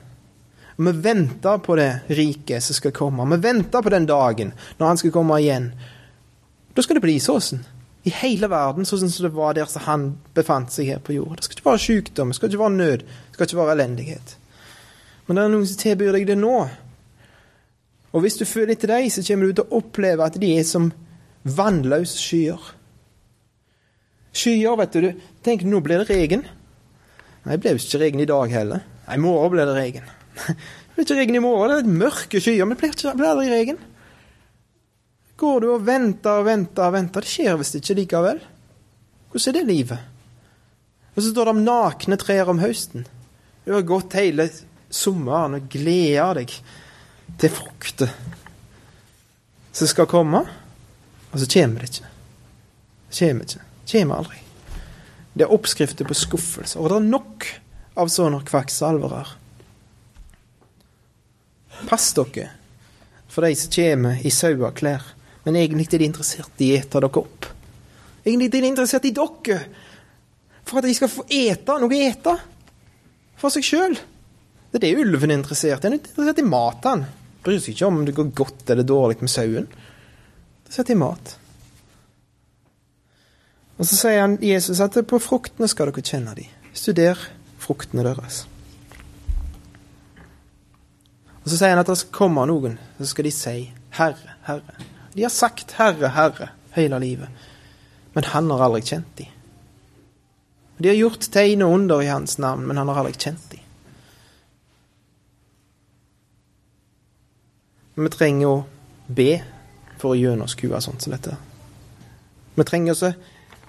Vi 0.75 0.91
venter 0.91 1.57
på 1.63 1.75
det 1.79 1.89
riket 2.07 2.63
som 2.63 2.75
skal 2.75 2.93
komme. 2.95 3.25
Vi 3.35 3.41
venter 3.43 3.81
på 3.81 3.89
den 3.93 4.05
dagen 4.09 4.53
når 4.77 4.87
han 4.87 4.99
skal 4.99 5.13
komme 5.15 5.39
igjen. 5.41 5.71
Da 6.73 6.83
skal 6.83 6.97
det 6.97 7.05
bli 7.05 7.19
sånn. 7.21 7.63
I 8.03 8.11
hele 8.19 8.49
verden, 8.51 8.85
sånn 8.85 9.07
som 9.07 9.23
det 9.23 9.31
var 9.31 9.55
der 9.55 9.69
som 9.71 9.85
han 9.85 10.07
befant 10.35 10.73
seg 10.75 10.89
her 10.91 10.99
på 10.99 11.15
jorda. 11.15 11.39
Det 11.39 11.47
skal 11.47 11.59
ikke 11.59 11.69
være 11.69 11.83
sykdom, 11.85 12.31
det 12.31 12.35
skal 12.35 12.49
ikke 12.49 12.63
være 12.65 12.75
nød, 12.75 13.03
det 13.05 13.37
skal 13.37 13.47
ikke 13.47 13.59
være 13.61 13.75
elendighet. 13.77 14.33
Men 15.27 15.37
det 15.37 15.43
er 15.43 15.53
noen 15.53 15.69
som 15.69 15.79
tilbyr 15.79 16.17
deg 16.17 16.25
det 16.27 16.35
nå. 16.41 16.57
Og 18.13 18.23
hvis 18.23 18.37
du 18.37 18.45
føler 18.45 18.75
etter 18.75 18.91
dem, 18.93 19.09
så 19.09 19.23
kommer 19.25 19.49
du 19.49 19.57
til 19.57 19.65
å 19.65 19.79
oppleve 19.79 20.25
at 20.25 20.37
de 20.41 20.51
er 20.53 20.65
som 20.67 20.91
vannløse 21.43 22.19
skyer. 22.21 22.67
Skyer, 24.33 24.77
vet 24.79 24.97
du. 24.97 25.09
Tenk, 25.45 25.65
nå 25.65 25.81
blir 25.85 26.03
det 26.03 26.13
regn. 26.13 26.45
Nei, 27.43 27.55
det 27.55 27.61
ble 27.63 27.73
jo 27.73 27.81
ikke 27.81 28.01
regn 28.03 28.21
i 28.23 28.29
dag 28.29 28.53
heller. 28.53 28.85
Nei, 29.07 29.17
i 29.17 29.23
morgen 29.23 29.55
blir 29.55 29.69
det 29.69 29.77
regn. 29.79 30.13
Det 30.93 30.99
blir 30.99 31.07
ikke 31.07 31.15
regn 31.17 31.35
i 31.39 31.39
morgen, 31.41 31.71
det 31.73 31.77
er 31.81 32.01
mørke 32.03 32.37
skyer, 32.37 32.67
men 32.69 32.77
det 32.77 33.13
blir 33.17 33.25
aldri 33.25 33.47
regn. 33.49 33.79
Går 35.41 35.63
du 35.63 35.67
og 35.73 35.87
venter 35.87 36.37
og 36.37 36.45
venter 36.45 36.85
og 36.85 36.93
venter, 36.93 37.25
det 37.25 37.31
skjer 37.31 37.57
visst 37.57 37.77
ikke 37.79 37.95
likevel. 37.97 38.41
Hvordan 39.31 39.49
er 39.49 39.57
det 39.57 39.63
livet? 39.71 40.03
Og 41.15 41.17
så 41.17 41.31
står 41.31 41.49
det 41.49 41.55
om 41.55 41.63
nakne 41.65 42.19
trær 42.21 42.51
om 42.53 42.61
høsten. 42.61 43.07
Du 43.65 43.73
har 43.73 43.87
gått 43.89 44.13
hele 44.19 44.45
sommeren 44.93 45.57
og 45.57 45.65
gleder 45.73 46.43
deg 46.43 46.53
til 47.41 47.51
frukter 47.53 48.11
som 49.73 49.89
skal 49.89 50.09
komme, 50.09 50.43
og 51.31 51.39
så 51.39 51.49
kommer 51.49 51.81
det 51.81 51.89
ikke. 51.89 52.09
Det 53.09 53.19
kommer 53.19 53.47
ikke. 53.47 53.63
Det 53.83 53.91
kommer 53.91 54.21
aldri. 54.21 54.41
Det 55.33 55.45
er 55.45 55.53
oppskrifter 55.53 56.05
på 56.05 56.17
skuffelse. 56.17 56.79
og 56.79 56.89
det 56.89 56.95
er 56.95 57.07
nok 57.09 57.47
av 57.97 58.09
sånne 58.09 58.41
kvakksalvere 58.45 59.23
Pass 61.89 62.13
dere 62.15 62.51
for 63.27 63.43
de 63.43 63.55
som 63.57 63.71
kommer 63.73 64.21
i 64.21 64.29
saueklær, 64.31 65.01
men 65.43 65.55
egentlig 65.57 65.87
er 65.89 66.03
de 66.03 66.05
interessert 66.05 66.61
i 66.61 66.69
å 66.69 66.77
ete 66.77 66.99
dere 67.01 67.09
opp. 67.17 67.47
Egentlig 68.23 68.51
er 68.51 68.61
de 68.61 68.69
interessert 68.69 69.07
i 69.09 69.11
dere, 69.17 69.57
for 70.63 70.79
at 70.79 70.85
de 70.85 70.93
skal 70.93 71.11
få 71.11 71.25
ete 71.33 71.79
noe 71.81 71.89
å 71.89 72.03
ete 72.05 72.35
for 73.41 73.51
seg 73.51 73.65
sjøl. 73.65 73.97
Det 74.69 74.77
er 74.79 74.85
det 74.85 75.01
ulven 75.01 75.33
er 75.33 75.41
interessert 75.41 75.81
i. 75.81 75.89
Han 75.89 75.97
er 75.97 75.99
interessert 75.99 76.43
i 76.43 76.47
mat, 76.47 76.85
han. 76.85 77.07
Bryr 77.43 77.59
seg 77.59 77.75
ikke 77.75 77.89
om 77.89 78.03
det 78.07 78.15
går 78.15 78.31
godt 78.35 78.69
eller 78.71 78.87
dårlig 78.87 79.19
med 79.21 79.31
sauen. 79.31 79.67
Da 80.63 80.75
setter 80.75 80.93
de 80.93 80.99
mat. 81.01 81.35
Og 83.77 83.87
så 83.89 83.97
sier 83.97 84.21
han, 84.21 84.37
Jesus 84.43 84.81
at 84.83 84.95
på 85.09 85.19
fruktene 85.19 85.67
skal 85.67 85.89
dere 85.89 86.05
kjenne 86.05 86.35
dem. 86.37 86.49
Studer 86.73 87.19
fruktene 87.59 88.05
deres. 88.05 88.45
Og 91.43 91.49
Så 91.51 91.57
sier 91.59 91.73
han 91.73 91.81
at 91.81 91.89
det 91.91 91.99
skal 91.99 92.15
komme 92.15 92.45
noen, 92.47 92.77
så 92.97 93.05
skal 93.09 93.27
de 93.27 93.31
si 93.35 93.73
'Herre, 93.91 94.37
Herre'. 94.47 94.77
De 95.13 95.21
har 95.21 95.29
sagt 95.29 95.75
'Herre, 95.75 96.09
Herre' 96.15 96.49
hele 96.71 96.99
livet, 96.99 97.27
men 98.13 98.23
han 98.23 98.51
har 98.51 98.63
aldri 98.63 98.81
kjent 98.81 99.17
dem. 99.17 99.27
De 100.77 100.87
har 100.87 100.95
gjort 100.95 101.29
tegn 101.31 101.61
og 101.61 101.73
under 101.73 102.01
i 102.01 102.07
hans 102.07 102.37
navn, 102.37 102.65
men 102.67 102.77
han 102.77 102.87
har 102.87 103.03
aldri 103.03 103.13
kjent 103.13 103.51
dem. 103.51 103.52
Men 107.95 108.07
vi 108.07 108.13
trenger 108.15 108.49
å 108.49 108.63
be 109.07 109.41
for 110.01 110.13
å 110.13 110.19
gjennomskue 110.19 110.81
sånt 110.81 111.05
som 111.05 111.13
dette. 111.13 111.35
Vi 112.55 112.65
trenger 112.65 112.97
å 112.97 113.13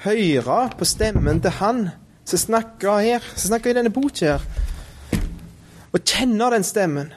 høre 0.04 0.58
på 0.78 0.88
stemmen 0.88 1.42
til 1.44 1.58
Han 1.60 1.84
som 2.24 2.40
snakker 2.40 3.02
her, 3.04 3.26
som 3.34 3.52
snakker 3.52 3.70
i 3.70 3.76
denne 3.76 3.92
boka 3.92 4.36
her. 4.36 4.44
Og 5.92 6.00
kjenne 6.00 6.50
den 6.50 6.64
stemmen. 6.66 7.12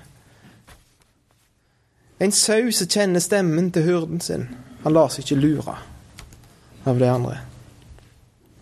En 2.19 2.33
sau 2.33 2.71
som 2.73 2.89
kjenner 2.89 3.23
stemmen 3.23 3.71
til 3.71 3.85
hurden 3.87 4.21
sin, 4.21 4.47
han 4.83 4.93
lar 4.93 5.09
seg 5.13 5.25
ikke 5.25 5.41
lure 5.41 5.77
av 6.87 6.99
de 6.99 7.09
andre. 7.09 7.39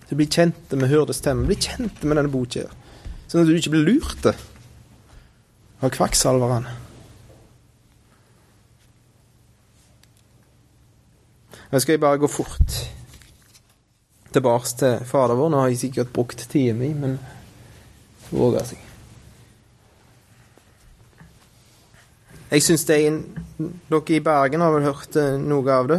Du 0.09 0.15
blir 0.15 0.29
kjente 0.29 0.77
med 0.77 0.91
hyrdestemmen. 0.91 1.47
Bli 1.49 1.57
kjente 1.57 2.05
med 2.05 2.19
denne 2.19 2.31
boka, 2.31 2.67
sånn 3.27 3.41
at 3.41 3.49
du 3.49 3.55
ikke 3.57 3.73
blir 3.73 3.87
lurt 3.89 4.27
av 4.29 5.89
kvakksalverne. 5.95 6.84
Nå 11.75 11.79
skal 11.83 11.97
jeg 11.97 11.99
bare 11.99 12.21
gå 12.21 12.27
fort 12.31 12.73
tilbake 14.31 14.69
til 14.79 15.01
Fader 15.03 15.35
vår. 15.35 15.49
Nå 15.51 15.57
har 15.59 15.67
jeg 15.73 15.79
sikkert 15.81 16.13
brukt 16.15 16.45
tida 16.47 16.71
mi, 16.71 16.93
men 16.95 17.17
våger 18.29 18.63
seg. 18.69 18.85
Jeg 22.53 22.63
syns 22.63 22.85
det 22.87 22.95
er 22.95 23.07
en 23.09 23.17
Dere 23.59 24.15
i 24.15 24.21
Bergen 24.23 24.63
har 24.63 24.71
vel 24.71 24.87
hørt 24.87 25.17
eh, 25.19 25.35
noe 25.35 25.75
av 25.75 25.89
det? 25.91 25.97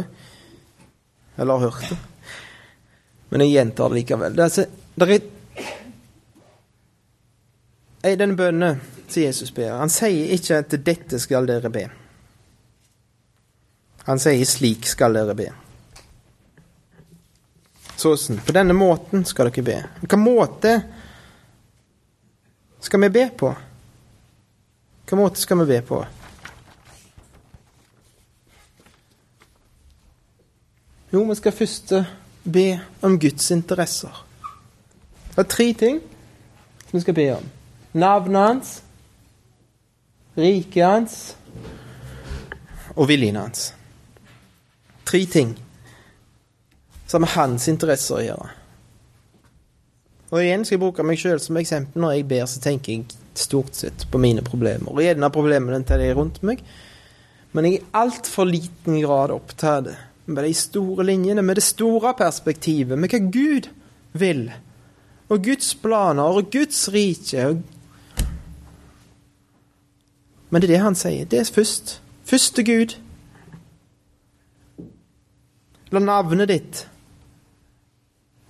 Eller 1.37 1.61
har 1.61 1.69
hørt 1.69 1.91
det? 1.91 1.99
Men 3.29 3.45
jeg 3.45 3.53
gjentar 3.53 3.93
det 3.93 3.99
likevel. 3.99 4.33
Det 4.33 4.41
er, 4.41 4.49
altså, 4.49 4.65
det 4.97 5.21
er 8.09 8.17
denne 8.23 8.39
bønnen 8.41 8.81
som 9.05 9.21
Jesus 9.27 9.53
ber, 9.53 9.77
han 9.77 9.93
sier 9.93 10.33
ikke 10.33 10.57
at 10.63 10.73
'dette 10.73 11.21
skal 11.21 11.45
dere 11.45 11.69
be'. 11.69 11.85
Han 14.09 14.17
sier 14.19 14.45
'slik 14.45 14.89
skal 14.89 15.13
dere 15.13 15.37
be'. 15.37 15.66
Sånn. 17.97 18.37
På 18.45 18.53
denne 18.53 18.75
måten 18.77 19.25
skal 19.25 19.49
dere 19.49 19.65
be. 19.65 19.77
Hvilken 20.03 20.21
måte 20.21 20.73
skal 22.85 23.01
vi 23.01 23.09
be 23.09 23.25
på? 23.33 23.49
Hvilken 25.01 25.21
måte 25.23 25.41
skal 25.41 25.63
vi 25.63 25.65
be 25.71 25.81
på? 25.81 26.03
Jo, 31.09 31.23
vi 31.23 31.35
skal 31.39 31.55
først 31.55 31.93
be 32.43 32.67
om 33.01 33.17
Guds 33.19 33.51
interesser. 33.51 34.23
Det 35.33 35.41
er 35.41 35.49
tre 35.49 35.67
ting 35.73 36.01
vi 36.91 37.01
skal 37.01 37.17
be 37.17 37.29
om. 37.37 37.45
Navnet 37.97 38.41
hans, 38.41 38.73
riket 40.37 40.85
hans 40.85 41.21
og 42.93 43.07
viljen 43.09 43.39
hans. 43.39 43.71
Tre 45.07 45.25
ting 45.25 45.55
som 47.07 47.23
har 47.23 47.35
hans 47.41 47.67
interesser 47.71 48.17
å 48.17 48.23
gjøre. 48.25 48.49
Og 50.27 50.43
igjen 50.43 50.65
skal 50.67 50.75
jeg 50.75 50.83
bruke 50.83 51.05
meg 51.07 51.21
sjøl 51.21 51.39
som 51.39 51.57
eksempel. 51.59 52.01
Når 52.03 52.17
jeg 52.17 52.27
ber, 52.27 52.43
så 52.51 52.59
tenker 52.63 52.93
jeg 52.93 53.05
stort 53.37 53.77
sett 53.79 54.03
på 54.11 54.19
mine 54.19 54.43
problemer. 54.43 54.91
Og 54.91 55.03
gjerne 55.03 55.31
problemene 55.31 55.79
til 55.87 56.03
de 56.03 56.11
rundt 56.17 56.41
meg. 56.47 56.63
Men 57.55 57.65
jeg 57.65 57.77
er 57.77 57.85
i 57.85 57.91
altfor 58.01 58.49
liten 58.49 58.99
grad 59.05 59.31
opptatt 59.31 59.93
med 60.27 60.43
de 60.43 60.51
store 60.57 61.05
linjene, 61.07 61.41
med 61.41 61.55
det 61.55 61.63
store 61.63 62.11
perspektivet, 62.19 62.99
med 62.99 63.13
hva 63.13 63.21
Gud 63.31 63.69
vil. 64.19 64.49
Og 65.31 65.47
Guds 65.47 65.71
planer 65.79 66.41
og 66.41 66.51
Guds 66.51 66.81
rike. 66.91 67.47
Men 70.49 70.63
det 70.63 70.67
er 70.67 70.75
det 70.75 70.83
han 70.83 70.99
sier. 70.99 71.23
Det 71.23 71.39
er 71.39 71.55
først. 71.55 72.01
Første 72.27 72.67
Gud. 72.67 72.97
La 75.95 76.03
navnet 76.03 76.51
ditt 76.51 76.83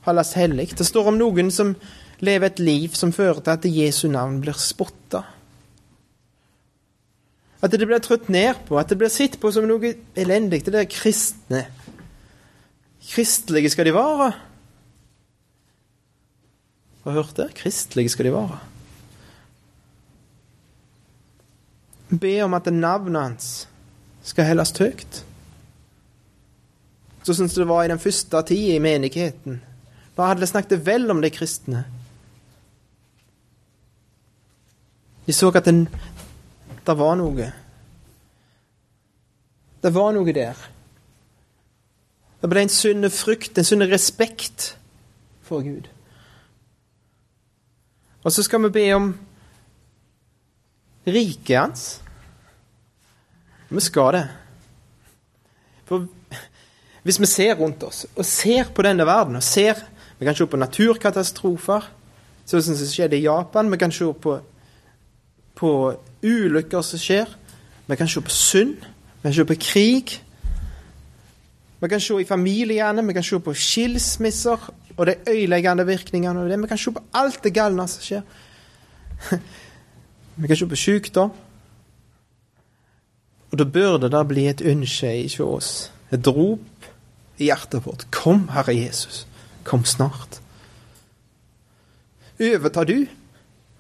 holdes 0.08 0.36
hellig. 0.40 0.72
Det 0.78 0.88
står 0.88 1.12
om 1.12 1.20
noen 1.20 1.52
som 1.54 1.76
lever 2.24 2.50
et 2.50 2.62
liv 2.64 2.96
som 2.98 3.14
fører 3.14 3.42
til 3.44 3.54
at 3.54 3.68
Jesu 3.70 4.08
navn 4.10 4.40
blir 4.42 4.58
spotta. 4.58 5.24
At 7.62 7.74
det 7.74 7.88
blir 7.90 8.02
trøtt 8.04 8.30
ned 8.30 8.60
på, 8.68 8.78
at 8.78 8.90
det 8.90 9.00
blir 9.00 9.12
sett 9.12 9.40
på 9.42 9.52
som 9.54 9.66
noe 9.70 9.96
elendig. 10.18 10.64
Det 10.66 10.74
der 10.76 10.90
kristne. 10.90 11.66
Kristelige 13.08 13.72
skal 13.74 13.88
de 13.88 13.96
være. 13.96 14.32
Har 17.08 17.16
hørt 17.16 17.38
det? 17.38 17.54
Kristelige 17.58 18.14
skal 18.14 18.28
de 18.28 18.34
være. 18.36 18.60
Be 22.20 22.36
om 22.44 22.54
at 22.54 22.70
navnet 22.72 23.22
hans 23.22 23.48
skal 24.24 24.48
helles 24.48 24.74
høyt. 24.78 25.24
Så 27.24 27.36
syns 27.36 27.56
det 27.56 27.68
var 27.68 27.84
i 27.84 27.92
den 27.92 28.00
første 28.00 28.42
tida 28.48 28.76
i 28.76 28.84
menigheten. 28.84 29.62
Bare 30.18 30.34
hadde 30.34 30.50
snakket 30.50 30.82
vel 30.86 31.06
om 31.14 31.22
de 31.22 31.30
kristne. 31.30 31.84
De 35.28 35.36
så 35.36 35.52
at 35.54 35.68
det 35.68 36.96
var 36.98 37.18
noe. 37.20 37.52
Det 39.84 39.92
var 39.94 40.16
noe 40.16 40.34
der. 40.34 40.58
Det 42.42 42.50
ble 42.50 42.64
en 42.66 42.72
sunn 42.72 43.10
frykt, 43.12 43.58
en 43.58 43.68
sunn 43.68 43.86
respekt 43.90 44.72
for 45.46 45.66
Gud. 45.66 45.90
Og 48.24 48.34
så 48.34 48.44
skal 48.44 48.64
vi 48.66 48.74
be 48.74 48.86
om 48.96 49.12
riket 51.08 51.54
hans. 51.60 51.86
Vi 53.70 53.84
skal 53.84 54.16
det. 54.16 54.26
For 55.88 56.08
hvis 57.04 57.20
vi 57.20 57.30
ser 57.30 57.56
rundt 57.60 57.84
oss, 57.88 58.06
og 58.16 58.26
ser 58.26 58.72
på 58.76 58.84
denne 58.84 59.06
verden, 59.08 59.38
og 59.40 59.44
ser 59.44 59.80
vi 60.18 60.26
kan 60.26 60.36
se 60.36 60.48
på 60.50 60.58
naturkatastrofer, 60.58 61.90
sånn 62.48 62.64
som 62.66 62.78
det 62.78 62.90
skjedde 62.90 63.20
i 63.20 63.26
Japan. 63.26 63.70
Vi 63.72 63.78
kan 63.78 63.94
se 63.94 64.08
på, 64.22 64.38
på 65.58 65.72
ulykker 66.26 66.86
som 66.86 67.02
skjer. 67.02 67.30
Vi 67.88 67.98
kan 68.00 68.10
se 68.10 68.24
på 68.26 68.34
synd. 68.34 68.82
Vi 69.18 69.28
kan 69.28 69.36
se 69.38 69.46
på 69.46 69.60
krig. 69.62 70.18
Vi 71.80 71.90
kan 71.90 72.02
se 72.02 72.18
i 72.22 72.26
familiene, 72.26 73.06
vi 73.06 73.14
kan 73.14 73.24
se 73.24 73.38
på 73.40 73.54
skilsmisser 73.54 74.70
og 74.98 75.06
de 75.06 75.14
øyeleggende 75.30 75.86
virkningene 75.86 76.42
av 76.42 76.50
det. 76.50 76.58
Vi 76.62 76.68
kan 76.68 76.78
se 76.82 76.92
på 76.92 77.04
alt 77.14 77.44
det 77.44 77.54
galne 77.54 77.86
som 77.88 78.02
skjer. 78.02 78.22
Vi 80.38 80.48
kan 80.48 80.58
se 80.58 80.68
på 80.70 80.78
sykdom. 80.78 81.32
Og 83.52 83.58
da 83.58 83.66
burde 83.66 84.10
det 84.14 84.28
bli 84.30 84.44
et 84.46 84.62
ønske 84.62 85.10
hos 85.24 85.40
oss, 85.40 85.70
et 86.14 86.28
rop 86.28 86.90
i 87.40 87.48
hjertet 87.48 87.86
vårt. 87.86 88.06
Kom, 88.12 88.48
Herre 88.54 88.76
Jesus. 88.76 89.26
Kom 89.68 89.84
snart. 89.86 90.40
Overtar 92.40 92.86
du? 92.86 93.06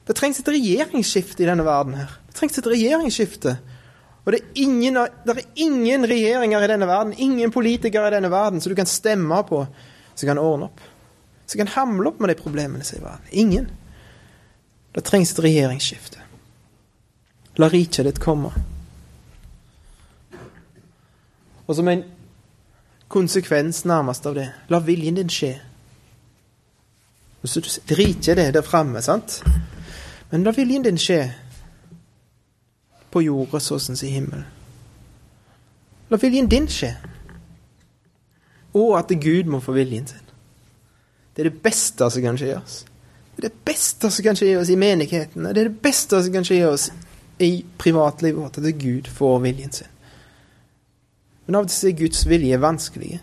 Det 0.07 0.15
trengs 0.15 0.39
et 0.39 0.49
regjeringsskifte 0.51 1.43
i 1.43 1.47
denne 1.47 1.63
verden 1.67 1.95
her. 1.99 2.11
Det 2.27 2.35
trengs 2.35 2.59
et 2.59 2.67
regjeringsskifte. 2.67 3.57
Og 4.25 4.33
det 4.33 4.41
er, 4.41 4.47
ingen, 4.59 4.99
det 4.99 5.33
er 5.33 5.41
ingen 5.63 6.03
regjeringer 6.07 6.63
i 6.63 6.67
denne 6.67 6.87
verden, 6.89 7.13
ingen 7.15 7.51
politikere 7.51 8.09
i 8.09 8.15
denne 8.17 8.31
verden 8.31 8.59
som 8.59 8.71
du 8.71 8.75
kan 8.75 8.89
stemme 8.89 9.39
på, 9.47 9.61
som 10.15 10.27
kan 10.27 10.41
ordne 10.41 10.67
opp. 10.67 10.81
Som 11.47 11.61
kan 11.61 11.71
hamle 11.77 12.11
opp 12.11 12.19
med 12.19 12.33
de 12.33 12.39
problemene 12.39 12.83
som 12.83 12.97
er 12.97 13.01
i 13.01 13.05
verden. 13.05 13.29
Ingen. 13.31 13.69
Det 14.95 15.05
trengs 15.07 15.31
et 15.31 15.43
regjeringsskifte. 15.45 16.23
La 17.63 17.69
riket 17.71 18.07
ditt 18.09 18.19
komme. 18.19 18.51
Og 21.67 21.75
som 21.75 21.87
en 21.87 22.03
konsekvens 23.07 23.85
nærmest 23.87 24.27
av 24.27 24.35
det, 24.35 24.49
la 24.67 24.83
viljen 24.83 25.19
din 25.19 25.31
skje. 25.31 25.53
Og 27.41 27.49
så 27.49 27.61
driter 27.89 28.35
det 28.35 28.53
der 28.53 28.65
framme, 28.65 29.01
sant? 29.01 29.41
Men 30.31 30.43
la 30.43 30.51
viljen 30.51 30.83
din 30.83 30.99
skje 30.99 31.21
på 33.13 33.23
jorda 33.23 33.61
sånn 33.63 33.83
som 33.83 33.97
i 34.03 34.11
himmelen. 34.11 34.45
La 36.09 36.19
viljen 36.21 36.49
din 36.49 36.67
skje. 36.71 36.91
Og 38.77 38.97
at 38.99 39.11
Gud 39.21 39.49
må 39.51 39.61
få 39.63 39.75
viljen 39.77 40.07
sin. 40.07 40.23
Det 41.35 41.45
er 41.45 41.51
det 41.51 41.61
beste 41.63 42.09
som 42.09 42.23
kan 42.23 42.37
skje 42.39 42.55
oss. 42.57 42.79
Det 43.35 43.43
er 43.43 43.51
det 43.51 43.65
beste 43.65 44.09
som 44.11 44.25
kan 44.25 44.37
skje 44.37 44.55
oss 44.57 44.71
i 44.73 44.79
menighetene. 44.79 45.53
Det 45.53 45.61
er 45.61 45.69
det 45.69 45.81
beste 45.83 46.19
som 46.23 46.33
kan 46.33 46.47
skje 46.47 46.63
oss 46.67 46.89
i 47.43 47.51
privatlivet 47.77 48.39
vårt, 48.41 48.57
at 48.57 48.79
Gud 48.81 49.07
får 49.13 49.39
viljen 49.43 49.71
sin. 49.71 49.91
Men 51.45 51.59
av 51.59 51.67
og 51.67 51.71
til 51.71 51.91
er 51.91 51.99
Guds 51.99 52.25
vilje 52.27 52.57
vanskelig. 52.59 53.19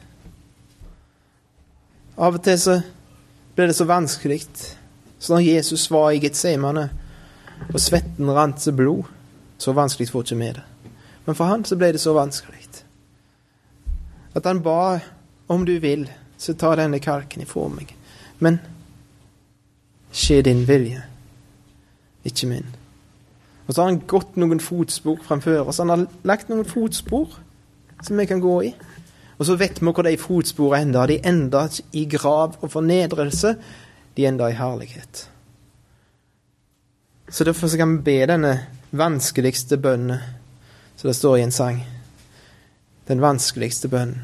Av 2.16 2.38
og 2.38 2.44
til 2.46 2.60
så 2.62 2.78
ble 3.54 3.68
det 3.70 3.76
så 3.76 3.86
vanskelig. 3.88 4.42
Så 5.18 5.32
når 5.32 5.46
Jesus 5.46 5.90
var 5.90 6.10
i 6.10 6.20
Getsemane, 6.22 6.88
og 7.70 7.80
svetten 7.80 8.30
rant 8.30 8.58
til 8.60 8.72
blod, 8.76 9.04
så 9.58 9.72
vanskelig 9.72 10.10
får 10.10 10.26
ikke 10.26 10.40
vi 10.40 10.52
det. 10.58 10.64
Men 11.26 11.34
for 11.34 11.48
han 11.48 11.64
så 11.64 11.76
ble 11.76 11.92
det 11.94 12.02
så 12.02 12.12
vanskelig. 12.12 12.64
At 14.34 14.46
han 14.46 14.62
ba 14.62 14.98
om 15.48 15.64
du 15.66 15.78
vil, 15.78 16.08
så 16.38 16.54
ta 16.58 16.74
denne 16.76 16.98
kalken 16.98 17.44
ifra 17.44 17.68
meg. 17.70 17.92
Men 18.42 18.58
skje 20.12 20.40
din 20.42 20.64
vilje, 20.68 21.04
ikke 22.26 22.48
min. 22.50 22.66
Og 23.66 23.74
så 23.74 23.82
har 23.82 23.92
han 23.92 24.02
gått 24.10 24.36
noen 24.36 24.60
fotspor 24.60 25.22
framfor 25.24 25.68
oss. 25.68 25.78
Han 25.80 25.92
har 25.92 26.06
lagt 26.26 26.50
noen 26.50 26.66
fotspor 26.68 27.38
som 28.02 28.18
vi 28.18 28.26
kan 28.28 28.42
gå 28.42 28.56
i. 28.66 28.74
Og 29.38 29.46
så 29.46 29.56
vet 29.58 29.80
vi 29.80 29.90
hvor 29.90 30.06
de 30.06 30.16
fotsporene 30.18 30.82
ender. 30.82 31.06
De 31.06 31.20
ender 31.26 31.80
i 31.92 32.04
grav 32.10 32.58
og 32.60 32.70
fornedrelse. 32.70 33.56
De 34.16 34.26
ender 34.26 34.48
i 34.48 34.58
herlighet. 34.58 35.28
Så 37.28 37.44
derfor 37.44 37.68
så 37.68 37.76
kan 37.76 37.96
vi 37.96 38.02
be 38.02 38.26
denne 38.26 38.66
vanskeligste 38.90 39.76
bønnen, 39.76 40.18
som 40.96 41.08
det 41.08 41.16
står 41.16 41.36
i 41.36 41.42
en 41.42 41.52
sang. 41.52 41.80
Den 43.08 43.20
vanskeligste 43.20 43.88
bønnen. 43.88 44.22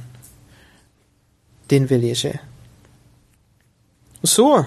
Din 1.71 1.91
vilje 1.91 2.15
skje. 2.15 2.33
Og 4.23 4.29
så, 4.29 4.65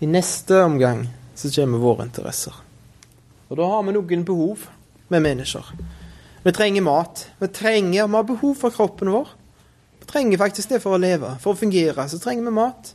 i 0.00 0.06
neste 0.06 0.62
omgang, 0.62 1.08
så 1.34 1.50
kommer 1.54 1.78
våre 1.78 2.04
interesser. 2.04 2.54
Og 3.48 3.56
da 3.56 3.66
har 3.70 3.82
vi 3.82 3.94
noen 3.96 4.24
behov 4.24 4.66
med 5.08 5.22
mennesker. 5.24 5.72
Vi 6.46 6.52
trenger 6.54 6.82
mat. 6.86 7.24
Vi 7.38 7.48
trenger, 7.48 8.06
vi 8.06 8.14
har 8.14 8.22
behov 8.22 8.54
for 8.54 8.70
kroppen 8.70 9.10
vår. 9.10 9.28
Vi 9.98 10.06
trenger 10.06 10.38
faktisk 10.38 10.70
det 10.70 10.78
for 10.84 10.94
å 10.94 11.00
leve. 11.02 11.32
For 11.42 11.56
å 11.56 11.58
fungere 11.58 12.04
så 12.06 12.20
trenger 12.22 12.46
vi 12.46 12.52
mat. 12.54 12.92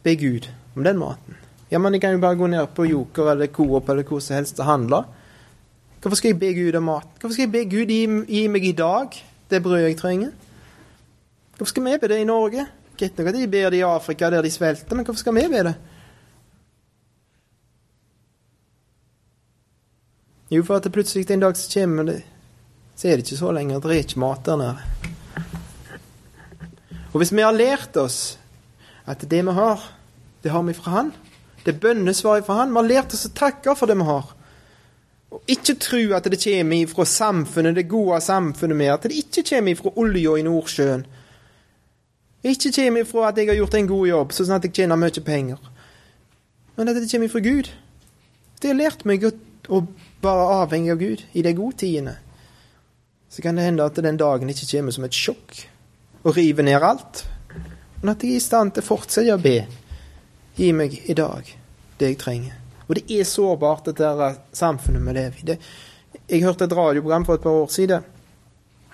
Be 0.00 0.14
Gud 0.16 0.48
om 0.72 0.86
den 0.86 0.96
maten. 0.96 1.36
Ja, 1.68 1.78
men 1.78 1.92
jeg 1.92 2.00
kan 2.00 2.16
jo 2.16 2.22
bare 2.22 2.38
gå 2.40 2.48
ned 2.48 2.72
på 2.72 2.86
Joker 2.88 3.28
eller 3.34 3.50
Coop 3.52 3.92
eller 3.92 4.08
hvor 4.08 4.22
som 4.24 4.38
helst 4.38 4.56
og 4.56 4.70
handle. 4.70 5.02
Hvorfor 6.00 6.16
skal 6.16 6.32
jeg 6.32 6.40
be 6.40 6.54
Gud 6.56 6.80
om 6.80 6.88
mat? 6.88 7.12
Hvorfor 7.20 7.36
skal 7.36 7.44
jeg 7.44 7.52
be 7.52 7.64
Gud 7.76 7.92
gi, 7.92 8.00
gi 8.08 8.46
meg 8.48 8.64
i 8.64 8.72
dag 8.78 9.20
det 9.52 9.60
brødet 9.60 9.90
jeg 9.90 10.00
trenger? 10.00 10.32
Hvorfor 11.58 11.74
skal 11.74 11.90
vi 11.90 11.98
be 12.00 12.08
det 12.08 12.22
i 12.22 12.28
Norge? 12.30 12.64
Greit 12.96 13.20
nok 13.20 13.28
at 13.34 13.36
de 13.36 13.52
ber 13.52 13.68
det 13.68 13.82
i 13.82 13.84
Afrika 13.84 14.32
der 14.32 14.48
de 14.48 14.54
svelter, 14.54 14.96
men 14.96 15.04
hvorfor 15.04 15.26
skal 15.26 15.36
vi 15.36 15.44
be 15.52 15.66
det? 15.68 15.76
Jo, 20.50 20.64
for 20.66 20.76
at 20.76 20.84
det 20.84 20.92
plutselig 20.92 21.30
en 21.30 21.44
dag 21.44 21.56
så 21.56 21.70
kommer 21.70 22.04
det 22.04 22.22
Så 22.96 23.08
er 23.08 23.16
det 23.16 23.24
ikke 23.24 23.36
så 23.38 23.52
lenger. 23.52 23.80
Det 23.80 23.90
er 23.90 24.02
ikke 24.02 24.20
mat 24.20 24.44
der 24.44 24.56
nede. 24.56 24.76
Og 27.12 27.18
hvis 27.18 27.32
vi 27.32 27.42
har 27.42 27.54
lært 27.54 27.96
oss 27.96 28.38
at 29.06 29.22
det 29.30 29.40
vi 29.46 29.52
har, 29.56 29.80
det 30.42 30.50
har 30.50 30.62
vi 30.62 30.74
fra 30.74 30.90
Han 30.90 31.12
Det 31.64 31.74
er 31.74 31.80
bønnesvaret 31.80 32.44
fra 32.44 32.60
Han. 32.60 32.70
Vi 32.70 32.76
har 32.76 32.88
lært 32.88 33.14
oss 33.14 33.26
å 33.26 33.32
takke 33.34 33.74
for 33.76 33.86
det 33.86 33.96
vi 33.96 34.04
har. 34.04 34.34
Og 35.30 35.42
ikke 35.46 35.78
tro 35.78 36.00
at 36.16 36.26
det 36.26 36.42
kommer 36.42 36.86
fra 36.90 37.04
samfunnet, 37.06 37.74
det 37.74 37.88
gode 37.88 38.20
samfunnet 38.20 38.76
med, 38.76 38.90
at 38.90 39.02
det 39.02 39.18
ikke 39.22 39.44
kommer 39.54 39.76
fra 39.78 39.92
olja 39.96 40.36
i 40.36 40.42
Nordsjøen. 40.42 41.04
Ikke 42.42 42.72
kommer 42.72 43.04
fra 43.04 43.28
at 43.28 43.38
jeg 43.38 43.48
har 43.48 43.60
gjort 43.60 43.76
en 43.78 43.90
god 43.90 44.06
jobb, 44.08 44.32
sånn 44.32 44.56
at 44.56 44.66
jeg 44.66 44.74
tjener 44.74 44.98
mye 44.98 45.22
penger. 45.22 45.58
Men 46.76 46.88
at 46.88 46.98
det 46.98 47.10
kommer 47.12 47.30
fra 47.30 47.44
Gud. 47.44 47.70
Det 48.60 48.72
har 48.72 48.78
lært 48.80 49.04
meg 49.06 49.24
å, 49.28 49.30
å 49.68 49.84
være 50.22 50.48
avhengig 50.60 50.92
av 50.92 51.00
Gud 51.00 51.24
i 51.32 51.42
de 51.42 51.52
gode 51.56 51.76
tidene. 51.82 52.16
Så 53.30 53.42
kan 53.42 53.56
det 53.56 53.64
hende 53.64 53.86
at 53.86 53.98
den 54.02 54.18
dagen 54.18 54.50
ikke 54.50 54.68
kommer 54.72 54.94
som 54.94 55.06
et 55.06 55.16
sjokk 55.16 55.60
og 56.24 56.36
river 56.36 56.66
ned 56.66 56.82
alt. 56.82 57.24
Men 58.00 58.14
at 58.14 58.24
jeg 58.24 58.34
er 58.34 58.40
i 58.40 58.44
stand 58.44 58.74
til 58.74 58.84
å 58.84 58.88
fortsette 58.90 59.34
å 59.36 59.40
be. 59.40 59.58
Gi 60.56 60.72
meg 60.76 60.96
i 61.06 61.16
dag 61.16 61.46
det 62.00 62.12
jeg 62.12 62.20
trenger. 62.20 62.56
Og 62.88 62.96
det 62.98 63.04
er 63.14 63.28
sårbart, 63.28 63.86
dette 63.86 64.30
samfunnet 64.56 65.04
vi 65.06 65.14
lever 65.14 65.42
i. 65.42 65.46
Det, 65.52 65.58
jeg 66.26 66.42
hørte 66.42 66.66
et 66.66 66.74
radioprogram 66.74 67.26
for 67.28 67.38
et 67.38 67.44
par 67.44 67.60
år 67.62 67.68
siden. 67.70 68.08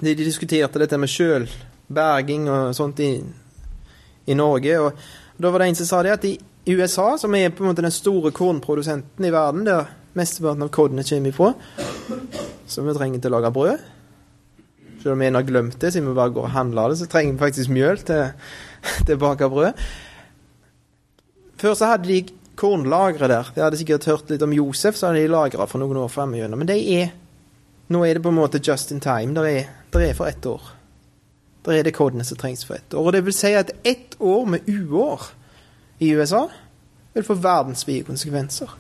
De, 0.01 0.13
de 0.13 0.27
diskuterte 0.27 0.83
dette 0.83 0.99
med 1.01 1.09
sjølberging 1.09 2.51
og 2.53 2.75
sånt 2.77 3.01
i, 3.01 3.15
i 4.29 4.37
Norge. 4.37 4.77
og 4.81 5.41
Da 5.41 5.53
var 5.53 5.65
det 5.65 5.71
en 5.71 5.79
som 5.81 5.89
sa 5.89 6.03
det 6.05 6.13
at 6.19 6.29
i 6.29 6.75
USA, 6.77 7.15
som 7.17 7.35
er 7.35 7.55
på 7.55 7.65
en 7.65 7.71
måte 7.71 7.85
den 7.85 7.95
store 7.95 8.35
kornprodusenten 8.37 9.25
i 9.25 9.33
verden, 9.33 9.65
der 9.65 9.96
mesteparten 10.17 10.65
av 10.65 10.73
kodene 10.75 11.05
kommer 11.07 11.33
ifra, 11.33 11.53
så 12.67 12.85
vi 12.87 12.97
trenger 12.97 13.23
til 13.23 13.33
å 13.33 13.39
lage 13.39 13.53
brød 13.55 13.85
Selv 15.03 15.13
om 15.13 15.23
en 15.23 15.39
har 15.39 15.47
glemt 15.47 15.77
det, 15.81 15.93
siden 15.93 16.09
vi 16.09 16.17
bare 16.17 16.33
går 16.35 16.49
og 16.49 16.55
handler 16.57 16.91
det, 16.91 16.99
så 16.99 17.07
trenger 17.11 17.37
vi 17.37 17.45
faktisk 17.45 17.71
mjøl 17.71 18.01
til, 18.03 18.33
til 19.07 19.15
å 19.15 19.23
bake 19.23 19.49
brød. 19.53 19.85
Før 21.61 21.77
så 21.79 21.93
hadde 21.93 22.09
de 22.09 22.25
kornlagre 22.57 23.29
der. 23.31 23.53
De 23.55 23.63
hadde 23.63 23.79
sikkert 23.79 24.09
hørt 24.11 24.33
litt 24.33 24.43
om 24.43 24.55
Josef, 24.57 24.97
så 24.97 25.11
hadde 25.11 25.23
de 25.23 25.31
lagra 25.31 25.69
for 25.69 25.83
noen 25.83 26.01
år 26.01 26.11
framover. 26.13 26.57
Men 26.57 26.69
de 26.73 26.81
er 26.97 27.15
Nå 27.87 28.01
er 28.03 28.19
det 28.19 28.23
på 28.25 28.33
en 28.33 28.35
måte 28.35 28.59
just 28.59 28.91
in 28.91 28.99
time. 28.99 29.31
Det 29.31 29.47
er, 29.47 29.69
er, 29.95 30.15
for 30.19 30.27
ett 30.27 30.47
år. 30.51 30.63
Det 31.63 31.77
er 31.79 31.85
det 31.87 31.93
kodene 31.95 32.25
som 32.27 32.39
trengs 32.39 32.65
for 32.67 32.75
ett 32.75 32.95
år. 32.95 33.05
Og 33.05 33.13
det 33.15 33.21
vil 33.23 33.37
si 33.37 33.53
at 33.55 33.71
ett 33.87 34.17
år 34.19 34.49
med 34.51 34.67
uår 34.67 35.29
i 36.03 36.09
USA 36.19 36.49
vil 37.15 37.29
få 37.29 37.37
verdensvide 37.39 38.09
konsekvenser. 38.09 38.75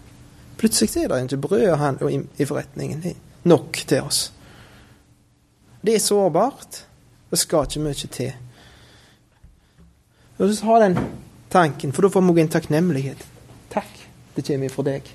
Plutselig 0.57 0.97
er 0.97 1.09
det 1.13 1.23
ikke 1.27 1.43
brød 1.49 2.31
i 2.39 2.45
forretningen 2.45 3.05
nok 3.47 3.79
til 3.87 4.03
oss. 4.03 4.33
Det 5.83 5.95
er 5.95 6.03
sårbart. 6.03 6.87
Det 7.31 7.39
skal 7.39 7.67
ikke 7.67 7.83
mye 7.85 8.09
til. 8.11 8.33
Og 10.39 10.55
så 10.55 10.67
ha 10.67 10.79
den 10.81 10.99
tanken, 11.51 11.93
for 11.93 12.03
da 12.03 12.11
får 12.13 12.25
vi 12.33 12.41
en 12.41 12.49
takknemlighet. 12.49 13.23
Takk, 13.73 13.93
det 14.37 14.45
kommer 14.47 14.73
fra 14.73 14.85
deg. 14.87 15.13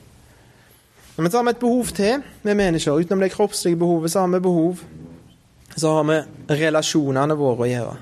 Men 1.18 1.32
så 1.32 1.38
har 1.38 1.46
vi 1.46 1.54
et 1.54 1.60
behov 1.60 1.92
til 1.96 2.24
vi 2.42 2.54
mennesker. 2.54 2.98
Utenom 2.98 3.22
det 3.22 3.34
kroppslige 3.34 3.78
behovet, 3.78 4.12
så 4.12 4.20
har 4.20 4.28
vi 4.28 4.40
behov 4.40 4.80
Så 5.76 5.88
har 5.94 6.04
vi 6.04 6.18
relasjonene 6.56 7.36
våre 7.40 7.64
å 7.64 7.68
gjøre. 7.70 7.98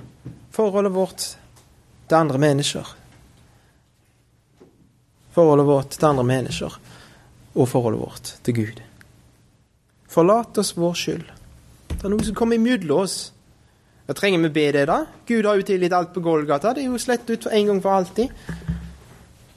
Forholdet 0.52 0.94
vårt 0.94 1.26
til 2.08 2.18
andre 2.18 2.40
mennesker. 2.42 2.88
Forholdet 5.36 5.68
vårt 5.68 5.92
til 5.94 6.08
andre 6.10 6.24
mennesker 6.26 6.80
og 7.56 7.68
forholdet 7.70 8.02
vårt 8.02 8.32
til 8.45 8.56
Gud. 8.62 8.80
Forlat 10.10 10.58
oss 10.58 10.76
vår 10.78 10.95
skyld. 10.97 11.28
Det 11.89 12.06
er 12.06 12.14
noe 12.14 12.26
som 12.26 12.38
kommer 12.38 12.58
imellom 12.58 13.04
oss. 13.04 13.18
Da 14.10 14.16
trenger 14.18 14.41
vi 14.47 14.50
be 14.54 14.66
det, 14.74 14.88
da. 14.89 15.04
Gud 15.28 15.45
har 15.45 15.60
jo 15.60 15.66
tilgitt 15.68 15.93
alt 15.93 16.14
på 16.16 16.24
Golgata. 16.26 16.74
Det 16.74 16.82
er 16.82 16.89
jo 16.89 17.02
slett 17.02 17.30
ut 17.30 17.45
for 17.45 17.54
en 17.54 17.68
gang 17.70 17.82
for 17.84 17.93
alltid. 17.93 18.32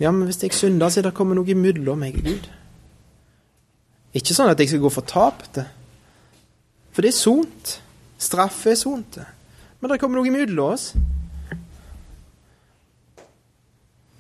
Ja, 0.03 0.11
men 0.11 0.27
hvis 0.29 0.43
jeg 0.43 0.53
synder, 0.53 0.91
så 0.91 1.01
er 1.01 1.09
det 1.09 1.15
kommet 1.17 1.39
noe 1.39 1.49
imellom 1.49 2.03
meg 2.03 2.19
og 2.21 2.27
Gud. 2.27 2.51
Ikke 4.13 4.37
sånn 4.37 4.53
at 4.53 4.61
jeg 4.61 4.73
skal 4.73 4.83
gå 4.83 4.91
fortapt. 4.93 5.63
For 6.93 7.05
det 7.05 7.15
er 7.15 7.17
sont. 7.17 7.77
Straff 8.21 8.67
er 8.69 8.77
sont. 8.77 9.21
Men 9.81 9.93
det 9.93 10.01
kommer 10.03 10.21
noe 10.21 10.29
imellom 10.29 10.75
oss. 10.75 10.91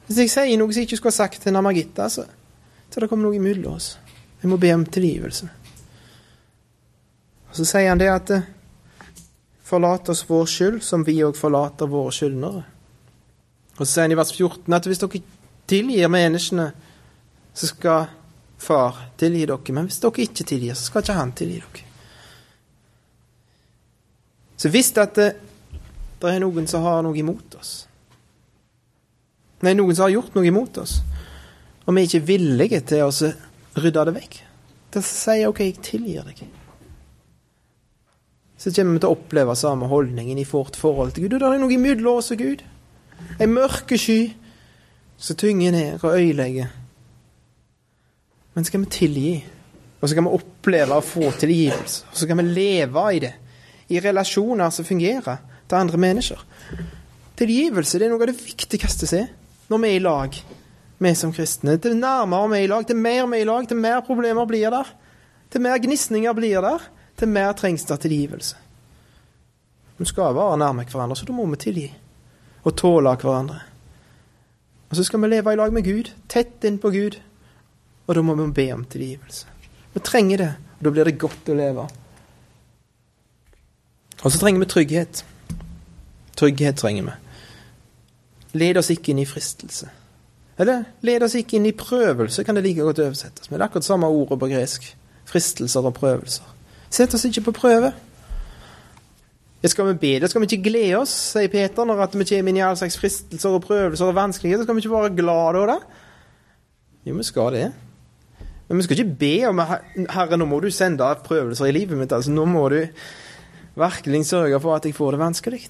Hvis 0.06 0.22
jeg 0.24 0.32
sier 0.32 0.60
noe 0.60 0.72
som 0.72 0.80
jeg 0.80 0.88
ikke 0.88 1.00
skulle 1.00 1.12
ha 1.12 1.20
sagt 1.22 1.44
til 1.44 1.54
Namagitta, 1.54 2.08
så 2.08 2.24
så 2.92 3.00
det 3.00 3.08
kommer 3.08 3.28
noe 3.28 3.38
imellom 3.38 3.76
oss. 3.78 3.96
Vi 4.42 4.50
må 4.50 4.58
be 4.60 4.72
om 4.74 4.84
tilgivelse. 4.84 5.48
Og 7.48 7.56
Så 7.56 7.64
sier 7.68 7.88
han 7.88 8.00
det 8.00 8.10
at 8.12 8.30
eh, 8.36 8.48
forlat 9.64 10.08
oss 10.12 10.24
vår 10.28 10.46
skyld, 10.46 10.80
som 10.84 11.04
vi 11.04 11.18
òg 11.24 11.36
forlater 11.36 11.88
våre 11.88 12.12
skyldnere. 12.12 12.64
Og 13.78 13.84
så 13.86 13.90
sier 13.90 14.08
han 14.08 14.14
i 14.16 14.18
vers 14.18 14.32
14 14.34 14.76
at 14.76 14.88
hvis 14.88 15.00
dere 15.00 15.22
tilgir 15.68 16.12
menneskene, 16.12 16.72
så 17.54 17.68
skal 17.70 18.10
Far 18.62 18.94
tilgi 19.18 19.42
dere. 19.42 19.74
Men 19.74 19.88
hvis 19.88 19.98
dere 19.98 20.22
ikke 20.22 20.44
tilgir, 20.46 20.76
så 20.78 20.84
skal 20.86 21.02
ikke 21.02 21.16
Han 21.18 21.32
tilgi 21.34 21.56
dere. 21.58 21.86
Så 24.56 24.68
hvis 24.70 24.92
det, 24.94 25.08
det 25.16 26.28
er 26.30 26.38
noen 26.38 26.68
som 26.70 26.84
har 26.86 27.00
noe 27.02 27.18
imot 27.18 27.56
oss 27.58 27.72
Nei, 29.62 29.72
noen 29.74 29.94
som 29.94 30.06
har 30.06 30.12
gjort 30.14 30.34
noe 30.34 30.46
imot 30.46 30.78
oss, 30.82 30.96
og 31.86 31.94
vi 31.94 32.02
er 32.02 32.08
ikke 32.08 32.26
villige 32.28 32.80
til 32.92 33.06
å 33.06 33.30
rydde 33.82 34.04
det 34.08 34.16
vekk, 34.18 34.36
da 34.92 35.00
sier 35.06 35.42
jeg 35.42 35.50
OK, 35.50 35.62
jeg 35.64 35.78
tilgir 35.82 36.26
deg. 36.28 36.42
Så 38.60 38.70
kommer 38.76 38.94
vi 38.94 39.02
til 39.02 39.10
å 39.10 39.16
oppleve 39.16 39.56
samme 39.58 39.88
holdningen 39.90 40.38
i 40.38 40.46
vårt 40.46 40.76
forhold 40.78 41.16
til 41.16 41.24
Gud. 41.24 41.34
Og 41.34 41.42
det 41.42 41.48
er 41.48 41.62
noe 41.62 41.74
imellom 41.74 42.20
oss 42.20 42.30
og 42.30 42.44
Gud. 42.44 42.62
Ei 43.40 43.48
mørke 43.50 43.98
sky 43.98 44.20
som 45.18 45.38
tynger 45.40 45.74
ned 45.74 46.04
og 46.04 46.14
øyelegger. 46.14 46.70
Men 48.54 48.66
så 48.66 48.74
kan 48.74 48.84
vi 48.84 48.92
tilgi, 48.92 49.32
og 49.98 50.08
så 50.08 50.14
kan 50.14 50.28
vi 50.28 50.36
oppleve 50.36 50.98
å 50.98 51.04
få 51.06 51.32
tilgivelse. 51.40 52.12
Og 52.12 52.20
så 52.20 52.28
kan 52.28 52.38
vi 52.38 52.52
leve 52.52 53.06
i 53.16 53.22
det, 53.24 53.32
i 53.90 54.02
relasjoner 54.04 54.70
som 54.70 54.86
fungerer 54.86 55.40
til 55.66 55.78
andre 55.80 56.02
mennesker. 56.04 56.46
Tilgivelse 57.38 57.98
det 57.98 58.06
er 58.06 58.12
noe 58.12 58.22
av 58.22 58.30
det 58.30 58.38
viktigste 58.44 59.08
som 59.08 59.24
er 59.24 59.30
når 59.72 59.80
vi 59.80 59.88
er 59.88 59.96
i 59.96 60.04
lag 60.04 60.36
vi 61.02 61.14
som 61.18 61.32
kristne. 61.34 61.76
Til 61.82 61.96
nærmere 61.98 62.50
vi 62.52 62.58
er 62.60 62.66
i 62.66 62.70
lag, 62.70 62.86
til 62.86 62.96
mer 62.96 63.26
vi 63.26 63.40
er 63.40 63.44
i 63.44 63.48
lag, 63.48 63.68
til 63.68 63.80
mer 63.80 64.00
problemer 64.06 64.46
blir 64.48 64.70
der. 64.70 64.92
Til 65.52 65.60
mer 65.60 65.78
gnisninger 65.78 66.32
blir 66.32 66.62
der, 66.64 66.84
til 67.18 67.28
mer 67.28 67.52
trengs 67.52 67.84
det 67.88 68.00
tilgivelse. 68.00 68.56
Vi 69.98 70.06
skal 70.08 70.34
være 70.34 70.58
nærme 70.58 70.86
hverandre, 70.88 71.16
så 71.16 71.26
da 71.28 71.36
må 71.36 71.46
vi 71.46 71.60
tilgi. 71.60 71.88
Og 72.64 72.76
tåle 72.76 73.14
hverandre. 73.14 73.60
Og 74.90 74.96
så 74.96 75.04
skal 75.04 75.22
vi 75.22 75.28
leve 75.28 75.52
i 75.52 75.56
lag 75.56 75.72
med 75.72 75.84
Gud, 75.84 76.10
tett 76.28 76.64
innpå 76.64 76.90
Gud. 76.90 77.18
Og 78.06 78.14
da 78.14 78.22
må 78.22 78.34
vi 78.34 78.50
be 78.52 78.72
om 78.74 78.84
tilgivelse. 78.84 79.46
Vi 79.94 80.00
trenger 80.00 80.38
det, 80.38 80.52
og 80.78 80.84
da 80.84 80.90
blir 80.90 81.08
det 81.08 81.18
godt 81.20 81.48
å 81.52 81.56
leve. 81.56 81.86
Og 84.22 84.30
så 84.30 84.38
trenger 84.38 84.62
vi 84.62 84.70
trygghet. 84.70 85.24
Trygghet 86.36 86.76
trenger 86.80 87.08
vi. 87.08 87.16
Led 88.58 88.76
oss 88.76 88.90
ikke 88.92 89.12
inn 89.12 89.22
i 89.22 89.28
fristelse. 89.28 89.88
Eller 90.60 90.84
led 91.00 91.24
oss 91.24 91.34
ikke 91.38 91.56
inn 91.56 91.66
i 91.66 91.76
prøvelse, 91.76 92.44
kan 92.44 92.58
det 92.58 92.64
like 92.66 92.84
godt 92.84 93.00
oversettes. 93.02 93.50
Men 93.50 93.58
det 93.58 93.64
er 93.64 93.70
akkurat 93.70 93.88
samme 93.88 94.10
ordet 94.12 94.38
på 94.38 94.50
gresk. 94.50 94.88
Fristelser 95.28 95.86
og 95.88 95.94
prøvelser. 95.96 96.48
Sett 96.92 97.14
oss 97.16 97.24
ikke 97.24 97.46
på 97.48 97.54
prøve. 97.62 97.92
Det 99.62 99.70
skal 99.70 99.86
vi 99.92 99.94
be, 99.94 100.18
det 100.20 100.28
skal 100.30 100.42
vi 100.42 100.48
ikke 100.50 100.70
glede 100.70 100.98
oss, 100.98 101.12
sier 101.36 101.48
Peter, 101.48 101.86
når 101.86 102.00
vi 102.02 102.24
kommer 102.26 102.50
inn 102.50 102.58
i 102.58 102.64
all 102.66 102.76
slags 102.76 102.98
fristelser 102.98 103.54
og 103.54 103.62
prøvelser 103.62 104.10
og 104.10 104.16
vanskeligheter. 104.18 104.66
Skal 104.66 104.76
vi 104.76 104.82
ikke 104.82 104.96
være 104.96 105.14
glade 105.16 105.60
over 105.60 105.70
det? 105.70 105.78
Jo, 107.06 107.14
vi 107.14 107.26
skal 107.26 107.54
det. 107.54 107.68
Men 108.68 108.80
vi 108.80 108.86
skal 108.86 108.98
ikke 108.98 109.20
be 109.20 109.34
om 109.46 109.62
Herre, 109.62 110.38
nå 110.40 110.48
må 110.50 110.58
du 110.60 110.70
sende 110.74 111.06
prøvelser 111.24 111.70
i 111.70 111.76
livet 111.76 111.98
mitt. 111.98 112.12
altså 112.12 112.34
Nå 112.34 112.44
må 112.50 112.66
du 112.72 112.80
virkelig 113.78 114.26
sørge 114.26 114.60
for 114.60 114.76
at 114.76 114.84
jeg 114.84 114.94
får 114.98 115.14
det 115.14 115.22
vanskelig. 115.22 115.62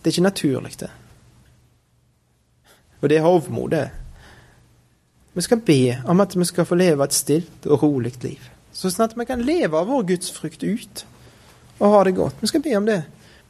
Det 0.00 0.08
er 0.08 0.16
ikke 0.16 0.28
naturlig, 0.28 0.74
det. 0.80 0.90
Og 3.00 3.08
det 3.08 3.18
er 3.18 3.26
hovmod. 3.26 3.76
Vi 5.34 5.42
skal 5.42 5.60
be 5.60 5.96
om 6.06 6.20
at 6.20 6.36
vi 6.38 6.44
skal 6.44 6.66
få 6.66 6.74
leve 6.74 7.04
et 7.04 7.14
stilt 7.14 7.66
og 7.66 7.82
rolig 7.82 8.12
liv. 8.22 8.50
Sånn 8.72 9.04
at 9.04 9.16
vi 9.18 9.26
kan 9.28 9.42
leve 9.42 9.78
av 9.78 9.88
vår 9.90 10.06
gudsfrykt 10.12 10.62
ut 10.64 11.04
og 11.80 11.94
ha 11.94 12.04
det 12.04 12.16
godt. 12.18 12.40
Vi 12.40 12.50
skal 12.50 12.62
be 12.64 12.76
om 12.76 12.86
det. 12.86 13.02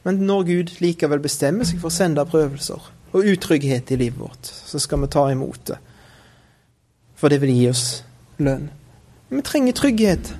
Men 0.05 0.23
når 0.25 0.43
Gud 0.49 0.75
likevel 0.81 1.21
bestemmer 1.21 1.69
seg 1.69 1.81
for 1.81 1.91
å 1.91 1.95
sende 1.95 2.25
prøvelser 2.25 2.91
og 3.11 3.27
utrygghet 3.27 3.91
i 3.91 3.99
livet 4.01 4.21
vårt, 4.21 4.47
så 4.47 4.79
skal 4.81 5.03
vi 5.03 5.11
ta 5.13 5.27
imot 5.33 5.65
det. 5.73 5.81
For 7.19 7.29
det 7.29 7.41
vil 7.43 7.53
gi 7.53 7.67
oss 7.69 7.85
lønn. 8.41 8.71
Vi 9.29 9.43
trenger 9.45 9.77
trygghet. 9.77 10.33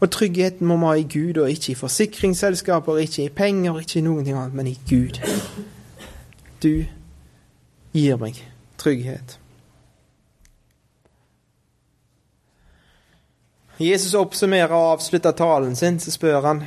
Og 0.00 0.10
tryggheten 0.12 0.68
må 0.68 0.76
vi 0.76 0.86
ha 0.86 0.94
i 1.00 1.06
Gud, 1.08 1.38
og 1.40 1.50
ikke 1.50 1.72
i 1.72 1.78
forsikringsselskaper, 1.78 2.98
ikke 3.00 3.24
i 3.24 3.32
penger, 3.32 3.78
ikke 3.80 3.98
i 3.98 4.04
noen 4.04 4.24
ting 4.24 4.36
annet, 4.36 4.54
men 4.56 4.68
i 4.68 4.76
Gud. 4.88 5.20
Du 6.62 6.84
gir 7.96 8.20
meg 8.20 8.38
trygghet. 8.80 9.38
Jesus 13.76 14.14
oppsummerer 14.16 14.72
og 14.72 14.94
avslutter 14.94 15.36
talen 15.36 15.76
sin, 15.76 16.00
så 16.00 16.12
spør 16.12 16.40
han 16.48 16.64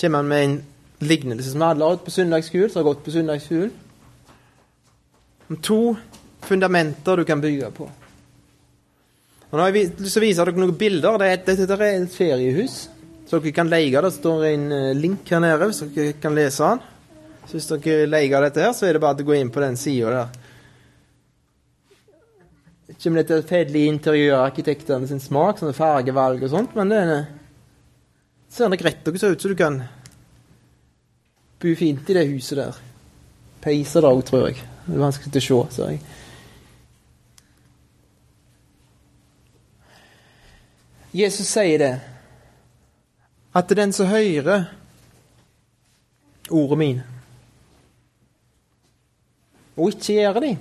kommer 0.00 0.18
han 0.20 0.28
med 0.28 0.44
en 0.44 0.56
lignelse 0.98 1.50
som 1.50 1.62
alle 1.64 1.84
har 1.84 1.96
hatt 1.96 2.04
på 2.04 2.12
søndagsskolen, 2.12 2.70
som 2.70 2.80
har 2.80 2.88
gått 2.90 3.04
på 3.04 3.12
søndagsskolen? 3.14 3.70
Om 5.48 5.60
to 5.64 5.80
fundamenter 6.44 7.16
du 7.16 7.24
kan 7.24 7.40
bygge 7.40 7.70
på. 7.76 7.88
Og 9.46 9.54
nå 9.54 9.62
har 9.62 9.72
jeg 9.72 9.92
lyst 10.00 10.16
til 10.16 10.20
å 10.20 10.26
vise 10.26 10.44
dere 10.44 10.60
noen 10.60 10.76
bilder. 10.78 11.20
Dette 11.22 11.54
er 11.54 11.84
et 11.86 12.12
feriehus, 12.12 12.76
så 13.28 13.38
dere 13.38 13.54
kan 13.54 13.70
leie. 13.70 14.02
Det 14.02 14.12
står 14.16 14.44
en 14.50 14.66
eh, 14.74 14.96
link 14.98 15.28
her 15.30 15.40
nede, 15.44 15.68
hvis 15.70 15.84
dere 15.94 16.16
kan 16.20 16.34
lese 16.36 16.72
den. 16.72 16.95
Så 17.46 17.54
hvis 17.54 17.68
dere 17.70 18.08
leier 18.10 18.42
dette 18.42 18.62
her, 18.62 18.74
så 18.74 18.88
er 18.88 18.96
det 18.96 19.02
bare 19.04 19.22
å 19.22 19.26
gå 19.26 19.36
inn 19.38 19.52
på 19.54 19.62
den 19.62 19.78
sida 19.78 20.10
der. 20.10 20.42
Ikke 22.90 23.10
med 23.10 23.22
dette 23.22 23.38
fedelige 23.38 23.50
fedelig 23.50 23.84
interiørarkitektene 23.92 25.10
sin 25.10 25.22
smak, 25.22 25.60
sånne 25.60 25.76
fargevalg 25.76 26.42
og 26.46 26.52
sånt, 26.52 26.74
men 26.78 26.90
det 26.90 27.00
er, 27.02 27.24
ser 28.50 28.70
nok 28.70 28.82
rett 28.86 29.06
nok 29.06 29.18
ut 29.18 29.22
så 29.42 29.50
du 29.50 29.56
kan 29.58 29.80
bo 31.62 31.74
fint 31.78 32.10
i 32.10 32.18
det 32.18 32.26
huset 32.30 32.58
der. 32.58 32.78
Peiser 33.62 34.02
det 34.02 34.10
òg, 34.10 34.22
tror 34.26 34.46
jeg. 34.48 34.62
Det 34.86 34.94
er 34.94 35.02
vanskelig 35.02 35.42
å 35.42 35.66
se, 35.66 35.78
ser 35.78 35.94
jeg. 35.94 36.04
Jesus 41.16 41.48
sier 41.48 41.80
det, 41.80 41.92
at 43.56 43.70
den 43.78 43.92
som 43.96 44.10
hører 44.10 44.66
ordet 46.52 46.78
mine 46.78 47.15
og 49.76 49.92
ikke 49.92 50.20
gjøre 50.20 50.40
de. 50.40 50.56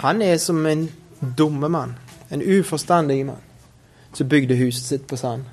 Han 0.00 0.22
er 0.22 0.36
som 0.40 0.66
en 0.66 0.88
dumme 1.20 1.68
mann, 1.68 1.94
en 2.30 2.42
uforstandig 2.42 3.26
mann, 3.26 3.42
som 4.12 4.28
bygde 4.28 4.56
huset 4.56 4.84
sitt 4.84 5.06
på 5.06 5.16
sand. 5.16 5.44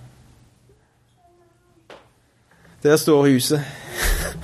Der 2.84 2.98
står 2.98 3.28
huset. 3.28 3.62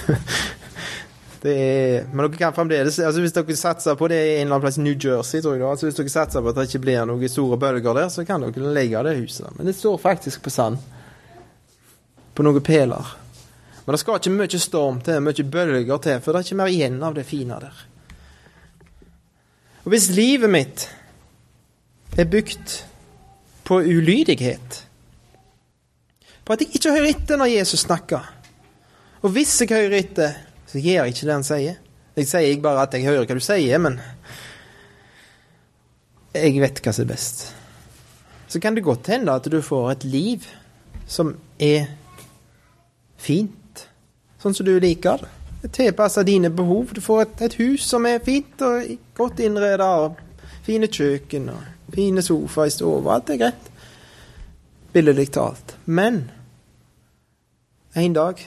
det 1.43 1.53
er, 1.53 2.05
men 2.11 2.25
dere 2.25 2.37
kan 2.37 2.53
fremdeles 2.55 2.99
altså 2.99 3.21
Hvis 3.21 3.35
dere 3.35 3.55
satser 3.55 3.95
på 3.95 4.07
det 4.11 4.17
i 4.17 4.33
en 4.33 4.47
eller 4.47 4.55
annen 4.55 4.63
plass 4.65 4.77
i 4.77 4.81
New 4.83 4.95
Jersey, 4.95 5.41
tror 5.41 5.55
jeg 5.55 5.63
altså 5.69 5.85
Hvis 5.85 5.95
dere 5.95 6.11
satser 6.11 6.41
på 6.41 6.49
at 6.51 6.57
det 6.57 6.65
ikke 6.67 6.81
blir 6.83 7.05
noen 7.07 7.29
store 7.29 7.59
bølger 7.61 7.93
der, 7.99 8.09
så 8.09 8.25
kan 8.27 8.43
dere 8.43 8.73
legge 8.75 9.03
det 9.07 9.17
huset. 9.21 9.47
Men 9.57 9.69
det 9.69 9.75
står 9.75 9.97
faktisk 9.97 10.43
på 10.43 10.49
sand. 10.49 10.77
På 12.33 12.43
noen 12.43 12.63
peler. 12.65 13.22
Men 13.85 13.95
det 13.95 13.99
skal 13.99 14.19
ikke 14.19 14.31
mye 14.31 14.59
storm 14.61 15.01
til, 15.03 15.19
mye 15.23 15.45
bølger 15.51 16.03
til, 16.05 16.21
for 16.23 16.31
det 16.31 16.39
er 16.39 16.47
ikke 16.47 16.59
mer 16.61 16.71
igjen 16.71 17.01
av 17.03 17.15
det 17.17 17.25
fine 17.27 17.57
der. 17.59 17.81
Og 19.83 19.91
hvis 19.91 20.07
livet 20.15 20.51
mitt 20.51 20.85
er 22.15 22.29
bygd 22.31 22.77
på 23.67 23.81
ulydighet, 23.83 24.77
på 26.43 26.55
at 26.55 26.63
jeg 26.63 26.75
ikke 26.75 26.93
hører 26.95 27.09
etter 27.09 27.39
når 27.39 27.51
Jesus 27.51 27.83
snakker, 27.83 28.29
og 29.23 29.35
hvis 29.35 29.55
jeg 29.61 29.71
hører 29.71 29.97
etter, 29.99 30.37
så 30.67 30.79
gjør 30.79 31.03
jeg 31.03 31.15
ikke 31.15 31.27
det 31.27 31.35
han 31.35 31.47
sier. 31.47 31.75
Jeg 32.15 32.29
sier 32.29 32.53
ikke 32.53 32.65
bare 32.67 32.85
at 32.85 32.95
jeg 32.95 33.07
hører 33.07 33.27
hva 33.27 33.35
du 33.35 33.43
sier, 33.43 33.79
men 33.83 33.99
jeg 36.33 36.55
vet 36.61 36.81
hva 36.83 36.93
som 36.95 37.05
er 37.05 37.11
best. 37.11 37.43
Så 38.47 38.61
kan 38.63 38.75
det 38.75 38.85
godt 38.85 39.09
hende 39.11 39.33
at 39.33 39.47
du 39.51 39.59
får 39.63 39.91
et 39.91 40.07
liv 40.07 40.47
som 41.09 41.33
er 41.59 41.87
fint 43.19 43.62
sånn 44.43 44.55
som 44.57 44.67
du 44.67 44.75
liker 44.83 45.23
det. 45.23 45.31
Tilpassa 45.71 46.25
dine 46.27 46.51
behov. 46.51 46.91
Du 46.91 46.99
får 47.01 47.21
et, 47.23 47.41
et, 47.47 47.59
hus 47.61 47.85
som 47.87 48.03
er 48.05 48.23
fint 48.23 48.61
og 48.67 48.89
godt 49.15 49.39
innreda, 49.39 49.87
og 50.03 50.19
fine 50.65 50.89
kjøkken 50.91 51.47
og 51.53 51.93
fine 51.95 52.23
sofaer 52.25 52.67
i 52.67 52.73
stua. 52.75 52.99
Alt 53.15 53.31
er 53.31 53.39
greit. 53.39 53.69
Billedlig 54.93 55.29
talt. 55.33 55.77
Men 55.85 56.25
en 57.95 58.17
dag, 58.17 58.41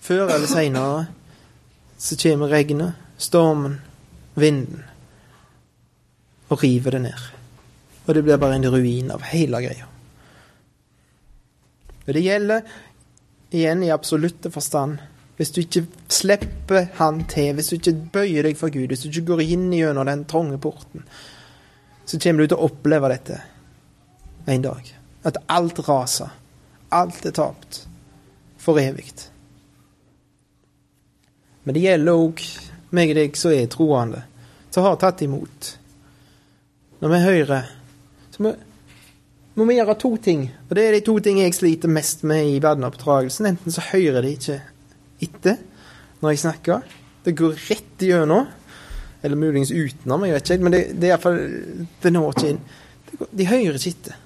før 0.00 0.28
eller 0.28 0.46
seinere, 0.46 1.08
så 2.00 2.16
kommer 2.22 2.52
regnet, 2.54 2.94
stormen, 3.18 3.80
vinden, 4.38 4.84
og 6.48 6.62
river 6.62 6.96
det 6.96 7.02
ned. 7.08 7.26
Og 8.06 8.14
det 8.14 8.22
blir 8.24 8.38
bare 8.40 8.56
en 8.56 8.70
ruin 8.72 9.10
av 9.12 9.26
hele 9.32 9.60
greia. 9.66 9.90
Og 12.06 12.14
det 12.16 12.22
gjelder 12.24 12.62
igjen 13.50 13.82
i 13.82 13.90
absolutte 13.90 14.50
forstand. 14.50 14.98
Hvis 15.36 15.52
du 15.56 15.62
ikke 15.62 15.86
slipper 16.12 16.88
Han 16.98 17.24
til, 17.24 17.54
hvis 17.54 17.70
du 17.70 17.76
ikke 17.78 17.96
bøyer 18.12 18.44
deg 18.44 18.58
for 18.60 18.72
Gud, 18.72 18.90
hvis 18.92 19.06
du 19.06 19.08
ikke 19.08 19.32
går 19.32 19.44
inn 19.46 19.70
gjennom 19.72 20.06
den 20.06 20.26
trange 20.28 20.58
porten, 20.60 21.06
så 22.04 22.18
kommer 22.20 22.42
du 22.42 22.50
til 22.50 22.58
å 22.58 22.68
oppleve 22.68 23.08
dette 23.12 23.40
en 24.50 24.62
dag. 24.62 24.94
At 25.24 25.38
alt 25.48 25.80
raser. 25.88 26.32
Alt 26.90 27.26
er 27.26 27.36
tapt. 27.36 27.84
For 28.60 28.76
evig. 28.80 29.12
Men 31.64 31.76
det 31.76 31.84
gjelder 31.84 32.18
òg 32.18 32.42
meg 32.96 33.12
og 33.12 33.20
deg 33.20 33.36
som 33.38 33.54
er 33.54 33.68
troende, 33.70 34.24
som 34.74 34.84
har 34.84 34.98
tatt 35.00 35.22
imot. 35.24 35.76
Når 37.00 37.14
vi 37.14 37.20
hører, 37.24 37.70
så 38.34 38.42
må 38.44 38.52
må 39.58 39.66
vi 39.66 39.76
gjøre 39.76 39.96
to 39.98 40.14
ting. 40.22 40.46
Og 40.68 40.76
det 40.78 40.84
er 40.86 40.96
de 40.96 41.02
to 41.06 41.16
tingene 41.22 41.48
jeg 41.48 41.58
sliter 41.58 41.90
mest 41.92 42.22
med 42.28 42.52
i 42.52 42.60
verdenoppdragelsen. 42.62 43.48
Enten 43.50 43.74
så 43.74 43.84
hører 43.90 44.22
de 44.24 44.32
ikke 44.36 44.60
etter 45.26 45.58
når 46.20 46.34
jeg 46.34 46.42
snakker. 46.44 46.96
Det 47.24 47.36
går 47.36 47.58
rett 47.68 48.06
igjennom. 48.06 48.48
Eller 49.20 49.36
muligens 49.36 49.72
utenom, 49.72 50.24
jeg 50.24 50.38
vet 50.38 50.50
ikke. 50.54 50.64
Men 50.64 50.74
det, 50.76 50.82
det 50.96 51.10
er 51.10 51.14
iallfall 51.14 51.40
Det 52.00 52.12
når 52.14 52.32
ikke 52.32 52.52
inn. 52.54 52.62
De 53.36 53.48
hører 53.50 53.76
ikke 53.76 53.92
etter. 53.92 54.18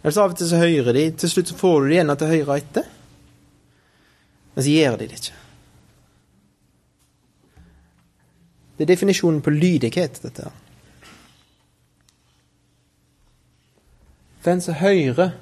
Eller 0.00 0.14
så 0.16 0.24
av 0.24 0.32
og 0.32 0.38
til 0.38 0.48
så 0.48 0.60
hører 0.60 0.96
de, 0.96 1.10
til 1.20 1.28
slutt 1.28 1.50
så 1.50 1.58
får 1.60 1.76
du 1.82 1.90
de 1.90 1.96
igjen 1.98 2.12
til 2.16 2.30
høyre 2.30 2.46
høre 2.46 2.62
etter. 2.62 2.86
Men 4.54 4.64
så 4.64 4.72
gjør 4.72 4.96
de 5.00 5.08
det 5.10 5.18
ikke. 5.20 5.36
Det 8.78 8.86
er 8.86 8.92
definisjonen 8.94 9.42
på 9.44 9.52
lydighet, 9.52 10.22
dette 10.22 10.46
her. 10.46 10.59
Den 14.44 14.60
som 14.60 14.74
hører 14.74 15.34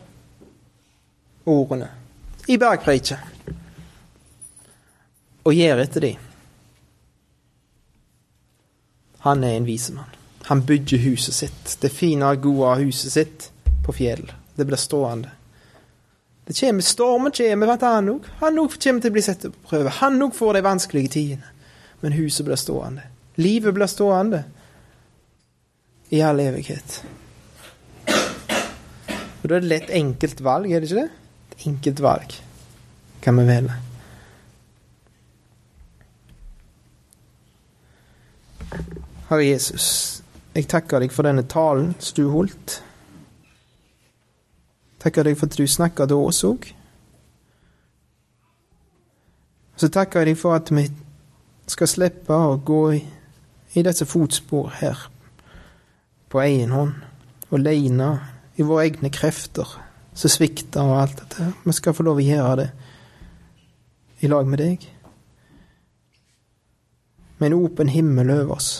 ordene 1.48 1.88
i 2.48 2.58
bergpreiket 2.60 3.54
og 5.48 5.54
gjør 5.56 5.82
etter 5.84 6.04
de. 6.04 6.12
Han 9.24 9.44
er 9.44 9.56
en 9.56 9.66
visemann. 9.66 10.14
Han 10.48 10.62
bygger 10.64 10.98
huset 10.98 11.34
sitt, 11.34 11.76
det 11.80 11.90
fine, 11.92 12.28
gode 12.40 12.74
huset 12.82 13.12
sitt, 13.12 13.50
på 13.84 13.92
fjell. 13.92 14.24
Det 14.56 14.64
blir 14.68 14.80
stående. 14.80 15.30
Det 16.48 16.56
kommer 16.56 16.84
stormen 16.84 17.32
kommer 17.32 17.68
blant 17.68 17.84
han 17.84 18.08
òg. 18.08 18.28
Han 18.40 18.60
òg 18.60 18.76
kommer 18.80 19.04
til 19.04 19.12
å 19.12 19.16
bli 19.16 19.24
satt 19.24 19.44
på 19.44 19.68
prøve. 19.68 19.92
Han 20.00 20.22
òg 20.24 20.32
får 20.36 20.56
de 20.56 20.62
vanskelige 20.64 21.12
tidene. 21.16 21.50
Men 22.00 22.16
huset 22.16 22.46
blir 22.46 22.56
stående. 22.56 23.04
Livet 23.36 23.74
blir 23.76 23.90
stående 23.90 24.44
i 26.08 26.22
all 26.24 26.40
evighet. 26.40 27.02
Og 29.48 29.54
da 29.54 29.56
er 29.56 29.64
det 29.64 29.70
lett 29.70 29.90
enkelt 29.96 30.40
valg, 30.44 30.68
er 30.68 30.82
det 30.84 30.90
ikke 30.90 31.02
det? 31.06 31.52
Et 31.54 31.62
enkelt 31.70 32.00
valg 32.04 32.34
kan 33.24 33.38
vi 33.40 33.44
velge. 33.48 33.76
Herre 39.30 39.46
Jesus, 39.46 39.88
jeg 40.52 40.68
takker 40.68 41.00
deg 41.00 41.16
for 41.16 41.24
denne 41.24 41.46
talen 41.48 41.94
som 41.96 42.20
du 42.20 42.28
holdt. 42.28 42.76
Takker 45.00 45.24
deg 45.24 45.40
for 45.40 45.48
at 45.48 45.56
du 45.56 45.64
snakka 45.64 46.10
til 46.12 46.28
oss 46.28 46.44
òg. 46.44 46.68
Så 49.80 49.88
takker 49.88 50.26
jeg 50.26 50.34
deg 50.34 50.42
for 50.44 50.60
at 50.60 50.68
vi 50.76 50.90
skal 51.72 51.96
slippe 51.96 52.36
å 52.36 52.58
gå 52.60 52.82
i, 53.00 53.04
i 53.80 53.90
disse 53.94 54.04
fotspor 54.04 54.74
her 54.84 55.08
på 56.28 56.44
egen 56.44 56.76
hånd, 56.76 56.98
alene, 57.48 58.18
i 58.58 58.66
våre 58.66 58.88
egne 58.88 59.10
krefter 59.14 59.70
som 60.18 60.32
svikter 60.32 60.82
og 60.82 60.98
alt 60.98 61.20
dette. 61.20 61.52
Vi 61.62 61.74
skal 61.76 61.94
få 61.94 62.06
lov 62.06 62.18
å 62.18 62.26
gjøre 62.26 62.54
det 62.62 62.68
i 64.26 64.30
lag 64.30 64.48
med 64.50 64.58
deg. 64.58 64.86
Med 67.38 67.52
en 67.52 67.58
åpen 67.60 67.92
himmel 67.94 68.32
over 68.34 68.56
oss. 68.56 68.70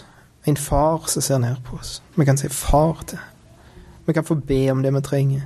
En 0.51 0.59
far 0.59 1.07
som 1.07 1.23
ser 1.23 1.39
ned 1.39 1.61
på 1.67 1.79
oss. 1.79 2.01
Vi 2.17 2.27
kan 2.27 2.41
si 2.41 2.51
far 2.51 3.05
til. 3.07 3.23
Vi 4.07 4.15
kan 4.17 4.27
få 4.27 4.35
be 4.35 4.65
om 4.73 4.83
det 4.83 4.91
vi 4.95 5.03
trenger. 5.05 5.45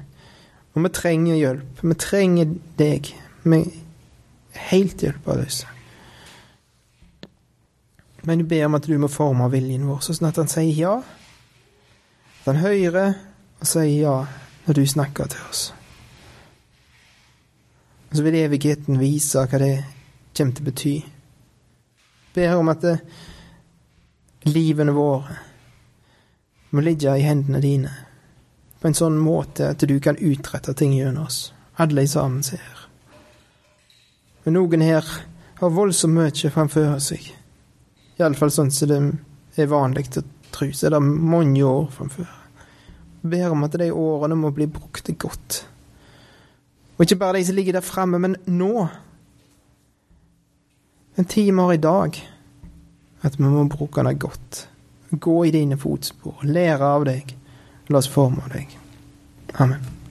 Og 0.73 0.87
vi 0.87 0.93
trenger 0.97 1.37
hjelp. 1.37 1.83
Vi 1.83 1.99
trenger 2.01 2.55
deg. 2.79 3.11
Vi 3.43 3.59
er 3.59 4.69
helt 4.71 5.05
hjelpeløse. 5.05 5.69
Men 8.23 8.41
jeg 8.41 8.49
ber 8.49 8.69
om 8.69 8.79
at 8.79 8.87
du 8.87 8.95
må 9.03 9.11
forme 9.11 9.49
viljen 9.51 9.89
vår, 9.91 9.99
sånn 10.07 10.29
at 10.29 10.39
han 10.39 10.49
sier 10.49 10.77
ja. 10.79 10.93
At 11.03 12.53
han 12.53 12.61
hører 12.63 13.17
og 13.63 13.69
sier 13.71 13.95
ja 14.03 14.17
når 14.67 14.79
du 14.79 14.87
snakker 14.87 15.31
til 15.31 15.49
oss. 15.51 15.63
Og 18.11 18.19
så 18.19 18.25
vil 18.27 18.41
evigheten 18.43 18.99
vise 19.01 19.41
hva 19.47 19.61
det 19.63 19.75
kommer 20.35 20.57
til 20.57 20.65
å 20.65 20.67
bety. 20.67 20.95
Ber 22.35 22.57
om 22.59 22.71
at 22.73 22.83
det, 22.83 22.97
livene 24.51 24.95
våre 24.97 25.37
må 26.73 26.83
ligge 26.83 27.15
i 27.15 27.23
hendene 27.23 27.61
dine 27.63 27.93
på 28.81 28.91
en 28.91 28.99
sånn 28.99 29.19
måte 29.23 29.69
at 29.71 29.85
du 29.87 29.95
kan 30.03 30.19
utrette 30.19 30.75
ting 30.75 30.97
gjennom 30.97 31.29
oss, 31.29 31.53
alle 31.79 32.03
sammen 32.11 32.43
ser. 32.43 32.89
Men 34.43 34.59
noen 34.59 34.83
her 34.83 35.07
har 35.61 35.77
voldsomt 35.77 36.19
mye 36.19 36.51
framfor 36.51 36.97
seg. 36.99 37.29
Iallfall 38.19 38.51
sånn 38.51 38.75
som 38.75 38.91
det 38.91 39.63
er 39.63 39.71
vanlig 39.71 40.09
å 40.19 40.27
tro, 40.51 40.73
så 40.75 40.89
er 40.89 40.97
det 40.97 41.05
mange 41.07 41.63
år 41.63 41.87
framfor. 41.95 42.42
Ber 43.23 43.55
om 43.55 43.65
at 43.65 43.79
de 43.79 43.93
årene 43.95 44.37
må 44.39 44.51
bli 44.55 44.67
brukt 44.67 45.11
godt. 45.19 45.63
Og 46.97 47.07
ikke 47.07 47.21
bare 47.21 47.39
de 47.39 47.47
som 47.47 47.57
ligger 47.57 47.79
der 47.79 47.87
framme, 47.87 48.19
men 48.19 48.37
nå. 48.47 48.87
En 51.19 51.25
time 51.29 51.63
har 51.63 51.73
i 51.73 51.83
dag. 51.83 52.19
At 53.23 53.39
vi 53.39 53.45
må 53.45 53.65
bruke 53.71 54.05
det 54.07 54.19
godt. 54.19 54.69
Gå 55.11 55.45
i 55.45 55.55
dine 55.55 55.79
fotspor. 55.79 56.43
Lære 56.43 56.93
av 56.99 57.07
deg. 57.07 57.35
La 57.89 58.01
oss 58.01 58.11
forme 58.11 58.47
deg. 58.53 58.79
Amen. 59.61 59.92